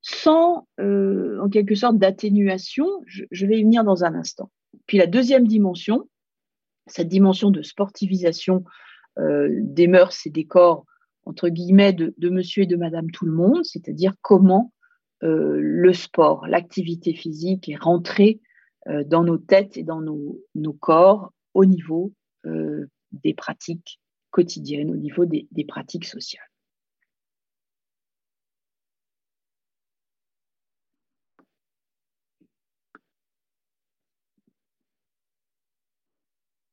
sans, 0.02 0.68
euh, 0.80 1.40
en 1.40 1.48
quelque 1.48 1.74
sorte, 1.74 1.98
d'atténuation. 1.98 2.86
Je, 3.06 3.46
vais 3.46 3.58
y 3.58 3.62
venir 3.62 3.84
dans 3.84 4.04
un 4.04 4.14
instant. 4.14 4.50
Puis 4.86 4.98
la 4.98 5.06
deuxième 5.06 5.46
dimension, 5.46 6.08
cette 6.86 7.08
dimension 7.08 7.50
de 7.50 7.62
sportivisation 7.62 8.64
euh, 9.18 9.48
des 9.50 9.86
mœurs 9.86 10.26
et 10.26 10.30
des 10.30 10.44
corps, 10.44 10.84
entre 11.24 11.48
guillemets, 11.48 11.94
de, 11.94 12.28
monsieur 12.28 12.64
et 12.64 12.66
de 12.66 12.76
madame 12.76 13.10
tout 13.10 13.24
le 13.24 13.32
monde, 13.32 13.64
c'est-à-dire 13.64 14.12
comment 14.20 14.72
euh, 15.22 15.56
le 15.58 15.92
sport, 15.94 16.46
l'activité 16.46 17.14
physique 17.14 17.68
est 17.68 17.76
rentrée 17.76 18.40
dans 19.06 19.24
nos 19.24 19.38
têtes 19.38 19.78
et 19.78 19.82
dans 19.82 20.02
nos, 20.02 20.38
nos 20.54 20.74
corps 20.74 21.32
au 21.54 21.64
niveau 21.64 22.12
des 22.44 23.32
pratiques 23.32 23.98
quotidienne, 24.34 24.90
au 24.90 24.96
niveau 24.96 25.24
des, 25.26 25.46
pratiques 25.68 26.06
sociales. 26.06 26.50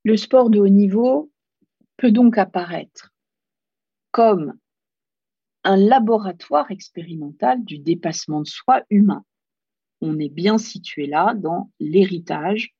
Le 0.04 0.18
sport 0.18 0.50
de 0.50 0.60
haut 0.60 0.68
niveau 0.68 1.32
peut 1.98 2.12
donc 2.12 2.40
apparaître 2.40 3.14
comme 4.10 4.58
un 5.64 5.78
laboratoire 5.78 6.72
expérimental 6.72 7.64
du 7.64 7.78
dépassement 7.78 8.42
de 8.42 8.48
soi 8.48 8.82
humain. 8.90 9.24
On 10.02 10.18
est 10.18 10.34
bien 10.34 10.58
situé 10.58 11.06
là 11.06 11.36
dans 11.36 11.70
l'héritage 11.80 12.74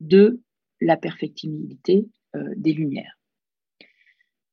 de 0.00 0.42
la 0.82 0.98
perfectibilité 0.98 2.06
euh, 2.34 2.52
des 2.58 2.74
Lumières. 2.74 3.15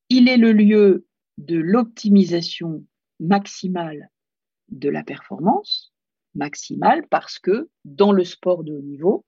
Il 0.10 0.30
est 0.30 0.38
le 0.38 0.52
lieu 0.52 1.06
de 1.38 1.58
l'optimisation 1.58 2.86
maximale 3.20 4.10
de 4.70 4.90
la 4.90 5.04
performance, 5.04 5.94
maximale 6.36 7.08
parce 7.10 7.40
que 7.40 7.70
dans 7.86 8.12
le 8.12 8.24
sport 8.24 8.64
de 8.64 8.74
haut 8.74 8.82
niveau, 8.82 9.26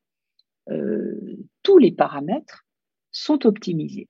euh, 0.69 1.37
tous 1.63 1.77
les 1.77 1.91
paramètres 1.91 2.65
sont 3.11 3.45
optimisés. 3.45 4.09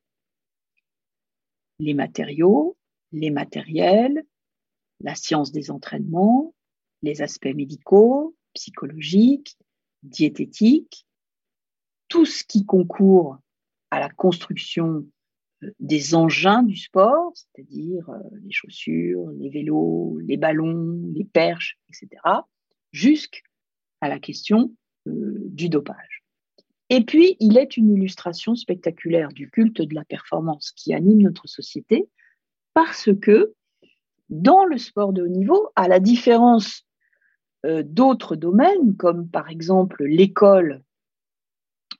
Les 1.79 1.93
matériaux, 1.93 2.77
les 3.11 3.31
matériels, 3.31 4.23
la 5.01 5.15
science 5.15 5.51
des 5.51 5.71
entraînements, 5.71 6.53
les 7.01 7.21
aspects 7.21 7.53
médicaux, 7.53 8.35
psychologiques, 8.53 9.57
diététiques, 10.03 11.05
tout 12.07 12.25
ce 12.25 12.43
qui 12.43 12.65
concourt 12.65 13.37
à 13.91 13.99
la 13.99 14.09
construction 14.09 15.05
des 15.79 16.15
engins 16.15 16.63
du 16.63 16.75
sport, 16.75 17.31
c'est-à-dire 17.35 18.09
euh, 18.09 18.19
les 18.43 18.51
chaussures, 18.51 19.29
les 19.31 19.49
vélos, 19.49 20.19
les 20.23 20.37
ballons, 20.37 21.01
les 21.13 21.25
perches, 21.25 21.77
etc., 21.89 22.21
jusqu'à 22.91 23.39
la 24.01 24.19
question 24.19 24.73
euh, 25.07 25.35
du 25.45 25.69
dopage. 25.69 26.23
Et 26.89 27.03
puis, 27.03 27.35
il 27.39 27.57
est 27.57 27.77
une 27.77 27.91
illustration 27.91 28.55
spectaculaire 28.55 29.29
du 29.29 29.49
culte 29.49 29.81
de 29.81 29.95
la 29.95 30.05
performance 30.05 30.71
qui 30.71 30.93
anime 30.93 31.23
notre 31.23 31.47
société, 31.47 32.07
parce 32.73 33.09
que 33.21 33.53
dans 34.29 34.65
le 34.65 34.77
sport 34.77 35.13
de 35.13 35.23
haut 35.23 35.27
niveau, 35.27 35.69
à 35.75 35.87
la 35.87 35.99
différence 35.99 36.85
euh, 37.65 37.83
d'autres 37.83 38.35
domaines, 38.35 38.95
comme 38.97 39.29
par 39.29 39.49
exemple 39.49 40.03
l'école 40.03 40.83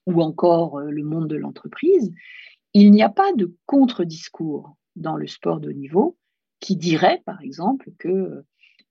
ou 0.05 0.21
encore 0.21 0.79
le 0.79 1.03
monde 1.03 1.27
de 1.27 1.35
l'entreprise, 1.35 2.13
il 2.75 2.91
n'y 2.91 3.03
a 3.03 3.09
pas 3.09 3.31
de 3.31 3.55
contre-discours 3.65 4.75
dans 4.97 5.15
le 5.15 5.27
sport 5.27 5.61
de 5.61 5.69
haut 5.69 5.73
niveau 5.73 6.17
qui 6.59 6.75
dirait, 6.75 7.23
par 7.25 7.41
exemple, 7.41 7.89
que 7.97 8.09
euh, 8.09 8.43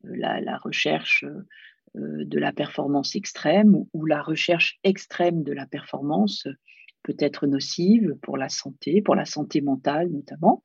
la, 0.02 0.56
recherche 0.56 1.24
euh, 1.94 2.24
de 2.24 2.38
la 2.38 2.52
performance 2.52 3.14
extrême 3.14 3.84
ou 3.92 4.06
la 4.06 4.22
recherche 4.22 4.78
extrême 4.84 5.42
de 5.42 5.52
la 5.52 5.66
performance 5.66 6.48
peut 7.02 7.16
être 7.18 7.46
nocive 7.46 8.16
pour 8.22 8.38
la 8.38 8.48
santé, 8.48 9.02
pour 9.02 9.16
la 9.16 9.26
santé 9.26 9.60
mentale 9.60 10.08
notamment. 10.08 10.64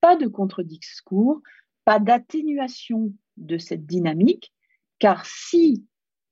Pas 0.00 0.16
de 0.16 0.26
contre-discours, 0.26 1.42
pas 1.84 1.98
d'atténuation 1.98 3.12
de 3.36 3.58
cette 3.58 3.84
dynamique, 3.84 4.54
car 4.98 5.26
si 5.26 5.86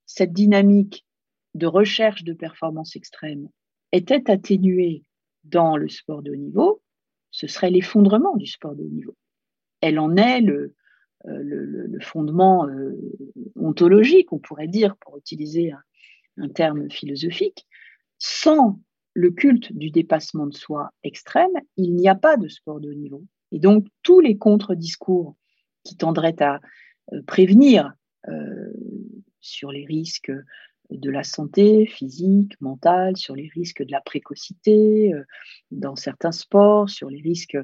cette 0.06 0.32
dynamique 0.32 1.06
de 1.54 1.66
recherche 1.66 2.24
de 2.24 2.32
performance 2.32 2.96
extrême 2.96 3.50
était 3.92 4.30
atténuée 4.30 5.02
dans 5.50 5.76
le 5.76 5.88
sport 5.88 6.22
de 6.22 6.32
haut 6.32 6.36
niveau, 6.36 6.82
ce 7.30 7.46
serait 7.46 7.70
l'effondrement 7.70 8.36
du 8.36 8.46
sport 8.46 8.74
de 8.74 8.82
haut 8.82 8.88
niveau. 8.88 9.16
Elle 9.80 9.98
en 9.98 10.16
est 10.16 10.40
le, 10.40 10.74
euh, 11.26 11.98
fondement 12.00 12.66
euh, 12.66 12.96
ontologique, 13.56 14.32
on 14.32 14.38
pourrait 14.38 14.68
dire, 14.68 14.96
pour 14.96 15.18
utiliser 15.18 15.72
un, 15.72 16.48
terme 16.48 16.90
philosophique. 16.90 17.66
Sans 18.18 18.80
le 19.14 19.30
culte 19.30 19.72
du 19.72 19.90
dépassement 19.90 20.46
de 20.46 20.54
soi 20.54 20.90
extrême, 21.02 21.50
il 21.76 21.94
n'y 21.94 22.08
a 22.08 22.14
pas 22.14 22.36
de 22.36 22.48
sport 22.48 22.80
de 22.80 22.90
haut 22.90 22.94
niveau. 22.94 23.24
Et 23.52 23.58
donc, 23.58 23.86
tous 24.02 24.20
les 24.20 24.36
contre-discours 24.36 25.36
qui 25.84 25.96
tendraient 25.96 26.42
à 26.42 26.60
euh, 27.12 27.22
prévenir 27.26 27.92
sur 29.40 29.70
les 29.70 29.86
risques 29.86 30.32
de 30.90 31.10
la 31.10 31.24
santé 31.24 31.86
physique, 31.86 32.60
mentale, 32.60 33.16
sur 33.16 33.34
les 33.34 33.48
risques 33.54 33.84
de 33.84 33.90
la 33.90 34.00
précocité 34.00 35.12
euh, 35.12 35.24
dans 35.70 35.96
certains 35.96 36.32
sports, 36.32 36.88
sur 36.88 37.10
les 37.10 37.20
risques 37.20 37.56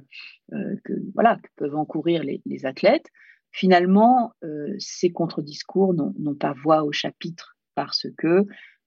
euh, 0.52 0.76
que, 0.84 0.92
voilà, 1.14 1.36
que 1.36 1.48
peuvent 1.56 1.76
encourir 1.76 2.22
les, 2.24 2.66
athlètes. 2.66 3.06
Finalement, 3.50 4.32
euh, 4.44 4.74
ces 4.78 5.10
contre-discours 5.10 5.94
n'ont 5.94 6.34
pas 6.34 6.54
voix 6.62 6.84
au 6.84 6.92
chapitre 6.92 7.56
parce 7.74 8.06
que 8.18 8.44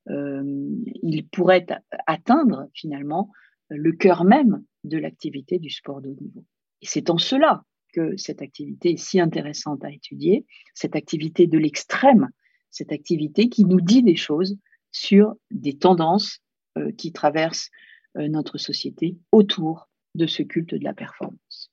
ils 0.07 1.27
pourraient 1.31 1.65
atteindre 2.05 2.69
finalement 2.75 3.31
le 3.69 3.91
cœur 3.91 4.23
même 4.23 4.63
de 4.83 4.99
l'activité 4.99 5.57
du 5.57 5.71
sport 5.71 5.99
de 5.99 6.09
haut 6.09 6.17
niveau. 6.21 6.45
Et 6.83 6.85
c'est 6.85 7.09
en 7.09 7.17
cela 7.17 7.63
que 7.91 8.15
cette 8.15 8.43
activité 8.43 8.91
est 8.91 8.97
si 8.97 9.19
intéressante 9.19 9.83
à 9.83 9.89
étudier, 9.89 10.45
cette 10.75 10.95
activité 10.95 11.47
de 11.47 11.57
l'extrême 11.57 12.29
cette 12.75 12.91
activité 12.91 13.47
qui 13.47 13.63
nous 13.63 13.79
dit 13.79 14.03
des 14.03 14.17
choses 14.17 14.57
sur 14.91 15.35
des 15.49 15.77
tendances 15.77 16.39
euh, 16.77 16.91
qui 16.91 17.13
traversent 17.13 17.69
euh, 18.17 18.27
notre 18.27 18.57
société 18.57 19.17
autour 19.31 19.89
de 20.13 20.27
ce 20.27 20.43
culte 20.43 20.75
de 20.75 20.83
la 20.83 20.93
performance. 20.93 21.71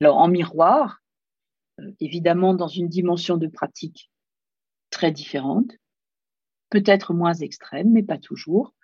Alors 0.00 0.16
en 0.16 0.28
miroir, 0.28 1.02
évidemment 2.00 2.54
dans 2.54 2.68
une 2.68 2.88
dimension 2.88 3.36
de 3.36 3.48
pratique 3.48 4.10
très 4.90 5.10
différente, 5.10 5.72
peut-être 6.70 7.12
moins 7.12 7.34
extrême, 7.34 7.90
mais 7.92 8.02
pas 8.02 8.18
toujours. 8.18 8.74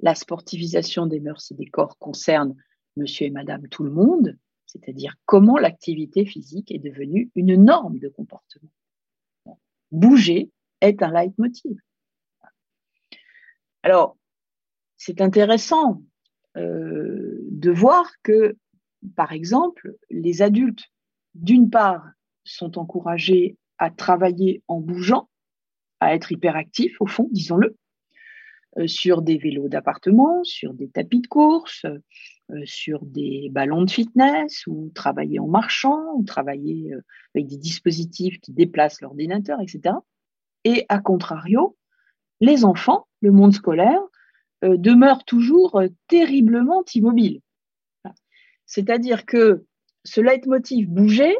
La 0.00 0.14
sportivisation 0.14 1.06
des 1.06 1.20
mœurs 1.20 1.50
et 1.50 1.54
des 1.54 1.66
corps 1.66 1.96
concerne 1.98 2.56
monsieur 2.96 3.26
et 3.26 3.30
madame 3.30 3.68
tout 3.68 3.84
le 3.84 3.90
monde, 3.90 4.36
c'est-à-dire 4.66 5.14
comment 5.26 5.56
l'activité 5.56 6.24
physique 6.24 6.70
est 6.70 6.78
devenue 6.78 7.30
une 7.34 7.54
norme 7.62 7.98
de 7.98 8.08
comportement. 8.08 8.70
Bouger 9.90 10.50
est 10.80 11.02
un 11.02 11.12
leitmotiv. 11.12 11.78
Alors, 13.82 14.16
c'est 14.96 15.20
intéressant 15.20 16.02
euh, 16.56 17.38
de 17.50 17.70
voir 17.70 18.10
que, 18.22 18.56
par 19.16 19.32
exemple, 19.32 19.94
les 20.10 20.42
adultes, 20.42 20.84
d'une 21.34 21.70
part, 21.70 22.04
sont 22.44 22.78
encouragés 22.78 23.56
à 23.78 23.90
travailler 23.90 24.62
en 24.68 24.80
bougeant, 24.80 25.28
à 26.00 26.14
être 26.14 26.32
hyperactifs, 26.32 27.00
au 27.00 27.06
fond, 27.06 27.28
disons-le, 27.30 27.76
euh, 28.78 28.86
sur 28.86 29.22
des 29.22 29.36
vélos 29.36 29.68
d'appartement, 29.68 30.42
sur 30.44 30.74
des 30.74 30.88
tapis 30.88 31.20
de 31.20 31.26
course, 31.26 31.84
sur 32.64 33.04
des 33.04 33.48
ballons 33.50 33.82
de 33.82 33.90
fitness, 33.90 34.66
ou 34.66 34.90
travailler 34.94 35.38
en 35.38 35.46
marchant, 35.46 36.14
ou 36.14 36.24
travailler 36.24 36.92
euh, 36.92 37.00
avec 37.34 37.46
des 37.46 37.56
dispositifs 37.56 38.40
qui 38.40 38.52
déplacent 38.52 39.00
l'ordinateur, 39.00 39.60
etc. 39.60 39.96
Et 40.64 40.86
à 40.88 40.98
contrario, 40.98 41.76
les 42.40 42.64
enfants, 42.64 43.06
le 43.20 43.32
monde 43.32 43.54
scolaire, 43.54 44.00
demeurent 44.62 45.26
toujours 45.26 45.82
terriblement 46.08 46.84
immobiles. 46.94 47.42
C'est-à-dire 48.64 49.26
que 49.26 49.66
ce 50.04 50.22
leitmotiv 50.22 50.88
bouger 50.88 51.36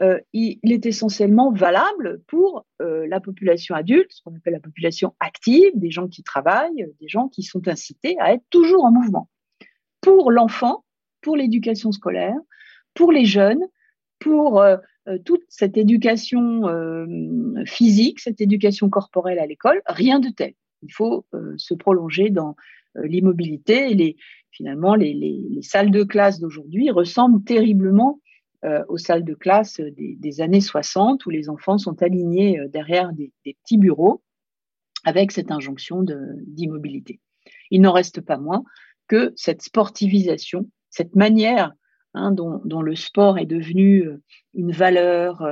euh, 0.00 0.20
il, 0.32 0.58
est 0.62 0.86
essentiellement 0.86 1.50
valable 1.50 2.22
pour 2.28 2.64
euh, 2.80 3.06
la 3.08 3.20
population 3.20 3.74
adulte, 3.74 4.12
ce 4.12 4.22
qu'on 4.22 4.34
appelle 4.36 4.52
la 4.52 4.60
population 4.60 5.14
active, 5.18 5.72
des 5.74 5.90
gens 5.90 6.06
qui 6.06 6.22
travaillent, 6.22 6.86
des 7.00 7.08
gens 7.08 7.28
qui 7.28 7.42
sont 7.42 7.66
incités 7.66 8.16
à 8.20 8.32
être 8.32 8.44
toujours 8.48 8.84
en 8.84 8.92
mouvement. 8.92 9.28
Pour 10.00 10.30
l'enfant, 10.30 10.84
pour 11.20 11.36
l'éducation 11.36 11.92
scolaire, 11.92 12.36
pour 12.94 13.12
les 13.12 13.24
jeunes, 13.24 13.64
pour 14.18 14.60
euh, 14.60 14.76
toute 15.24 15.42
cette 15.48 15.76
éducation 15.76 16.62
physique, 17.64 18.20
cette 18.20 18.42
éducation 18.42 18.90
corporelle 18.90 19.38
à 19.38 19.46
l'école, 19.46 19.80
rien 19.86 20.20
de 20.20 20.28
tel. 20.28 20.52
Il 20.82 20.92
faut 20.92 21.24
se 21.56 21.72
prolonger 21.72 22.28
dans 22.28 22.56
l'immobilité. 22.94 24.16
Finalement, 24.50 24.94
les, 24.94 25.14
les, 25.14 25.62
salles 25.62 25.90
de 25.90 26.04
classe 26.04 26.40
d'aujourd'hui 26.40 26.90
ressemblent 26.90 27.42
terriblement 27.42 28.20
euh, 28.64 28.84
aux 28.88 28.98
salles 28.98 29.22
de 29.22 29.34
classe 29.34 29.80
des, 29.80 30.40
années 30.40 30.60
60 30.60 31.24
où 31.26 31.30
les 31.30 31.48
enfants 31.48 31.78
sont 31.78 32.02
alignés 32.02 32.58
euh, 32.58 32.66
derrière 32.66 33.12
des, 33.12 33.32
petits 33.44 33.78
bureaux 33.78 34.20
avec 35.04 35.30
cette 35.30 35.52
injonction 35.52 36.02
d'immobilité. 36.02 37.20
Il 37.70 37.82
n'en 37.82 37.92
reste 37.92 38.20
pas 38.20 38.36
moins 38.36 38.64
que 39.08 39.32
cette 39.36 39.62
sportivisation, 39.62 40.68
cette 40.90 41.16
manière 41.16 41.72
hein, 42.14 42.32
dont, 42.32 42.82
le 42.82 42.94
sport 42.94 43.38
est 43.38 43.46
devenu 43.46 44.02
euh, 44.06 44.22
une 44.54 44.72
valeur, 44.72 45.42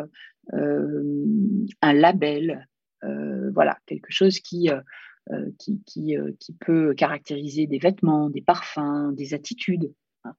un 0.53 1.93
label, 1.93 2.69
voilà, 3.03 3.77
quelque 3.87 4.13
chose 4.13 4.39
qui, 4.39 4.71
qui, 5.59 6.17
peut 6.61 6.95
caractériser 6.95 7.67
des 7.67 7.79
vêtements, 7.79 8.31
des 8.31 8.43
parfums, 8.43 9.13
des 9.13 9.35
attitudes. 9.35 9.93
Hein. 10.25 10.35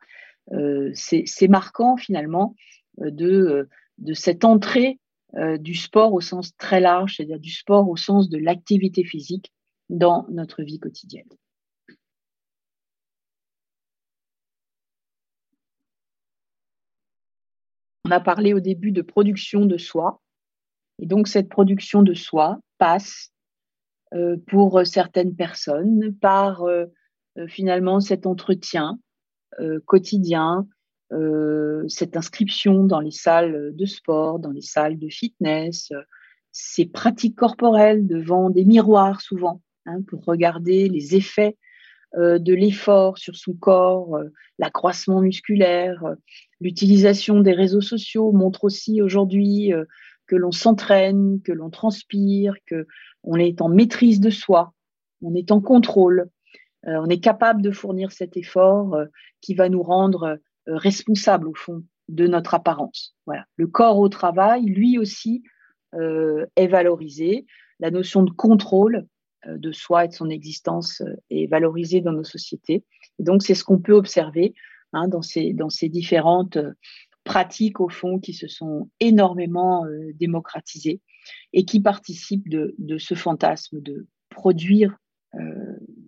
Euh, 0.54 0.92
c'est 0.94 1.48
marquant 1.48 1.98
finalement 1.98 2.56
euh, 3.02 3.12
euh, 3.22 3.66
de, 3.98 4.14
cette 4.14 4.46
entrée 4.46 5.00
du 5.60 5.76
sport 5.76 6.14
au 6.14 6.22
sens 6.22 6.56
très 6.58 6.80
large, 6.80 7.18
c'est-à-dire 7.18 7.40
du 7.40 7.52
sport 7.52 7.90
au 7.90 7.98
sens 7.98 8.30
de 8.30 8.38
l'activité 8.38 9.04
physique 9.04 9.52
dans 9.90 10.26
notre 10.30 10.64
vie 10.64 10.80
quotidienne. 10.80 11.28
On 18.08 18.12
a 18.12 18.20
parlé 18.20 18.54
au 18.54 18.60
début 18.60 18.92
de 18.92 19.02
production 19.02 19.66
de 19.66 19.78
soi. 19.78 20.22
Et 21.00 21.06
donc 21.06 21.28
cette 21.28 21.50
production 21.50 22.02
de 22.02 22.14
soi 22.14 22.60
passe 22.78 23.32
pour 24.48 24.82
certaines 24.86 25.36
personnes 25.36 26.16
par 26.16 26.64
finalement 27.48 28.00
cet 28.00 28.26
entretien 28.26 28.98
euh, 29.60 29.80
quotidien, 29.86 30.68
euh, 31.14 31.84
cette 31.88 32.16
inscription 32.16 32.84
dans 32.84 33.00
les 33.00 33.12
salles 33.12 33.76
de 33.76 33.86
sport, 33.86 34.38
dans 34.38 34.52
les 34.52 34.62
salles 34.62 35.00
de 35.00 35.10
fitness, 35.10 35.90
euh, 35.92 36.02
ces 36.52 36.86
pratiques 36.86 37.36
corporelles 37.36 38.06
devant 38.06 38.52
des 38.52 38.66
miroirs 38.66 39.22
souvent, 39.22 39.62
hein, 39.88 40.02
pour 40.08 40.24
regarder 40.26 40.90
les 40.90 41.16
effets 41.16 41.58
de 42.16 42.54
l'effort 42.54 43.18
sur 43.18 43.36
son 43.36 43.54
corps, 43.54 44.18
l'accroissement 44.58 45.20
musculaire, 45.20 46.16
l'utilisation 46.60 47.42
des 47.42 47.54
réseaux 47.54 47.82
sociaux 47.82 48.32
montre 48.32 48.64
aussi 48.64 49.02
aujourd'hui 49.02 49.72
que 50.28 50.36
l'on 50.36 50.52
s'entraîne, 50.52 51.42
que 51.44 51.52
l'on 51.52 51.70
transpire, 51.70 52.54
que 52.66 52.86
on 53.24 53.38
est 53.38 53.62
en 53.62 53.70
maîtrise 53.70 54.20
de 54.20 54.30
soi, 54.30 54.74
on 55.22 55.34
est 55.36 55.52
en 55.52 55.62
contrôle. 55.62 56.30
Euh, 56.86 57.00
on 57.02 57.10
est 57.10 57.20
capable 57.20 57.62
de 57.62 57.72
fournir 57.72 58.12
cet 58.12 58.38
effort 58.38 58.94
euh, 58.94 59.06
qui 59.42 59.56
va 59.56 59.70
nous 59.70 59.82
rendre 59.82 60.40
euh, 60.68 60.78
responsables 60.78 61.48
au 61.48 61.56
fond 61.56 61.84
de 62.08 62.28
notre 62.28 62.54
apparence. 62.54 63.16
Voilà. 63.26 63.46
Le 63.56 63.68
corps 63.68 63.98
au 63.98 64.10
travail, 64.10 64.66
lui 64.66 64.98
aussi, 64.98 65.44
est 65.94 66.68
valorisé. 66.68 67.46
La 67.80 67.92
notion 67.92 68.22
de 68.22 68.30
contrôle 68.30 69.08
de 69.48 69.72
soi 69.72 70.06
et 70.06 70.08
de 70.10 70.14
son 70.14 70.30
existence 70.30 71.02
est 71.30 71.48
valorisée 71.48 72.02
dans 72.02 72.12
nos 72.12 72.26
sociétés. 72.26 72.86
Donc, 73.20 73.42
c'est 73.42 73.56
ce 73.56 73.64
qu'on 73.64 73.80
peut 73.80 73.94
observer 73.94 74.54
hein, 74.98 75.08
dans, 75.08 75.22
ces, 75.22 75.54
dans 75.54 75.70
ces 75.70 75.90
différentes 75.90 76.58
pratiques, 77.24 77.80
au 77.80 77.90
fond, 77.90 78.20
qui 78.20 78.34
se 78.34 78.48
sont 78.48 78.90
énormément 79.00 79.86
démocratisées 80.14 81.02
et 81.54 81.66
qui 81.66 81.82
participent 81.82 82.50
de, 82.50 82.98
ce 82.98 83.16
fantasme 83.16 83.82
de 83.82 84.08
produire 84.30 84.98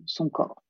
son 0.06 0.30
corps. 0.30 0.62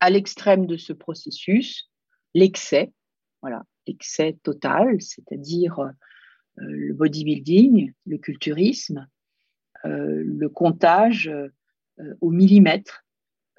À 0.00 0.10
l'extrême 0.10 0.66
de 0.66 0.76
ce 0.76 0.92
processus, 0.92 1.90
l'excès, 2.34 2.92
voilà, 3.40 3.64
l'excès 3.86 4.38
total, 4.42 5.00
c'est-à-dire 5.00 5.78
euh, 5.80 5.90
le 6.56 6.94
bodybuilding, 6.94 7.92
le 8.06 8.18
culturisme, 8.18 9.08
euh, 9.84 10.22
le 10.24 10.48
comptage 10.48 11.28
euh, 11.28 12.14
au 12.20 12.30
millimètre 12.30 13.04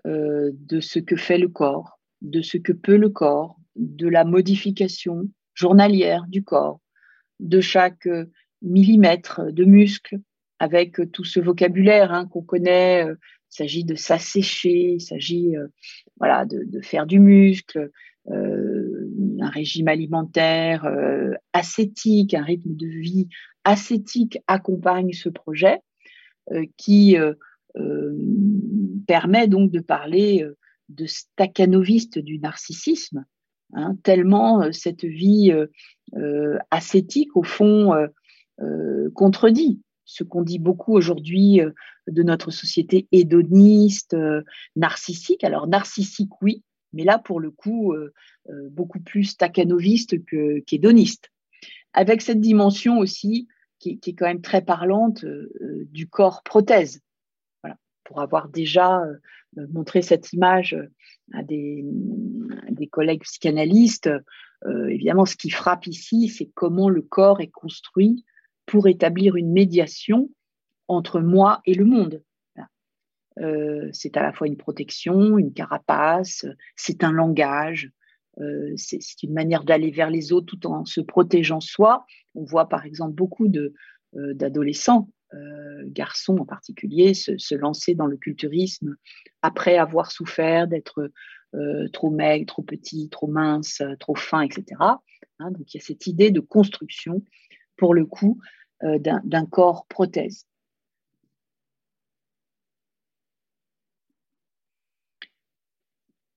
de 0.06 0.80
ce 0.80 1.00
que 1.00 1.16
fait 1.16 1.38
le 1.38 1.50
corps, 1.50 2.00
de 2.22 2.41
ce 2.41 2.58
que 2.58 2.74
peut 2.74 2.97
le 2.97 3.10
corps, 3.10 3.58
de 3.76 4.08
la 4.08 4.24
modification 4.24 5.30
journalière 5.54 6.26
du 6.28 6.43
corps, 6.43 6.80
de 7.39 7.62
chaque 7.62 8.08
millimètre 8.62 9.52
de 9.52 9.64
muscle, 9.66 10.20
avec 10.60 11.00
tout 11.12 11.24
ce 11.24 11.39
vocabulaire 11.39 12.12
hein, 12.14 12.28
qu'on 12.28 12.43
connaît. 12.43 13.06
Euh, 13.06 13.16
il 13.52 13.56
s'agit 13.56 13.84
de 13.84 13.95
s'assécher, 13.95 14.93
il 14.93 15.02
s'agit 15.02 15.58
euh, 15.58 15.68
voilà, 16.20 16.45
de, 16.45 16.82
faire 16.82 17.08
du 17.08 17.20
muscle, 17.20 17.89
euh, 18.30 19.10
un 19.39 19.50
régime 19.50 19.88
alimentaire 19.88 20.88
ascétique, 21.54 22.36
un 22.36 22.43
rythme 22.43 22.76
de 22.76 22.86
vie 22.86 23.28
ascétique 23.64 24.38
accompagne 24.45 25.14
ce 25.14 25.30
projet 25.30 25.80
qui 26.78 27.16
permet 29.00 29.47
donc 29.47 29.72
de 29.72 29.80
parler 29.80 30.45
de 30.89 31.06
staccanoviste 31.06 32.20
du 32.20 32.39
narcissisme, 32.39 33.26
hein, 33.74 33.95
tellement 34.04 34.72
cette 34.72 35.06
vie 35.06 35.54
ascétique, 36.72 37.36
au 37.36 37.43
fond, 37.43 37.93
contredit 39.14 39.82
ce 40.10 40.24
qu'on 40.24 40.41
dit 40.41 40.58
beaucoup 40.58 40.93
aujourd'hui 40.93 41.62
euh, 41.62 41.72
de 42.08 42.24
notre 42.24 42.50
société 42.50 43.08
hédoniste, 43.12 44.16
euh, 44.16 44.41
narcissique. 44.76 45.43
Alors 45.43 45.68
narcissique, 45.68 46.41
oui, 46.41 46.64
mais 46.93 47.04
là, 47.04 47.20
pour 47.20 47.39
le 47.39 47.52
coup, 47.52 47.93
euh, 47.93 48.12
beaucoup 48.72 49.00
plus 49.00 49.26
staccanoviste 49.26 50.16
qu'hédoniste. 50.66 51.30
Avec 51.93 52.24
cette 52.24 52.41
dimension 52.41 52.97
aussi, 52.97 53.47
qui, 53.78 54.00
est 54.04 54.14
quand 54.14 54.26
même 54.26 54.41
très 54.41 54.64
parlante, 54.64 55.24
du 55.91 56.08
corps 56.08 56.41
prothèse. 56.43 57.02
Pour 58.10 58.22
avoir 58.22 58.49
déjà 58.49 59.03
montré 59.55 60.01
cette 60.01 60.34
image 60.34 60.76
à 61.32 61.43
des, 61.43 61.86
des 62.72 62.88
collègues 62.88 63.22
psychanalystes, 63.22 64.10
évidemment, 64.89 65.28
ce 65.28 65.36
qui 65.36 65.51
frappe 65.51 65.86
ici, 65.86 66.28
c'est 66.28 66.49
comment 66.55 66.89
le 66.89 67.03
corps 67.03 67.39
est 67.39 67.51
construit 67.51 68.26
pour 68.66 68.88
établir 68.88 69.36
une 69.36 69.51
médiation 69.51 70.32
entre 70.88 71.20
moi 71.20 71.62
et 71.68 71.76
le 71.76 71.86
monde. 71.86 72.24
c'est 73.91 74.18
à 74.18 74.24
la 74.24 74.34
fois 74.34 74.47
une 74.47 74.57
protection, 74.57 75.38
une 75.38 75.53
carapace, 75.53 76.47
c'est 76.76 77.03
un 77.03 77.12
langage, 77.12 77.91
c'est 78.76 79.22
une 79.22 79.34
manière 79.34 79.64
d'aller 79.66 79.91
vers 79.91 80.10
les 80.10 80.34
autres 80.34 80.47
tout 80.47 80.66
en 80.66 80.84
se 80.84 80.99
protégeant 80.99 81.60
soi. 81.60 82.07
On 82.34 82.43
voit 82.43 82.68
par 82.70 82.86
exemple 82.86 83.14
beaucoup 83.14 83.47
d'adolescents, 84.14 85.10
garçons 85.86 86.38
en 86.38 86.45
particulier, 86.45 87.13
se, 87.13 87.55
lancer 87.55 87.95
dans 87.95 88.07
le 88.07 88.17
culturisme 88.17 88.95
après 89.41 89.77
avoir 89.77 90.11
souffert 90.11 90.67
d'être 90.67 91.11
trop 91.93 92.09
maigre, 92.09 92.45
trop 92.45 92.63
petit, 92.63 93.09
trop 93.09 93.27
mince, 93.27 93.82
trop 93.99 94.15
fin, 94.15 94.41
etc. 94.41 94.63
Hein, 95.39 95.51
donc 95.51 95.73
il 95.73 95.77
y 95.77 95.82
a 95.82 95.84
cette 95.84 96.07
idée 96.07 96.32
de 96.32 96.39
construction, 96.39 97.23
pour 97.77 97.93
le 97.93 98.05
coup, 98.05 98.39
euh, 98.84 98.97
d'un 98.99 99.45
corps 99.45 99.86
prothèse. 99.88 100.45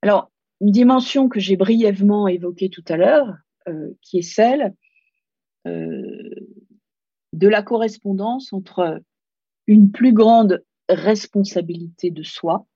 Alors, 0.02 0.32
une 0.60 0.72
dimension 0.72 1.28
que 1.28 1.38
j'ai 1.38 1.56
brièvement 1.56 2.26
évoquée 2.26 2.68
tout 2.68 2.84
à 2.88 2.96
l'heure, 2.96 3.36
euh, 3.68 3.90
qui 4.00 4.18
est 4.18 4.22
celle 4.22 4.74
euh, 5.68 6.21
de 7.32 7.48
la 7.48 7.62
correspondance 7.62 8.52
entre 8.52 9.00
une 9.66 9.90
plus 9.90 10.12
grande 10.12 10.62
responsabilité 10.88 12.10
de 12.10 12.22
soi 12.22 12.66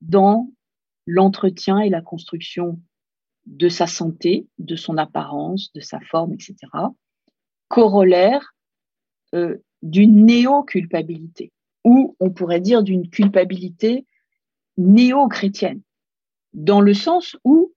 dans 0.00 0.50
l'entretien 1.06 1.78
et 1.78 1.88
la 1.88 2.00
construction 2.00 2.80
de 3.46 3.68
sa 3.68 3.86
santé, 3.86 4.46
de 4.58 4.76
son 4.76 4.98
apparence, 4.98 5.72
de 5.72 5.80
sa 5.80 6.00
forme, 6.00 6.32
etc., 6.32 6.56
corollaire 7.68 8.54
euh, 9.34 9.58
d'une 9.82 10.26
néo-culpabilité, 10.26 11.50
ou 11.84 12.16
on 12.20 12.30
pourrait 12.30 12.60
dire 12.60 12.82
d'une 12.82 13.08
culpabilité 13.10 14.06
néo-chrétienne, 14.76 15.82
dans 16.52 16.80
le 16.80 16.94
sens 16.94 17.36
où 17.44 17.72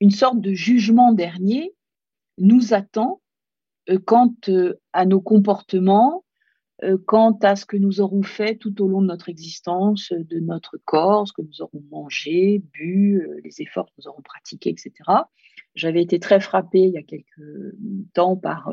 une 0.00 0.10
sorte 0.10 0.40
de 0.40 0.52
jugement 0.52 1.12
dernier 1.12 1.74
nous 2.38 2.72
attend 2.72 3.20
quant 4.04 4.34
euh, 4.48 4.74
à 4.92 5.06
nos 5.06 5.20
comportements, 5.20 6.24
euh, 6.84 6.98
quant 7.06 7.32
à 7.42 7.56
ce 7.56 7.64
que 7.64 7.78
nous 7.78 8.02
aurons 8.02 8.22
fait 8.22 8.56
tout 8.56 8.82
au 8.82 8.88
long 8.88 9.00
de 9.00 9.06
notre 9.06 9.30
existence, 9.30 10.12
euh, 10.12 10.22
de 10.24 10.40
notre 10.40 10.76
corps, 10.84 11.26
ce 11.26 11.32
que 11.32 11.40
nous 11.40 11.62
aurons 11.62 11.82
mangé, 11.90 12.62
bu, 12.74 13.22
euh, 13.22 13.40
les 13.44 13.62
efforts 13.62 13.86
que 13.86 13.94
nous 13.98 14.08
aurons 14.08 14.20
pratiqués, 14.20 14.68
etc. 14.68 14.92
J'avais 15.74 16.02
été 16.02 16.20
très 16.20 16.38
frappée 16.38 16.82
il 16.82 16.92
y 16.92 16.98
a 16.98 17.02
quelques 17.02 17.40
temps 18.12 18.36
par 18.36 18.70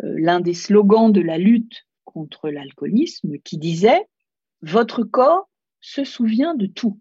l'un 0.00 0.40
des 0.40 0.54
slogans 0.54 1.12
de 1.12 1.20
la 1.20 1.36
lutte 1.36 1.86
contre 2.04 2.48
l'alcoolisme 2.48 3.38
qui 3.38 3.58
disait 3.58 4.06
Votre 4.62 5.04
corps 5.04 5.50
se 5.80 6.04
souvient 6.04 6.54
de 6.54 6.66
tout. 6.66 6.98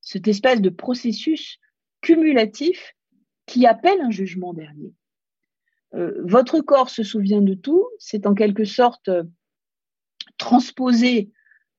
Cette 0.00 0.28
espèce 0.28 0.60
de 0.60 0.70
processus 0.70 1.58
cumulatif 2.02 2.94
qui 3.46 3.66
appelle 3.66 4.00
un 4.00 4.10
jugement 4.10 4.54
dernier. 4.54 4.92
Euh, 5.94 6.20
votre 6.24 6.60
corps 6.60 6.90
se 6.90 7.02
souvient 7.02 7.40
de 7.40 7.54
tout, 7.54 7.86
c'est 7.98 8.26
en 8.26 8.34
quelque 8.34 8.64
sorte 8.64 9.08
euh, 9.08 9.24
transposer 10.36 11.30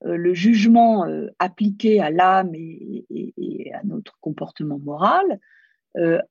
euh, 0.04 0.16
le 0.16 0.34
jugement 0.34 1.06
appliqué 1.38 2.00
à 2.00 2.10
l'âme 2.10 2.54
et, 2.54 3.72
à 3.74 3.84
notre 3.84 4.18
comportement 4.20 4.78
moral 4.78 5.38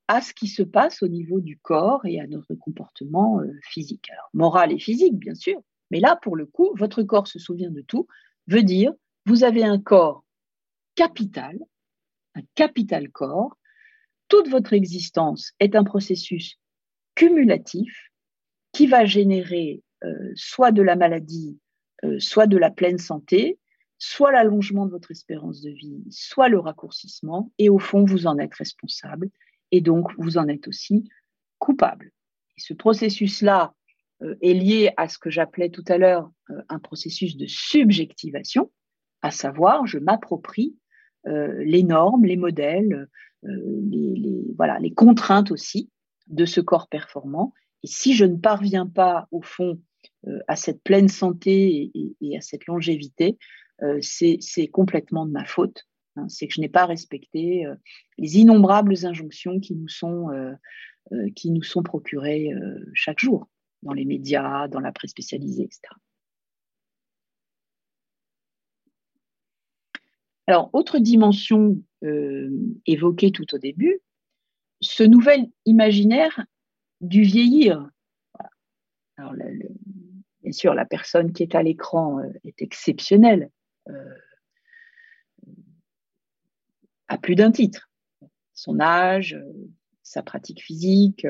à 0.08 0.22
ce 0.22 0.34
qui 0.34 0.48
se 0.48 0.64
passe 0.64 1.04
au 1.04 1.10
niveau 1.10 1.42
du 1.42 1.58
corps 1.58 2.06
et 2.06 2.22
à 2.22 2.28
notre 2.28 2.56
comportement 2.56 3.42
physique. 3.62 4.10
Alors, 4.10 4.30
moral 4.34 4.72
et 4.72 4.80
physique, 4.80 5.18
bien 5.18 5.36
sûr, 5.36 5.62
mais 5.92 6.00
là, 6.00 6.16
pour 6.16 6.38
le 6.38 6.46
coup, 6.46 6.74
votre 6.78 7.04
corps 7.04 7.28
se 7.28 7.40
souvient 7.40 7.70
de 7.70 7.82
tout, 7.82 8.08
veut 8.48 8.64
dire, 8.64 8.94
vous 9.26 9.44
avez 9.44 9.66
un 9.66 9.78
corps 9.78 10.24
capital, 10.96 11.60
un 12.36 12.42
capital 12.56 13.10
corps, 13.10 13.58
toute 14.30 14.48
votre 14.48 14.72
existence 14.72 15.52
est 15.60 15.76
un 15.76 15.84
processus 15.84 16.58
cumulatif 17.16 18.10
qui 18.72 18.88
va 18.88 19.06
générer 19.06 19.84
euh, 20.04 20.32
soit 20.36 20.72
de 20.72 20.82
la 20.82 20.96
maladie, 20.96 21.60
euh, 22.06 22.20
soit 22.20 22.48
de 22.48 22.58
la 22.58 22.72
pleine 22.72 22.98
santé, 22.98 23.60
soit 23.98 24.32
l'allongement 24.32 24.86
de 24.86 24.92
votre 24.92 25.12
espérance 25.12 25.62
de 25.62 25.72
vie, 25.72 26.04
soit 26.10 26.48
le 26.48 26.60
raccourcissement, 26.60 27.52
et 27.58 27.70
au 27.70 27.80
fond, 27.80 28.06
vous 28.06 28.28
en 28.28 28.38
êtes 28.38 28.54
responsable, 28.56 29.30
et 29.72 29.82
donc 29.82 30.12
vous 30.18 30.38
en 30.38 30.48
êtes 30.48 30.68
aussi 30.70 31.10
coupable. 31.58 32.12
Ce 32.58 32.74
processus-là 32.74 33.74
euh, 34.22 34.36
est 34.42 34.54
lié 34.54 34.94
à 34.96 35.10
ce 35.10 35.18
que 35.18 35.30
j'appelais 35.30 35.70
tout 35.70 35.84
à 35.88 35.98
l'heure 35.98 36.32
un 36.70 36.80
processus 36.80 37.36
de 37.36 37.46
subjectivation, 37.46 38.72
à 39.22 39.32
savoir, 39.32 39.86
je 39.86 40.00
m'approprie 40.00 40.76
les 41.26 41.84
normes, 41.84 42.26
les 42.26 42.38
modèles, 42.38 43.08
les, 43.44 44.46
voilà, 44.56 44.80
les 44.80 44.94
contraintes 44.94 45.52
aussi, 45.52 45.90
de 46.30 46.46
ce 46.46 46.62
corps 46.62 46.88
performant. 46.88 47.54
Et 47.84 47.88
si 47.88 48.14
je 48.14 48.26
ne 48.26 48.38
parviens 48.38 48.88
pas, 48.88 49.28
au 49.32 49.42
fond, 49.42 49.80
euh, 50.28 50.40
à 50.48 50.56
cette 50.56 50.84
pleine 50.84 51.08
santé 51.08 51.92
et, 52.22 52.38
à 52.38 52.42
cette 52.42 52.66
longévité, 52.66 53.38
euh, 53.82 54.00
c'est 54.02 54.68
complètement 54.68 55.26
de 55.26 55.32
ma 55.32 55.46
faute. 55.46 55.86
Hein. 56.16 56.28
c'est 56.28 56.48
que 56.48 56.56
je 56.56 56.62
n'ai 56.62 56.70
pas 56.70 56.86
respecté 56.86 57.66
euh, 57.66 57.76
les 58.18 58.40
innombrables 58.40 59.06
injonctions 59.06 59.60
qui 59.60 59.76
nous 59.76 59.88
sont, 59.88 60.28
qui 61.36 61.52
nous 61.52 61.64
sont 61.64 61.84
procurées 61.84 62.52
chaque 62.94 63.20
jour 63.20 63.48
dans 63.82 63.94
les 63.94 64.06
médias, 64.06 64.68
dans 64.68 64.80
la 64.80 64.92
presse 64.92 65.12
spécialisée, 65.12 65.64
etc. 65.64 65.82
Alors, 70.46 70.70
autre 70.74 71.00
dimension 71.00 71.82
évoquée 72.86 73.32
tout 73.32 73.56
au 73.56 73.58
début, 73.58 74.02
ce 74.82 75.04
nouvel 75.04 75.48
imaginaire 75.66 76.46
du 77.02 77.22
vieillir. 77.24 77.90
Alors, 79.18 79.34
bien 80.42 80.52
sûr, 80.52 80.74
la 80.74 80.86
personne 80.86 81.34
qui 81.34 81.44
est 81.44 81.56
à 81.56 81.64
l'écran 81.64 82.20
euh, 82.20 82.30
est 82.46 82.62
exceptionnelle, 82.62 83.50
euh, 83.90 84.16
à 87.08 87.18
plus 87.18 87.36
d'un 87.36 87.52
titre. 87.52 87.90
Son 88.54 88.80
âge, 88.80 89.34
euh, 89.34 89.54
sa 90.04 90.24
pratique 90.24 90.64
physique, 90.64 91.28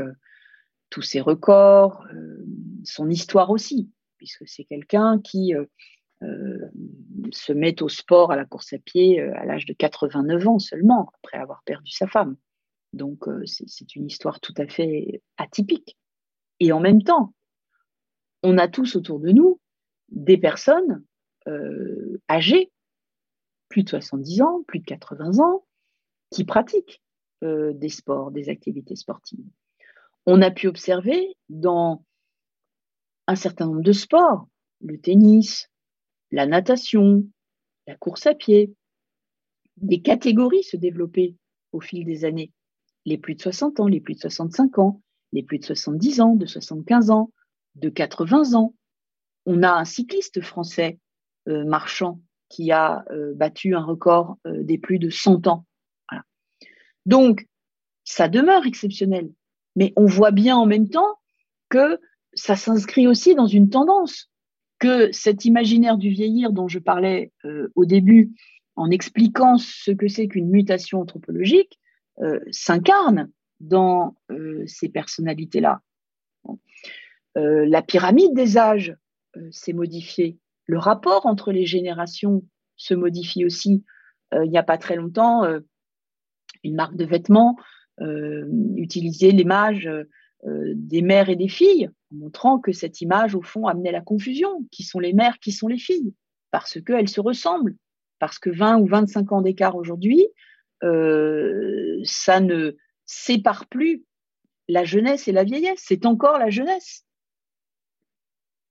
tous 0.90 1.02
ses 1.02 1.20
records, 1.20 2.08
son 2.84 3.10
histoire 3.10 3.50
aussi, 3.50 3.92
puisque 4.18 4.48
c'est 4.48 4.64
quelqu'un 4.64 5.20
qui 5.22 5.54
se 6.22 7.52
met 7.52 7.84
au 7.84 7.90
sport, 7.90 8.32
à 8.32 8.38
la 8.38 8.46
course 8.46 8.72
à 8.72 8.78
pied 8.80 9.20
à 9.20 9.44
l'âge 9.46 9.66
de 9.66 9.74
89 9.74 10.48
ans 10.48 10.60
seulement, 10.60 11.12
après 11.18 11.38
avoir 11.38 11.62
perdu 11.64 11.92
sa 11.92 12.08
femme. 12.08 12.38
Donc, 12.94 13.28
euh, 13.28 13.44
c'est 13.46 13.96
une 13.96 14.08
histoire 14.08 14.40
tout 14.40 14.54
à 14.58 14.68
fait 14.68 15.22
atypique. 15.38 15.98
Et 16.60 16.72
en 16.72 16.80
même 16.80 17.04
temps, 17.04 17.34
on 18.44 18.58
a 18.58 18.68
tous 18.68 18.96
autour 18.96 19.20
de 19.20 19.30
nous 19.30 19.60
des 20.10 20.38
personnes 20.38 21.04
euh, 21.48 22.20
âgées, 22.30 22.72
plus 23.70 23.84
de 23.84 23.90
70 23.90 24.42
ans, 24.42 24.64
plus 24.68 24.80
de 24.80 24.86
80 24.86 25.40
ans, 25.40 25.66
qui 26.32 26.44
pratiquent 26.46 27.02
euh, 27.44 27.74
des 27.74 27.90
sports, 27.90 28.32
des 28.32 28.50
activités 28.50 28.96
sportives. 28.96 29.46
On 30.26 30.42
a 30.42 30.52
pu 30.52 30.68
observer 30.68 31.36
dans 31.50 32.04
un 33.28 33.36
certain 33.36 33.68
nombre 33.68 33.84
de 33.84 33.92
sports, 33.92 34.48
le 34.82 35.00
tennis, 35.00 35.70
la 36.32 36.46
natation, 36.46 37.24
la 37.88 37.96
course 37.96 38.26
à 38.26 38.34
pied, 38.34 38.74
des 39.78 40.02
catégories 40.02 40.64
se 40.64 40.78
développer 40.78 41.36
au 41.72 41.80
fil 41.80 42.06
des 42.06 42.26
années 42.26 42.52
les 43.10 43.18
plus 43.18 43.36
de 43.36 43.42
60 43.42 43.80
ans, 43.80 43.88
les 43.88 44.00
plus 44.00 44.14
de 44.14 44.20
65 44.20 44.78
ans, 44.78 45.02
les 45.34 45.44
plus 45.44 45.58
de 45.58 45.66
70 45.66 46.22
ans, 46.22 46.36
de 46.36 46.46
75 46.46 47.10
ans, 47.10 47.32
de 47.76 47.90
80 47.90 48.54
ans. 48.54 48.76
On 49.46 49.64
a 49.64 49.72
un 49.72 49.86
cycliste 49.86 50.42
français 50.42 51.00
euh, 51.48 51.66
marchand 51.66 52.22
qui 52.50 52.72
a 52.72 53.04
euh, 53.12 53.34
battu 53.36 53.76
un 53.76 53.84
record 53.84 54.38
euh, 54.46 54.64
des 54.64 54.78
plus 54.78 55.00
de 55.00 55.10
100 55.10 55.48
ans. 55.48 55.66
Donc, 57.06 57.48
ça 58.04 58.28
demeure 58.28 58.68
exceptionnel, 58.68 59.32
mais 59.76 59.94
on 59.96 60.06
voit 60.06 60.32
bien 60.32 60.56
en 60.58 60.68
même 60.68 60.90
temps 60.90 61.18
que 61.70 62.00
ça 62.34 62.56
s'inscrit 62.56 63.08
aussi 63.08 63.34
dans 63.34 63.48
une 63.48 63.70
tendance, 63.70 64.30
que 64.78 65.12
cet 65.12 65.46
imaginaire 65.46 65.98
du 65.98 66.10
vieillir 66.10 66.52
dont 66.52 66.68
je 66.68 66.78
parlais 66.78 67.32
au 67.76 67.86
début 67.86 68.32
en 68.76 68.92
expliquant 68.92 69.58
ce 69.58 69.92
que 69.92 70.08
c'est 70.08 70.28
qu'une 70.28 70.50
mutation 70.50 71.00
anthropologique, 71.00 71.80
euh, 72.22 72.40
s'incarne 72.52 73.32
dans 73.62 74.18
euh, 74.30 74.64
ces 74.68 74.90
personnalités-là. 74.90 75.82
Euh, 77.38 77.66
la 77.66 77.82
pyramide 77.82 78.34
des 78.34 78.58
âges 78.58 78.94
s'est 79.52 79.74
modifiée. 79.74 80.38
Le 80.66 80.78
rapport 80.78 81.26
entre 81.26 81.54
les 81.54 81.66
générations 81.66 82.44
se 82.76 82.94
modifie 82.94 83.46
aussi. 83.46 83.86
il 84.34 84.50
n'y 84.50 84.58
a 84.58 84.64
pas 84.64 84.78
très 84.78 84.96
longtemps, 84.96 85.44
une 86.64 86.76
marque 86.76 86.96
de 86.96 87.06
vêtements 87.06 87.58
utilisait 88.76 89.32
l'image 89.32 89.90
des 90.46 91.02
mères 91.02 91.30
et 91.30 91.36
des 91.36 91.48
filles, 91.48 91.90
montrant 92.12 92.60
que 92.60 92.72
cette 92.72 93.02
image, 93.02 93.36
au 93.36 93.42
fond, 93.42 93.68
amenait 93.68 93.92
la 93.92 94.02
confusion. 94.02 94.66
Qui 94.72 94.84
sont 94.84 95.00
les 95.00 95.14
mères, 95.14 95.40
qui 95.40 95.52
sont 95.52 95.68
les 95.68 95.78
filles? 95.78 96.14
Parce 96.52 96.82
qu'elles 96.82 97.10
se 97.10 97.22
ressemblent, 97.22 97.76
parce 98.20 98.40
que 98.40 98.50
20 98.50 98.80
ou 98.80 98.86
25 98.86 99.32
ans 99.32 99.42
d'écart 99.42 99.76
aujourd'hui, 99.76 100.28
euh, 100.84 102.00
ça 102.04 102.40
ne 102.40 102.76
sépare 103.06 103.68
plus 103.68 104.06
la 104.68 104.84
jeunesse 104.84 105.28
et 105.28 105.32
la 105.32 105.44
vieillesse, 105.44 105.84
c'est 105.84 106.06
encore 106.06 106.38
la 106.38 106.50
jeunesse. 106.50 107.06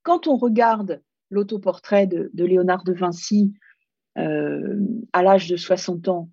Quand 0.02 0.26
on 0.26 0.36
regarde 0.36 1.02
l'autoportrait 1.30 2.06
de, 2.06 2.30
Léonard 2.34 2.84
de 2.84 2.92
Vinci 2.92 3.52
euh, 4.16 4.78
à 5.12 5.22
l'âge 5.22 5.48
de 5.48 5.56
60 5.56 6.08
ans, 6.08 6.30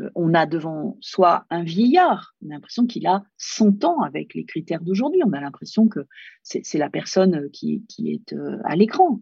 euh, 0.00 0.10
on 0.14 0.34
a 0.34 0.46
devant 0.46 0.96
soi 1.00 1.46
un 1.50 1.64
vieillard. 1.64 2.34
On 2.42 2.50
a 2.50 2.54
l'impression 2.54 2.86
qu'il 2.86 3.06
a 3.06 3.24
100 3.38 3.84
ans 3.84 4.00
avec 4.02 4.34
les 4.34 4.44
critères 4.44 4.82
d'aujourd'hui. 4.82 5.22
On 5.24 5.32
a 5.32 5.40
l'impression 5.40 5.88
que 5.88 6.00
c'est 6.42 6.78
la 6.78 6.90
personne 6.90 7.50
qui, 7.50 7.84
est 7.98 8.34
à 8.64 8.76
l'écran. 8.76 9.20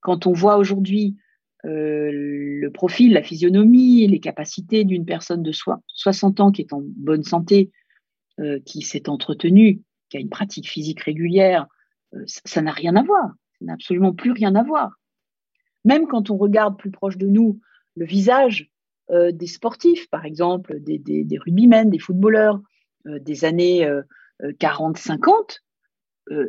Quand 0.00 0.26
on 0.26 0.32
voit 0.32 0.56
aujourd'hui 0.58 1.16
euh, 1.66 2.10
le 2.12 2.70
profil, 2.70 3.12
la 3.12 3.22
physionomie, 3.22 4.06
les 4.06 4.20
capacités 4.20 4.84
d'une 4.84 5.04
personne 5.04 5.42
de 5.42 5.52
60 5.52 6.40
ans 6.40 6.52
qui 6.52 6.62
est 6.62 6.72
en 6.72 6.82
bonne 6.84 7.24
santé, 7.24 7.72
euh, 8.38 8.60
qui 8.64 8.82
s'est 8.82 9.08
entretenue, 9.08 9.82
qui 10.08 10.16
a 10.16 10.20
une 10.20 10.28
pratique 10.28 10.68
physique 10.68 11.00
régulière, 11.00 11.66
euh, 12.14 12.22
ça 12.26 12.62
n'a 12.62 12.70
rien 12.70 12.94
à 12.94 13.02
voir. 13.02 13.30
Ça 13.58 13.64
n'a 13.64 13.72
absolument 13.72 14.12
plus 14.12 14.30
rien 14.30 14.54
à 14.54 14.62
voir. 14.62 14.92
Même 15.84 16.06
quand 16.06 16.30
on 16.30 16.36
regarde 16.36 16.78
plus 16.78 16.90
proche 16.90 17.16
de 17.16 17.26
nous 17.26 17.60
le 17.96 18.04
visage 18.04 18.70
des 19.08 19.46
sportifs, 19.46 20.10
par 20.10 20.24
exemple, 20.24 20.80
des, 20.80 21.38
rugbymen, 21.38 21.88
des 21.88 21.98
footballeurs 22.00 22.60
des 23.04 23.44
années 23.44 23.88
40-50, 24.42 25.60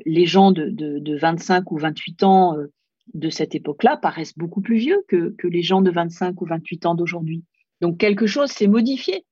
les 0.05 0.25
gens 0.25 0.51
de, 0.51 0.71
de, 0.71 1.17
25 1.17 1.71
ou 1.71 1.77
28 1.77 2.23
ans 2.23 2.57
de 3.13 3.29
cette 3.29 3.55
époque-là 3.55 3.97
paraissent 3.97 4.37
beaucoup 4.37 4.61
plus 4.61 4.77
vieux 4.77 5.03
que, 5.07 5.35
les 5.43 5.61
gens 5.61 5.81
de 5.81 5.91
25 5.91 6.41
ou 6.41 6.45
28 6.45 6.85
ans 6.85 6.95
d'aujourd'hui. 6.95 7.43
Donc 7.81 7.97
quelque 7.97 8.27
chose 8.27 8.51
s'est 8.51 8.67
modifié, 8.67 9.25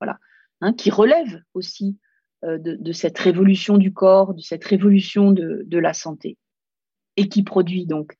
voilà, 0.00 0.18
hein, 0.60 0.72
qui 0.72 0.90
relève 0.90 1.42
aussi 1.54 1.98
euh, 2.44 2.58
de, 2.58 2.92
cette 2.92 3.18
révolution 3.18 3.76
du 3.76 3.92
corps, 3.92 4.34
de 4.34 4.40
cette 4.40 4.64
révolution 4.64 5.32
de, 5.32 5.78
la 5.78 5.92
santé, 5.92 6.38
et 7.16 7.28
qui 7.28 7.42
produit 7.42 7.86
donc 7.86 8.16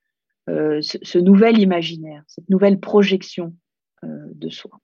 euh, 0.49 0.81
ce, 0.83 1.19
nouvel 1.19 1.59
imaginaire, 1.59 2.25
cette 2.27 2.49
nouvelle 2.49 2.81
projection 2.81 3.55
euh, 4.05 4.09
de 4.35 4.49
soi. 4.49 4.81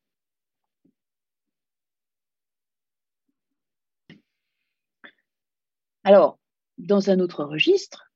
Alors, 6.05 6.39
dans 6.77 7.09
un 7.09 7.19
autre 7.19 7.45
registre, 7.45 8.11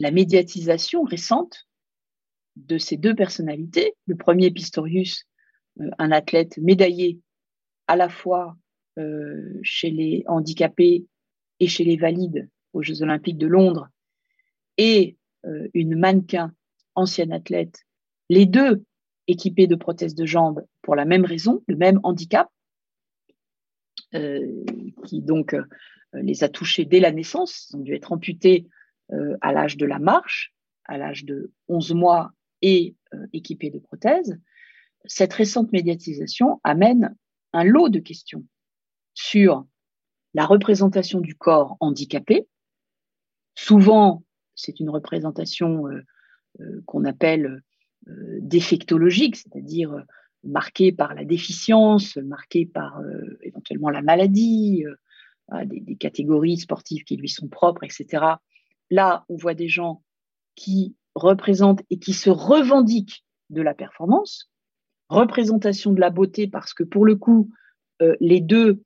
la 0.00 0.10
médiatisation 0.10 1.02
récente 1.02 1.66
de 2.56 2.78
ces 2.78 2.96
deux 2.96 3.14
personnalités. 3.14 3.94
Le 4.06 4.16
premier, 4.16 4.50
Pistorius, 4.50 5.24
euh, 5.80 5.90
un 5.98 6.12
athlète 6.12 6.58
médaillé 6.58 7.20
à 7.86 7.96
la 7.96 8.08
fois 8.08 8.56
euh, 8.98 9.58
chez 9.62 9.90
les 9.90 10.24
handicapés 10.26 11.06
et 11.60 11.66
chez 11.66 11.84
les 11.84 11.96
valides 11.96 12.48
aux 12.72 12.82
Jeux 12.82 13.02
olympiques 13.02 13.38
de 13.38 13.46
Londres, 13.46 13.88
et 14.76 15.16
euh, 15.46 15.68
une 15.74 15.96
mannequin, 15.96 16.52
ancienne 16.96 17.32
athlète, 17.32 17.84
les 18.28 18.46
deux 18.46 18.84
équipés 19.26 19.66
de 19.66 19.76
prothèses 19.76 20.14
de 20.14 20.26
jambes 20.26 20.64
pour 20.82 20.96
la 20.96 21.04
même 21.04 21.24
raison, 21.24 21.62
le 21.68 21.76
même 21.76 22.00
handicap, 22.02 22.48
qui 24.12 25.22
donc 25.22 25.56
les 26.12 26.44
a 26.44 26.48
touchés 26.48 26.84
dès 26.84 27.00
la 27.00 27.10
naissance, 27.10 27.68
ils 27.70 27.76
ont 27.76 27.80
dû 27.80 27.94
être 27.94 28.12
amputés 28.12 28.68
à 29.40 29.52
l'âge 29.52 29.76
de 29.76 29.86
la 29.86 29.98
marche, 29.98 30.54
à 30.84 30.98
l'âge 30.98 31.24
de 31.24 31.52
11 31.68 31.94
mois 31.94 32.32
et 32.62 32.96
euh, 33.14 33.26
équipé 33.32 33.70
de 33.70 33.78
prothèses, 33.78 34.38
cette 35.04 35.32
récente 35.32 35.72
médiatisation 35.72 36.60
amène 36.64 37.14
un 37.52 37.64
lot 37.64 37.88
de 37.88 37.98
questions 37.98 38.44
sur 39.12 39.66
la 40.32 40.46
représentation 40.46 41.20
du 41.20 41.34
corps 41.34 41.76
handicapé. 41.80 42.48
Souvent, 43.54 44.24
c'est 44.54 44.80
une 44.80 44.90
représentation 44.90 45.86
euh, 45.88 46.82
qu'on 46.86 47.04
appelle 47.04 47.62
défectologique, 48.40 49.34
c'est-à-dire 49.36 50.04
marquée 50.42 50.92
par 50.92 51.14
la 51.14 51.24
déficience, 51.24 52.16
marquée 52.18 52.66
par 52.66 53.00
éventuellement 53.40 53.88
la 53.88 54.02
maladie, 54.02 54.84
des, 55.64 55.96
catégories 55.96 56.58
sportives 56.58 57.04
qui 57.04 57.16
lui 57.16 57.30
sont 57.30 57.48
propres, 57.48 57.82
etc. 57.82 58.36
Là, 58.94 59.24
on 59.28 59.34
voit 59.34 59.54
des 59.54 59.66
gens 59.66 60.04
qui 60.54 60.94
représentent 61.16 61.82
et 61.90 61.98
qui 61.98 62.12
se 62.12 62.30
revendiquent 62.30 63.24
de 63.50 63.60
la 63.60 63.74
performance, 63.74 64.52
représentation 65.08 65.92
de 65.92 65.98
la 65.98 66.10
beauté, 66.10 66.46
parce 66.46 66.74
que 66.74 66.84
pour 66.84 67.04
le 67.04 67.16
coup, 67.16 67.50
euh, 68.02 68.14
les 68.20 68.40
deux 68.40 68.84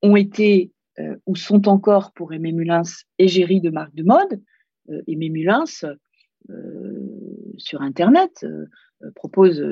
ont 0.00 0.16
été 0.16 0.72
euh, 0.98 1.14
ou 1.26 1.36
sont 1.36 1.68
encore 1.68 2.12
pour 2.12 2.32
Aimé 2.32 2.52
Mulins 2.52 3.04
égérie 3.18 3.60
de 3.60 3.68
marque 3.68 3.94
de 3.94 4.02
mode. 4.02 4.42
Euh, 4.88 5.02
Aimé 5.06 5.28
Mulins, 5.28 5.84
sur 7.58 7.82
Internet, 7.82 8.46
propose 9.14 9.62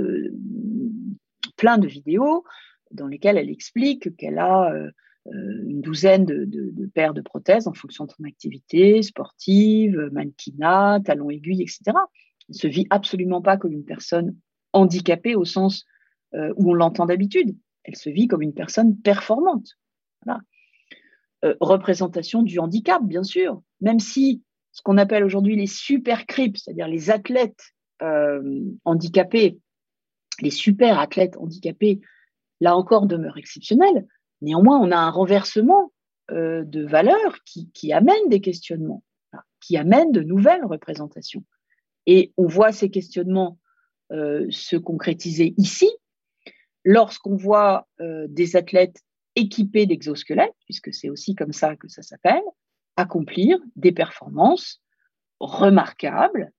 plein 1.56 1.78
de 1.78 1.88
vidéos 1.88 2.44
dans 2.90 3.06
lesquelles 3.06 3.38
elle 3.38 3.48
explique 3.48 4.14
qu'elle 4.16 4.38
a 4.38 4.70
une 5.32 5.80
douzaine 5.80 6.24
de, 6.24 6.86
paires 6.94 7.14
de 7.14 7.20
prothèses 7.20 7.66
en 7.66 7.74
fonction 7.74 8.06
de 8.06 8.12
son 8.12 8.24
activité 8.24 9.02
sportive, 9.02 10.08
mannequinat, 10.12 11.00
talons 11.04 11.30
aiguilles, 11.30 11.62
etc. 11.62 11.80
Elle 11.86 11.94
ne 12.50 12.54
se 12.54 12.66
vit 12.66 12.86
absolument 12.90 13.42
pas 13.42 13.56
comme 13.56 13.72
une 13.72 13.84
personne 13.84 14.36
handicapée 14.72 15.34
au 15.34 15.44
sens 15.44 15.84
euh, 16.34 16.52
où 16.56 16.70
on 16.70 16.74
l'entend 16.74 17.06
d'habitude. 17.06 17.56
Elle 17.84 17.96
se 17.96 18.10
vit 18.10 18.26
comme 18.26 18.42
une 18.42 18.54
personne 18.54 18.96
performante. 18.98 19.78
Euh, 21.44 21.54
représentation 21.60 22.42
du 22.42 22.58
handicap, 22.58 23.02
bien 23.04 23.22
sûr, 23.22 23.62
même 23.80 24.00
si 24.00 24.42
ce 24.72 24.82
qu'on 24.82 24.98
appelle 24.98 25.24
aujourd'hui 25.24 25.56
les 25.56 25.66
super 25.66 26.26
crips, 26.26 26.58
c'est-à-dire 26.58 26.88
les 26.88 27.10
athlètes 27.10 27.74
handicapés, 28.84 29.58
les 30.40 30.50
super 30.50 31.00
athlètes 31.00 31.36
handicapés, 31.36 32.00
là 32.60 32.76
encore 32.76 33.06
demeurent 33.06 33.38
exceptionnels. 33.38 34.06
Néanmoins, 34.40 34.78
on 34.78 34.90
a 34.90 34.96
un 34.96 35.10
renversement 35.10 35.92
euh, 36.30 36.64
de 36.64 36.84
valeurs 36.84 37.38
qui, 37.44 37.92
amène 37.92 38.28
des 38.28 38.40
questionnements, 38.40 39.02
qui 39.60 39.76
amène 39.76 40.12
de 40.12 40.22
nouvelles 40.22 40.64
représentations. 40.64 41.44
Et 42.06 42.32
on 42.36 42.46
voit 42.46 42.72
ces 42.72 42.90
questionnements 42.90 43.58
euh, 44.12 44.46
se 44.50 44.76
concrétiser 44.76 45.54
ici 45.56 45.90
lorsqu'on 46.84 47.36
voit 47.36 47.88
euh, 48.00 48.26
des 48.28 48.56
athlètes 48.56 49.00
équipés 49.36 49.86
d'exosquelettes, 49.86 50.54
puisque 50.64 50.92
c'est 50.92 51.10
aussi 51.10 51.34
comme 51.34 51.52
ça 51.52 51.76
que 51.76 51.88
ça 51.88 52.02
s'appelle, 52.02 52.42
accomplir 52.96 53.58
des 53.76 53.92
performances 53.92 54.82
remarquables 55.40 56.50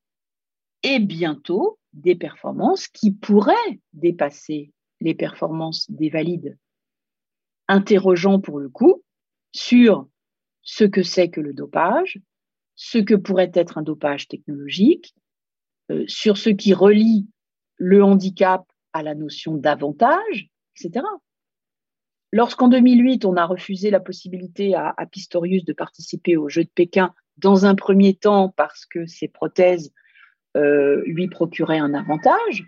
et 0.83 0.99
bientôt 0.99 1.79
des 1.93 2.15
performances 2.15 2.87
qui 2.87 3.11
pourraient 3.11 3.79
dépasser 3.93 4.71
les 5.01 5.13
performances 5.13 5.89
des 5.89 6.09
valides 6.09 6.57
interrogeant 7.69 8.41
pour 8.41 8.59
le 8.59 8.67
coup 8.67 9.03
sur 9.53 10.09
ce 10.61 10.83
que 10.83 11.03
c'est 11.03 11.29
que 11.29 11.39
le 11.39 11.53
dopage, 11.53 12.19
ce 12.75 12.97
que 12.97 13.15
pourrait 13.15 13.51
être 13.53 13.77
un 13.77 13.83
dopage 13.83 14.27
technologique, 14.27 15.15
euh, 15.91 16.03
sur 16.07 16.37
ce 16.37 16.49
qui 16.49 16.73
relie 16.73 17.27
le 17.77 18.03
handicap 18.03 18.65
à 18.91 19.03
la 19.03 19.15
notion 19.15 19.55
d'avantage, 19.55 20.49
etc. 20.75 21.05
Lorsqu'en 22.31 22.67
2008, 22.67 23.25
on 23.25 23.35
a 23.37 23.45
refusé 23.45 23.89
la 23.89 23.99
possibilité 23.99 24.75
à, 24.75 24.93
Pistorius 25.11 25.65
de 25.65 25.73
participer 25.73 26.37
aux 26.37 26.49
Jeux 26.49 26.63
de 26.63 26.69
Pékin, 26.69 27.13
dans 27.37 27.65
un 27.65 27.73
premier 27.73 28.15
temps 28.15 28.49
parce 28.49 28.85
que 28.85 29.05
ses 29.05 29.27
prothèses 29.27 29.93
euh, 30.57 31.01
lui 31.05 31.27
procuraient 31.27 31.79
un 31.79 31.93
avantage, 31.93 32.63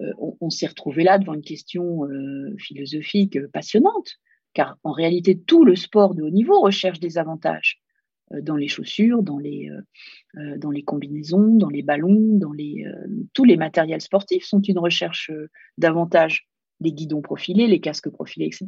euh, 0.00 0.12
on, 0.40 0.50
s'est 0.50 0.66
retrouvé 0.66 1.04
là 1.04 1.18
devant 1.18 1.34
une 1.34 1.42
question 1.42 2.06
philosophique 2.58 3.38
passionnante 3.48 4.18
car 4.56 4.78
en 4.84 4.92
réalité, 4.92 5.38
tout 5.38 5.66
le 5.66 5.76
sport 5.76 6.14
de 6.14 6.22
haut 6.22 6.30
niveau 6.30 6.58
recherche 6.62 6.98
des 6.98 7.18
avantages 7.18 7.78
euh, 8.32 8.40
dans 8.40 8.56
les 8.56 8.68
chaussures, 8.68 9.22
dans 9.22 9.36
les, 9.36 9.68
euh, 9.68 9.82
euh, 10.40 10.56
dans 10.56 10.70
les 10.70 10.82
combinaisons, 10.82 11.56
dans 11.56 11.68
les 11.68 11.82
ballons, 11.82 12.38
dans 12.38 12.52
les, 12.52 12.86
tous 13.34 13.44
les 13.44 13.58
matériels 13.58 14.00
sportifs 14.00 14.46
sont 14.46 14.62
une 14.62 14.78
recherche 14.78 15.30
d'avantages, 15.76 16.48
les 16.80 16.94
guidons 16.94 17.20
profilés, 17.20 17.66
les 17.66 17.80
casques 17.80 18.08
profilés, 18.08 18.46
etc. 18.46 18.64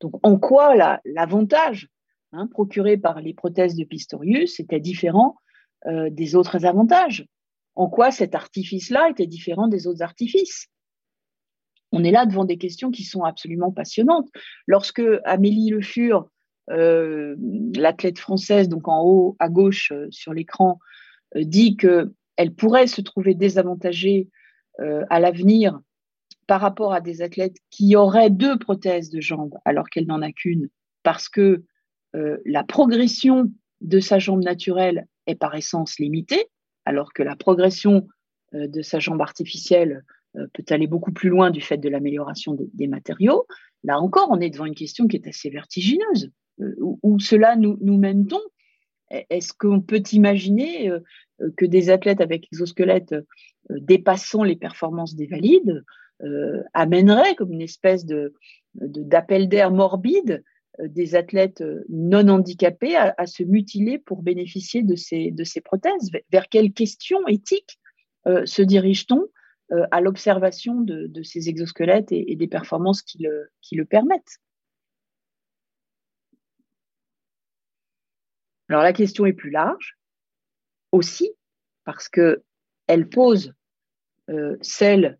Donc, 0.00 0.14
en 0.24 0.40
quoi 0.40 0.74
l'avantage 1.04 1.88
hein, 2.32 2.48
procuré 2.48 2.96
par 2.96 3.20
les 3.20 3.32
prothèses 3.32 3.76
de 3.76 3.84
Pistorius 3.84 4.58
était 4.58 4.80
différent 4.80 5.36
des 6.10 6.34
autres 6.34 6.66
avantages? 6.66 7.28
En 7.76 7.88
quoi 7.88 8.10
cet 8.10 8.34
artifice-là 8.34 9.08
était 9.10 9.28
différent 9.28 9.68
des 9.68 9.86
autres 9.86 10.02
artifices? 10.02 10.68
On 11.96 12.04
est 12.04 12.10
là 12.10 12.26
devant 12.26 12.44
des 12.44 12.58
questions 12.58 12.90
qui 12.90 13.04
sont 13.04 13.24
absolument 13.24 13.72
passionnantes. 13.72 14.28
Lorsque 14.66 15.02
Amélie 15.24 15.70
Le 15.70 15.80
Fur, 15.80 16.28
euh, 16.70 17.36
l'athlète 17.74 18.18
française, 18.18 18.68
donc 18.68 18.86
en 18.86 19.02
haut 19.02 19.36
à 19.38 19.48
gauche 19.48 19.92
euh, 19.92 20.06
sur 20.10 20.34
l'écran, 20.34 20.78
dit 21.34 21.76
qu'elle 21.76 22.54
pourrait 22.56 22.86
se 22.86 23.00
trouver 23.00 23.34
désavantagée 23.34 24.28
à 25.10 25.20
l'avenir 25.20 25.80
par 26.46 26.60
rapport 26.60 26.92
à 26.92 27.00
des 27.00 27.22
athlètes 27.22 27.56
qui 27.70 27.96
auraient 27.96 28.28
deux 28.30 28.58
prothèses 28.58 29.08
de 29.08 29.22
jambes 29.22 29.54
alors 29.64 29.88
qu'elle 29.88 30.06
n'en 30.06 30.20
a 30.20 30.30
qu'une, 30.32 30.68
parce 31.02 31.30
que 31.30 31.64
la 32.12 32.62
progression 32.62 33.50
de 33.80 34.00
sa 34.00 34.18
jambe 34.18 34.44
naturelle 34.44 35.06
est 35.26 35.34
par 35.34 35.54
essence 35.54 35.98
limitée, 35.98 36.46
alors 36.84 37.14
que 37.14 37.22
la 37.22 37.36
progression 37.36 38.06
de 38.52 38.82
sa 38.82 38.98
jambe 38.98 39.22
artificielle 39.22 40.04
peut 40.52 40.64
aller 40.70 40.86
beaucoup 40.86 41.12
plus 41.12 41.28
loin 41.28 41.50
du 41.50 41.60
fait 41.60 41.78
de 41.78 41.88
l'amélioration 41.88 42.56
des, 42.72 42.86
matériaux. 42.86 43.46
Là 43.84 43.98
encore, 43.98 44.28
on 44.30 44.40
est 44.40 44.50
devant 44.50 44.66
une 44.66 44.74
question 44.74 45.06
qui 45.06 45.16
est 45.16 45.26
assez 45.26 45.50
vertigineuse. 45.50 46.30
où, 46.58 47.18
cela 47.18 47.56
nous, 47.56 47.78
nous 47.80 47.98
mène-t-on? 47.98 48.40
Est-ce 49.30 49.52
qu'on 49.52 49.80
peut 49.80 50.02
imaginer 50.12 50.90
que 51.56 51.64
des 51.64 51.90
athlètes 51.90 52.20
avec 52.20 52.46
exosquelette 52.52 53.14
dépassant 53.70 54.42
les 54.42 54.56
performances 54.56 55.14
des 55.14 55.26
valides 55.26 55.84
amèneraient 56.74 57.36
comme 57.36 57.52
une 57.52 57.62
espèce 57.62 58.04
de, 58.04 58.34
d'appel 58.74 59.48
d'air 59.48 59.70
morbide 59.70 60.42
des 60.82 61.14
athlètes 61.14 61.62
non 61.88 62.28
handicapés 62.28 62.96
à, 62.96 63.26
se 63.26 63.42
mutiler 63.44 63.98
pour 63.98 64.22
bénéficier 64.22 64.82
de 64.82 64.96
ces, 64.96 65.30
de 65.30 65.44
ces 65.44 65.60
prothèses? 65.60 66.10
Vers 66.32 66.48
quelles 66.48 66.72
questions 66.72 67.26
éthiques 67.28 67.78
se 68.26 68.62
dirige-t-on? 68.62 69.28
À 69.90 70.00
l'observation 70.00 70.80
de, 70.80 71.22
ces 71.22 71.48
exosquelettes 71.48 72.12
et, 72.12 72.36
des 72.36 72.46
performances 72.46 73.02
qui 73.02 73.18
le, 73.18 73.84
permettent 73.84 74.38
Alors 78.68 78.82
la 78.82 78.92
question 78.92 79.26
est 79.26 79.32
plus 79.32 79.50
large 79.50 79.96
aussi 80.92 81.32
parce 81.84 82.08
qu'elle 82.08 83.08
pose 83.10 83.54
celle 84.60 85.18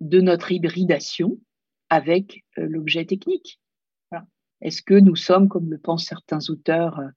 de 0.00 0.20
notre 0.20 0.52
hybridation 0.52 1.38
avec 1.88 2.44
l'objet 2.56 3.04
technique. 3.04 3.60
Est-ce 4.60 4.82
que 4.82 4.94
nous 4.94 5.16
sommes, 5.16 5.48
comme 5.48 5.70
le 5.70 5.78
pensent 5.78 6.06
certains 6.06 6.40
auteurs, 6.48 6.98
euh, 6.98 7.08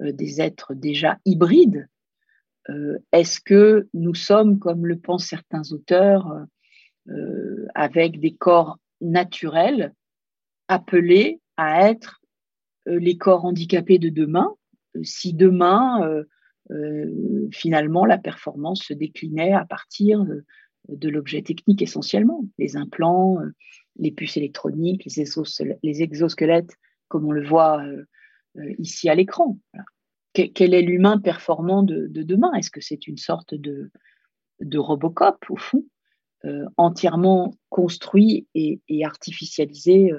euh, 0.00 0.12
des 0.12 0.40
êtres 0.40 0.74
déjà 0.74 1.18
hybrides 1.24 1.76
euh, 1.76 1.99
Est-ce 3.12 3.40
que 3.40 3.88
nous 3.94 4.14
sommes, 4.14 4.58
comme 4.58 4.86
le 4.86 4.98
pensent 4.98 5.26
certains 5.26 5.62
auteurs, 5.72 6.46
avec 7.74 8.20
des 8.20 8.34
corps 8.34 8.78
naturels 9.00 9.92
appelés 10.68 11.40
à 11.56 11.90
être 11.90 12.20
les 12.86 13.16
corps 13.16 13.44
handicapés 13.44 13.98
de 13.98 14.08
demain? 14.08 14.54
Si 15.02 15.34
demain, 15.34 16.24
finalement, 17.50 18.04
la 18.04 18.18
performance 18.18 18.82
se 18.84 18.94
déclinait 18.94 19.52
à 19.52 19.64
partir 19.64 20.24
de 20.88 21.08
l'objet 21.08 21.42
technique 21.42 21.82
essentiellement, 21.82 22.44
les 22.58 22.76
implants, 22.76 23.38
les 24.00 24.10
puces 24.10 24.36
électroniques, 24.36 25.06
les, 25.82 26.02
exosquelettes, 26.02 26.76
comme 27.08 27.26
on 27.26 27.32
le 27.32 27.46
voit 27.46 27.82
euh, 27.82 28.04
euh, 28.58 28.74
ici 28.78 29.08
à 29.08 29.14
l'écran. 29.14 29.58
Quel 30.32 30.74
est 30.74 30.82
l'humain 30.82 31.18
performant 31.18 31.82
de, 31.82 32.06
demain? 32.08 32.52
Est-ce 32.54 32.70
que 32.70 32.80
c'est 32.80 33.06
une 33.06 33.16
sorte 33.16 33.54
de, 33.54 33.90
Robocop, 34.74 35.44
au 35.48 35.56
fond, 35.56 35.84
euh, 36.44 36.64
entièrement 36.76 37.54
construit 37.68 38.46
et, 38.54 38.80
artificialisé 39.04 40.12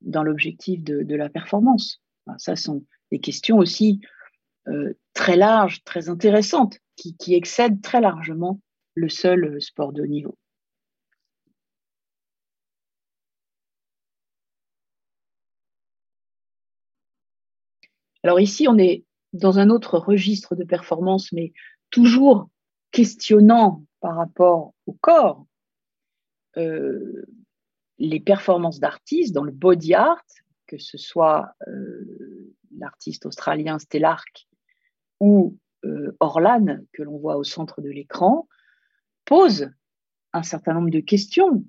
dans 0.00 0.22
l'objectif 0.22 0.82
de, 0.82 1.14
la 1.14 1.28
performance? 1.28 2.00
Ça 2.38 2.56
sont 2.56 2.84
des 3.10 3.20
questions 3.20 3.58
aussi 3.58 4.00
très 5.14 5.36
larges, 5.36 5.82
très 5.84 6.08
intéressantes, 6.08 6.78
qui, 6.96 7.16
qui 7.16 7.34
excèdent 7.34 7.82
très 7.82 8.00
largement 8.00 8.60
le 8.94 9.08
seul 9.08 9.60
sport 9.60 9.92
de 9.92 10.02
haut 10.02 10.06
niveau. 10.06 10.36
Alors 18.22 18.40
ici, 18.40 18.68
on 18.68 18.76
est 18.78 19.04
dans 19.32 19.58
un 19.58 19.70
autre 19.70 19.98
registre 19.98 20.54
de 20.56 20.64
performance, 20.64 21.32
mais 21.32 21.52
toujours 21.90 22.48
questionnant 22.90 23.84
par 24.00 24.16
rapport 24.16 24.74
au 24.86 24.92
corps. 24.92 25.46
Euh, 26.56 27.26
les 27.98 28.20
performances 28.20 28.80
d'artistes 28.80 29.34
dans 29.34 29.44
le 29.44 29.52
body 29.52 29.94
art, 29.94 30.24
que 30.66 30.78
ce 30.78 30.98
soit 30.98 31.54
euh, 31.68 32.54
l'artiste 32.76 33.26
australien 33.26 33.78
Stellark 33.78 34.48
ou 35.20 35.58
euh, 35.84 36.16
Orlan, 36.18 36.78
que 36.92 37.02
l'on 37.02 37.18
voit 37.18 37.36
au 37.36 37.44
centre 37.44 37.82
de 37.82 37.90
l'écran, 37.90 38.48
posent 39.24 39.70
un 40.32 40.42
certain 40.42 40.74
nombre 40.74 40.90
de 40.90 41.00
questions 41.00 41.64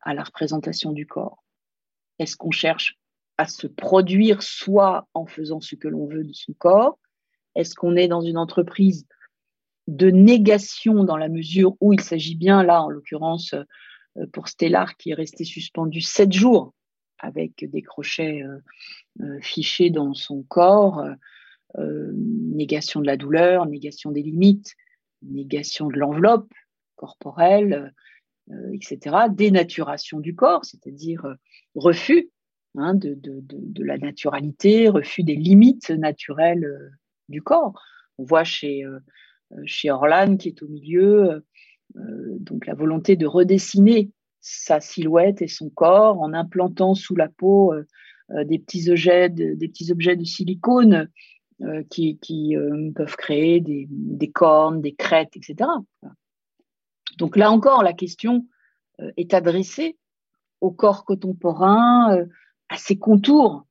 à 0.00 0.14
la 0.14 0.22
représentation 0.22 0.92
du 0.92 1.06
corps. 1.06 1.44
Est-ce 2.18 2.34
qu'on 2.34 2.50
cherche 2.50 2.98
à 3.38 3.46
se 3.46 3.66
produire 3.66 4.42
soit 4.42 5.08
en 5.14 5.26
faisant 5.26 5.60
ce 5.60 5.74
que 5.74 5.88
l'on 5.88 6.06
veut 6.06 6.24
de 6.24 6.32
son 6.32 6.52
corps 6.52 6.98
Est-ce 7.54 7.74
qu'on 7.74 7.96
est 7.96 8.08
dans 8.08 8.22
une 8.22 8.38
entreprise 8.38 9.06
de 9.86 10.10
négation 10.10 11.04
dans 11.04 11.16
la 11.16 11.28
mesure 11.28 11.76
où 11.80 11.92
il 11.92 12.00
s'agit 12.00 12.36
bien, 12.36 12.62
là, 12.62 12.82
en 12.82 12.88
l'occurrence, 12.88 13.54
euh, 14.16 14.26
pour 14.32 14.48
Stellar, 14.48 14.96
qui 14.96 15.10
est 15.10 15.14
resté 15.14 15.44
suspendu 15.44 16.00
sept 16.00 16.32
jours 16.32 16.74
avec 17.18 17.64
des 17.64 17.82
crochets 17.82 18.42
euh, 18.42 18.58
euh, 19.22 19.40
fichés 19.40 19.90
dans 19.90 20.14
son 20.14 20.42
corps, 20.42 21.04
négation 21.76 23.00
de 23.00 23.06
la 23.06 23.16
douleur, 23.16 23.66
négation 23.66 24.12
des 24.12 24.22
limites, 24.22 24.76
négation 25.22 25.88
de 25.88 25.98
l'enveloppe 25.98 26.52
corporelle, 26.94 27.92
etc., 28.72 29.16
dénaturation 29.28 30.20
du 30.20 30.36
corps, 30.36 30.64
c'est-à-dire 30.64 31.26
refus 31.74 32.30
Hein, 32.76 32.94
de, 32.96 33.84
la 33.84 33.98
naturalité, 33.98 34.88
refus 34.88 35.22
des 35.22 35.36
limites 35.36 35.90
naturelles 35.90 36.64
euh, 36.64 36.90
du 37.28 37.40
corps. 37.40 37.80
On 38.18 38.24
voit 38.24 38.42
chez, 38.42 38.84
euh, 38.84 38.98
euh, 39.52 39.62
chez 39.64 39.92
Orlan, 39.92 40.36
qui 40.36 40.48
est 40.48 40.62
au 40.62 40.66
milieu, 40.66 41.44
donc 41.94 42.66
la 42.66 42.74
volonté 42.74 43.14
de 43.14 43.26
redessiner 43.26 44.10
sa 44.40 44.80
silhouette 44.80 45.42
et 45.42 45.46
son 45.46 45.70
corps 45.70 46.20
en 46.20 46.32
implantant 46.32 46.94
sous 46.94 47.14
la 47.14 47.28
peau 47.28 47.72
des, 48.30 48.58
petits 48.58 48.90
objets 48.90 49.28
de, 49.28 49.54
des 49.54 49.68
petits 49.68 49.92
objets 49.92 50.16
de 50.16 50.24
silicone 50.24 51.08
qui, 51.90 52.56
peuvent 52.96 53.16
créer 53.16 53.60
des, 53.60 54.30
cornes, 54.32 54.80
des 54.80 54.94
crêtes, 54.94 55.36
etc. 55.36 55.70
Donc 57.18 57.36
là 57.36 57.52
encore, 57.52 57.84
la 57.84 57.92
question 57.92 58.48
est 59.16 59.34
adressée 59.34 59.96
au 60.60 60.72
corps 60.72 61.04
contemporain, 61.04 62.26
à 62.68 62.76
ses 62.76 62.98
contours, 62.98 63.66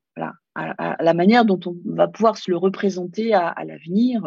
à, 0.56 1.04
la 1.04 1.14
manière 1.14 1.46
dont 1.46 1.60
on 1.66 1.76
va 1.86 2.08
pouvoir 2.08 2.38
se 2.38 2.52
le 2.52 2.58
représenter 2.58 3.34
à, 3.34 3.64
l'avenir 3.66 4.24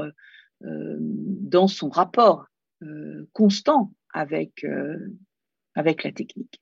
euh, 0.65 0.97
dans 1.01 1.69
son 1.69 1.89
rapport 1.89 2.47
euh, 2.83 3.29
constant 3.33 3.93
avec, 4.13 4.65
euh, 4.65 5.15
avec 5.75 6.03
la 6.03 6.13
technique. 6.13 6.61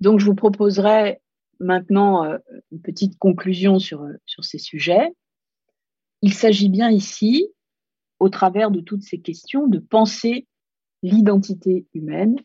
Donc, 0.00 0.18
je 0.18 0.24
vous 0.24 0.34
proposerai 0.34 1.20
maintenant 1.60 2.24
une 2.72 2.80
petite 2.80 3.18
conclusion 3.18 3.78
sur, 3.78 4.08
sur 4.24 4.44
ces 4.44 4.56
sujets. 4.56 5.12
Il 6.22 6.32
s'agit 6.32 6.70
bien 6.70 6.90
ici, 6.90 7.52
au 8.18 8.30
travers 8.30 8.70
de 8.70 8.80
toutes 8.80 9.02
ces 9.02 9.20
questions, 9.20 9.66
de 9.66 9.78
penser 9.78 10.46
l'identité 11.02 11.86
humaine 11.94 12.36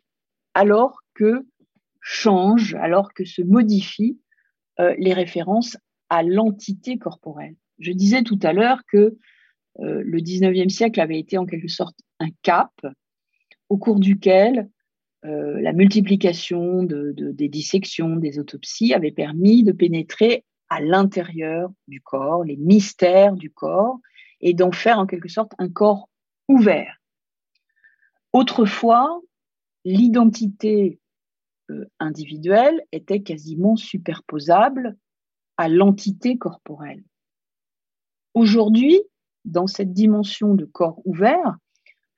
alors 0.53 1.02
que 1.14 1.45
changent, 2.02 2.76
alors 2.76 3.14
que 3.14 3.26
se 3.26 3.41
modifient 3.41 4.19
euh, 4.80 4.95
les 4.98 5.14
références 5.14 5.77
à 6.10 6.23
l'entité 6.23 6.98
corporelle. 6.98 7.56
Je 7.80 7.91
disais 7.91 8.23
tout 8.23 8.40
à 8.44 8.53
l'heure 8.53 8.82
que 8.88 9.18
euh, 9.80 10.02
le 10.06 10.19
19e 10.19 10.69
siècle 10.69 11.02
avait 11.02 11.19
été 11.19 11.38
en 11.38 11.45
quelque 11.45 11.68
sorte 11.68 11.98
un 12.19 12.30
cap 12.44 12.72
au 13.69 13.77
cours 13.77 13.99
duquel 13.99 14.69
euh, 15.26 15.60
la 15.61 15.73
multiplication 15.73 16.84
des 16.84 17.49
dissections, 17.49 18.15
des 18.15 18.38
autopsies 18.38 18.94
avait 18.94 19.11
permis 19.11 19.64
de 19.64 19.72
pénétrer 19.72 20.45
à 20.69 20.82
l'intérieur 20.82 21.72
du 21.88 22.02
corps, 22.02 22.44
les 22.44 22.57
mystères 22.57 23.34
du 23.34 23.49
corps, 23.49 23.99
et 24.41 24.53
d'en 24.53 24.72
faire 24.72 24.99
en 24.99 25.06
quelque 25.06 25.30
sorte 25.30 25.53
un 25.57 25.69
corps 25.69 26.10
ouvert. 26.48 27.02
Autrefois, 28.36 29.22
l'identité 29.86 30.99
euh, 31.72 31.86
individuelle 32.02 32.84
était 32.91 33.22
quasiment 33.22 33.78
superposable 33.78 34.98
à 35.56 35.70
l'entité 35.70 36.38
corporelle. 36.38 37.06
Aujourd'hui, 38.34 38.99
dans 39.45 39.68
cette 39.68 39.94
dimension 39.94 40.53
de 40.53 40.66
corps 40.66 41.02
ouvert, 41.06 41.56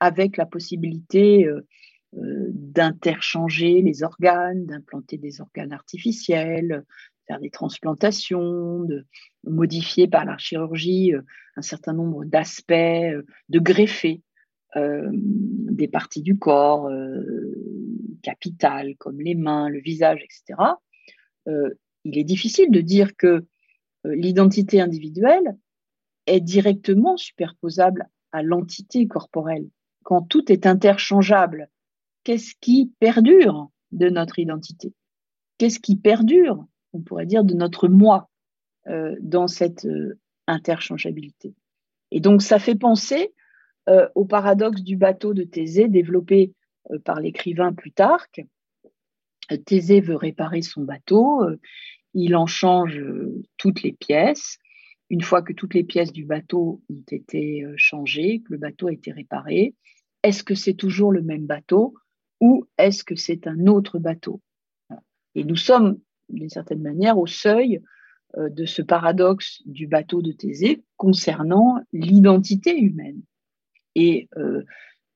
avec 0.00 0.36
la 0.36 0.44
possibilité 0.44 1.46
euh, 1.46 1.64
euh, 2.16 2.48
d'interchanger 2.52 3.80
les 3.80 4.02
organes, 4.02 4.66
d'implanter 4.66 5.18
des 5.18 5.40
organes 5.40 5.72
artificiels, 5.72 6.84
faire 7.28 7.38
des 7.38 7.50
transplantations, 7.50 8.82
de 8.82 9.06
modifier 9.44 10.08
par 10.08 10.24
la 10.24 10.36
chirurgie 10.36 11.12
un 11.54 11.62
certain 11.62 11.92
nombre 11.92 12.24
d'aspects, 12.24 12.72
de 12.72 13.58
greffer 13.60 14.20
des 14.80 15.88
parties 15.88 16.22
du 16.22 16.38
corps 16.38 16.90
capitales 18.22 18.96
comme 18.98 19.20
les 19.20 19.34
mains, 19.34 19.68
le 19.68 19.80
visage, 19.80 20.22
etc. 20.22 20.60
il 21.46 22.18
est 22.18 22.24
difficile 22.24 22.70
de 22.70 22.80
dire 22.80 23.16
que 23.16 23.44
l'identité 24.04 24.80
individuelle 24.80 25.56
est 26.26 26.40
directement 26.40 27.16
superposable 27.16 28.08
à 28.32 28.42
l'entité 28.42 29.06
corporelle. 29.06 29.68
Quand 30.02 30.22
tout 30.22 30.50
est 30.52 30.66
interchangeable, 30.66 31.68
qu'est-ce 32.24 32.54
qui 32.60 32.92
perdure 33.00 33.70
de 33.92 34.08
notre 34.08 34.38
identité? 34.38 34.92
Qu'est-ce 35.58 35.80
qui 35.80 35.96
perdure, 35.96 36.66
on 36.92 37.00
pourrait 37.00 37.26
dire, 37.26 37.44
de 37.44 37.54
notre 37.54 37.88
moi 37.88 38.30
euh, 38.86 39.16
dans 39.20 39.48
cette 39.48 39.86
euh, 39.86 40.18
interchangeabilité? 40.46 41.54
Et 42.10 42.20
donc, 42.20 42.42
ça 42.42 42.58
fait 42.58 42.74
penser 42.74 43.32
euh, 43.88 44.08
au 44.14 44.24
paradoxe 44.24 44.82
du 44.82 44.96
bateau 44.96 45.34
de 45.34 45.42
Thésée 45.44 45.88
développé 45.88 46.52
par 47.04 47.20
l'écrivain 47.20 47.72
Plutarque. 47.74 48.40
Thésée 49.66 50.00
veut 50.00 50.16
réparer 50.16 50.62
son 50.62 50.82
bateau, 50.82 51.42
il 52.14 52.34
en 52.34 52.46
change 52.46 52.98
toutes 53.58 53.82
les 53.82 53.92
pièces, 53.92 54.58
une 55.10 55.22
fois 55.22 55.42
que 55.42 55.52
toutes 55.52 55.74
les 55.74 55.84
pièces 55.84 56.12
du 56.12 56.24
bateau 56.24 56.82
ont 56.90 57.04
été 57.10 57.64
euh, 57.64 57.74
changées, 57.76 58.40
que 58.40 58.52
le 58.52 58.58
bateau 58.58 58.88
a 58.88 58.92
été 58.92 59.12
réparé, 59.12 59.74
est-ce 60.22 60.44
que 60.44 60.54
c'est 60.54 60.74
toujours 60.74 61.12
le 61.12 61.22
même 61.22 61.46
bateau 61.46 61.94
ou 62.40 62.66
est-ce 62.76 63.04
que 63.04 63.16
c'est 63.16 63.46
un 63.46 63.66
autre 63.66 63.98
bateau? 63.98 64.40
Et 65.34 65.44
nous 65.44 65.56
sommes, 65.56 65.98
d'une 66.28 66.48
certaine 66.48 66.82
manière, 66.82 67.18
au 67.18 67.26
seuil 67.26 67.80
euh, 68.36 68.48
de 68.50 68.66
ce 68.66 68.82
paradoxe 68.82 69.62
du 69.64 69.86
bateau 69.86 70.20
de 70.20 70.32
Thésée 70.32 70.82
concernant 70.96 71.78
l'identité 71.92 72.78
humaine 72.78 73.22
et 73.98 74.28
euh, 74.36 74.64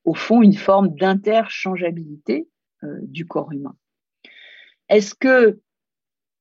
au 0.03 0.13
fond 0.13 0.41
une 0.41 0.55
forme 0.55 0.95
d'interchangeabilité 0.95 2.47
du 3.03 3.25
corps 3.25 3.53
humain. 3.53 3.77
Est-ce 4.89 5.15
que 5.15 5.61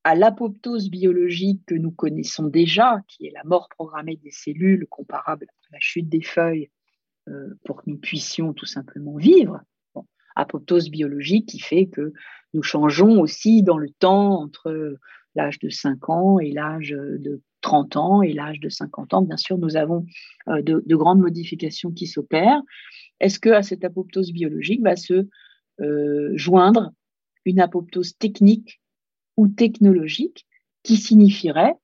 à 0.04 0.14
l'apoptose 0.14 0.90
biologique 0.90 1.62
que 1.66 1.74
nous 1.74 1.92
connaissons 1.92 2.48
déjà, 2.48 3.00
qui 3.06 3.26
est 3.26 3.30
la 3.30 3.44
mort 3.44 3.68
programmée 3.68 4.16
des 4.16 4.30
cellules 4.30 4.86
comparable 4.88 5.46
à 5.68 5.74
la 5.74 5.78
chute 5.80 6.08
des 6.08 6.22
feuilles 6.22 6.70
euh, 7.28 7.54
pour 7.64 7.82
que 7.82 7.90
nous 7.90 7.98
puissions 7.98 8.52
tout 8.52 8.66
simplement 8.66 9.16
vivre. 9.16 9.60
apoptose 10.34 10.90
biologique 10.90 11.48
qui 11.48 11.60
fait 11.60 11.86
que 11.86 12.12
nous 12.54 12.62
changeons 12.62 13.20
aussi 13.20 13.62
dans 13.62 13.78
le 13.78 13.90
temps 13.90 14.40
entre 14.40 14.96
l'âge 15.34 15.58
de 15.60 15.68
5 15.68 16.08
ans 16.08 16.38
et 16.38 16.50
l'âge 16.50 16.90
de 16.90 17.40
30 17.62 17.96
ans 17.96 18.22
et 18.22 18.32
l'âge 18.32 18.60
de 18.60 18.68
50 18.68 19.14
ans. 19.14 19.22
Bien 19.22 19.38
sûr, 19.38 19.56
nous 19.56 19.76
avons 19.76 20.04
euh, 20.48 20.60
de, 20.60 20.94
grandes 20.94 21.20
modifications 21.20 21.90
qui 21.90 22.06
s'opèrent. 22.06 22.60
Est-ce 23.20 23.40
que 23.40 23.48
à 23.48 23.62
cette 23.62 23.84
apoptose 23.84 24.32
biologique 24.32 24.82
va 24.82 24.96
se 24.96 25.26
euh, 25.80 26.30
joindre 26.34 26.92
une 27.44 27.60
apoptose 27.60 28.16
technique 28.18 28.80
ou 29.36 29.48
technologique 29.48 30.46
qui 30.82 30.96
signifierait 30.96 31.76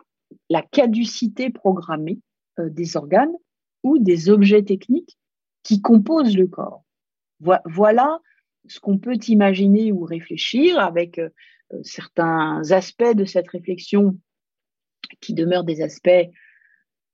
la 0.50 0.62
caducité 0.62 1.48
programmée 1.48 2.20
euh, 2.58 2.68
des 2.68 2.96
organes 2.96 3.34
ou 3.82 3.98
des 3.98 4.28
objets 4.28 4.62
techniques 4.62 5.16
qui 5.62 5.80
composent 5.80 6.36
le 6.36 6.46
corps? 6.46 6.84
Voilà 7.40 8.18
ce 8.66 8.80
qu'on 8.80 8.98
peut 8.98 9.18
imaginer 9.28 9.92
ou 9.92 10.02
réfléchir 10.02 10.80
avec 10.80 11.20
certains 11.82 12.60
aspects 12.72 13.14
de 13.14 13.24
cette 13.24 13.48
réflexion 13.48 14.18
qui 15.20 15.34
demeurent 15.34 15.64
des 15.64 15.82
aspects 15.82 16.28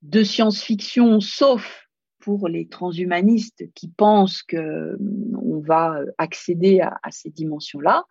de 0.03 0.23
science-fiction, 0.23 1.21
sauf 1.21 1.89
pour 2.19 2.49
les 2.49 2.69
transhumanistes 2.69 3.65
qui 3.75 3.89
pensent 3.89 4.43
qu'on 4.43 5.61
va 5.61 6.01
accéder 6.19 6.81
à 6.81 7.11
ces 7.11 7.31
dimensions-là. 7.31 8.05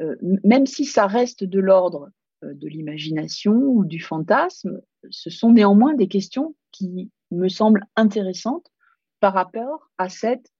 Euh, 0.00 0.14
même 0.44 0.66
si 0.66 0.84
ça 0.84 1.06
reste 1.06 1.44
de 1.44 1.58
l'ordre 1.58 2.10
euh, 2.44 2.52
de 2.54 2.68
l'imagination 2.68 3.54
ou 3.54 3.84
du 3.84 4.00
fantasme, 4.00 4.80
ce 5.08 5.30
sont 5.30 5.52
néanmoins 5.52 5.94
des 5.94 6.08
questions 6.08 6.54
qui 6.70 7.10
me 7.30 7.48
semblent 7.48 7.84
intéressantes 7.96 8.70
par 9.20 9.32
rapport 9.32 9.90
à 9.96 10.08
cette 10.08 10.52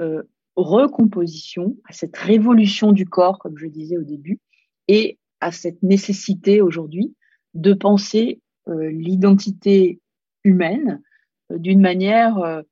euh, 0.00 0.22
recomposition, 0.54 1.76
à 1.88 1.92
cette 1.92 2.16
révolution 2.16 2.92
du 2.92 3.06
corps, 3.06 3.38
comme 3.38 3.58
je 3.58 3.66
disais 3.66 3.98
au 3.98 4.04
début, 4.04 4.40
et 4.86 5.18
à 5.40 5.50
cette 5.50 5.82
nécessité 5.82 6.60
aujourd'hui 6.60 7.14
de 7.54 7.72
penser 7.72 8.40
l'identité 8.66 10.00
humaine 10.44 11.02
d'une 11.50 11.80
manière, 11.80 12.62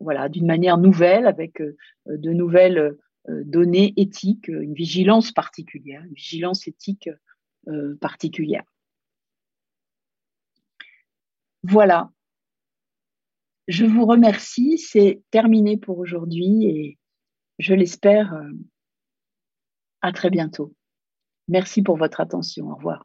voilà, 0.00 0.28
d'une 0.28 0.46
manière 0.46 0.78
nouvelle, 0.78 1.26
avec 1.26 1.60
de 2.06 2.30
nouvelles 2.32 2.96
euh, 3.28 3.42
données 3.44 3.92
éthiques, 3.96 4.48
une 4.48 4.74
vigilance 4.74 5.32
particulière, 5.32 6.02
une 6.04 6.14
vigilance 6.14 6.66
éthique 6.66 7.10
euh, 7.68 7.96
particulière. 8.00 8.64
Voilà. 11.62 12.10
Je 13.66 13.84
vous 13.84 14.06
remercie. 14.06 14.78
C'est 14.78 15.22
terminé 15.30 15.76
pour 15.76 15.98
aujourd'hui 15.98 16.64
et 16.66 16.98
je 17.58 17.74
l'espère 17.74 18.32
euh, 18.32 18.50
à 20.00 20.12
très 20.12 20.30
bientôt. 20.30 20.72
Merci 21.48 21.82
pour 21.82 21.96
votre 21.96 22.20
attention. 22.20 22.70
Au 22.70 22.76
revoir. 22.76 23.04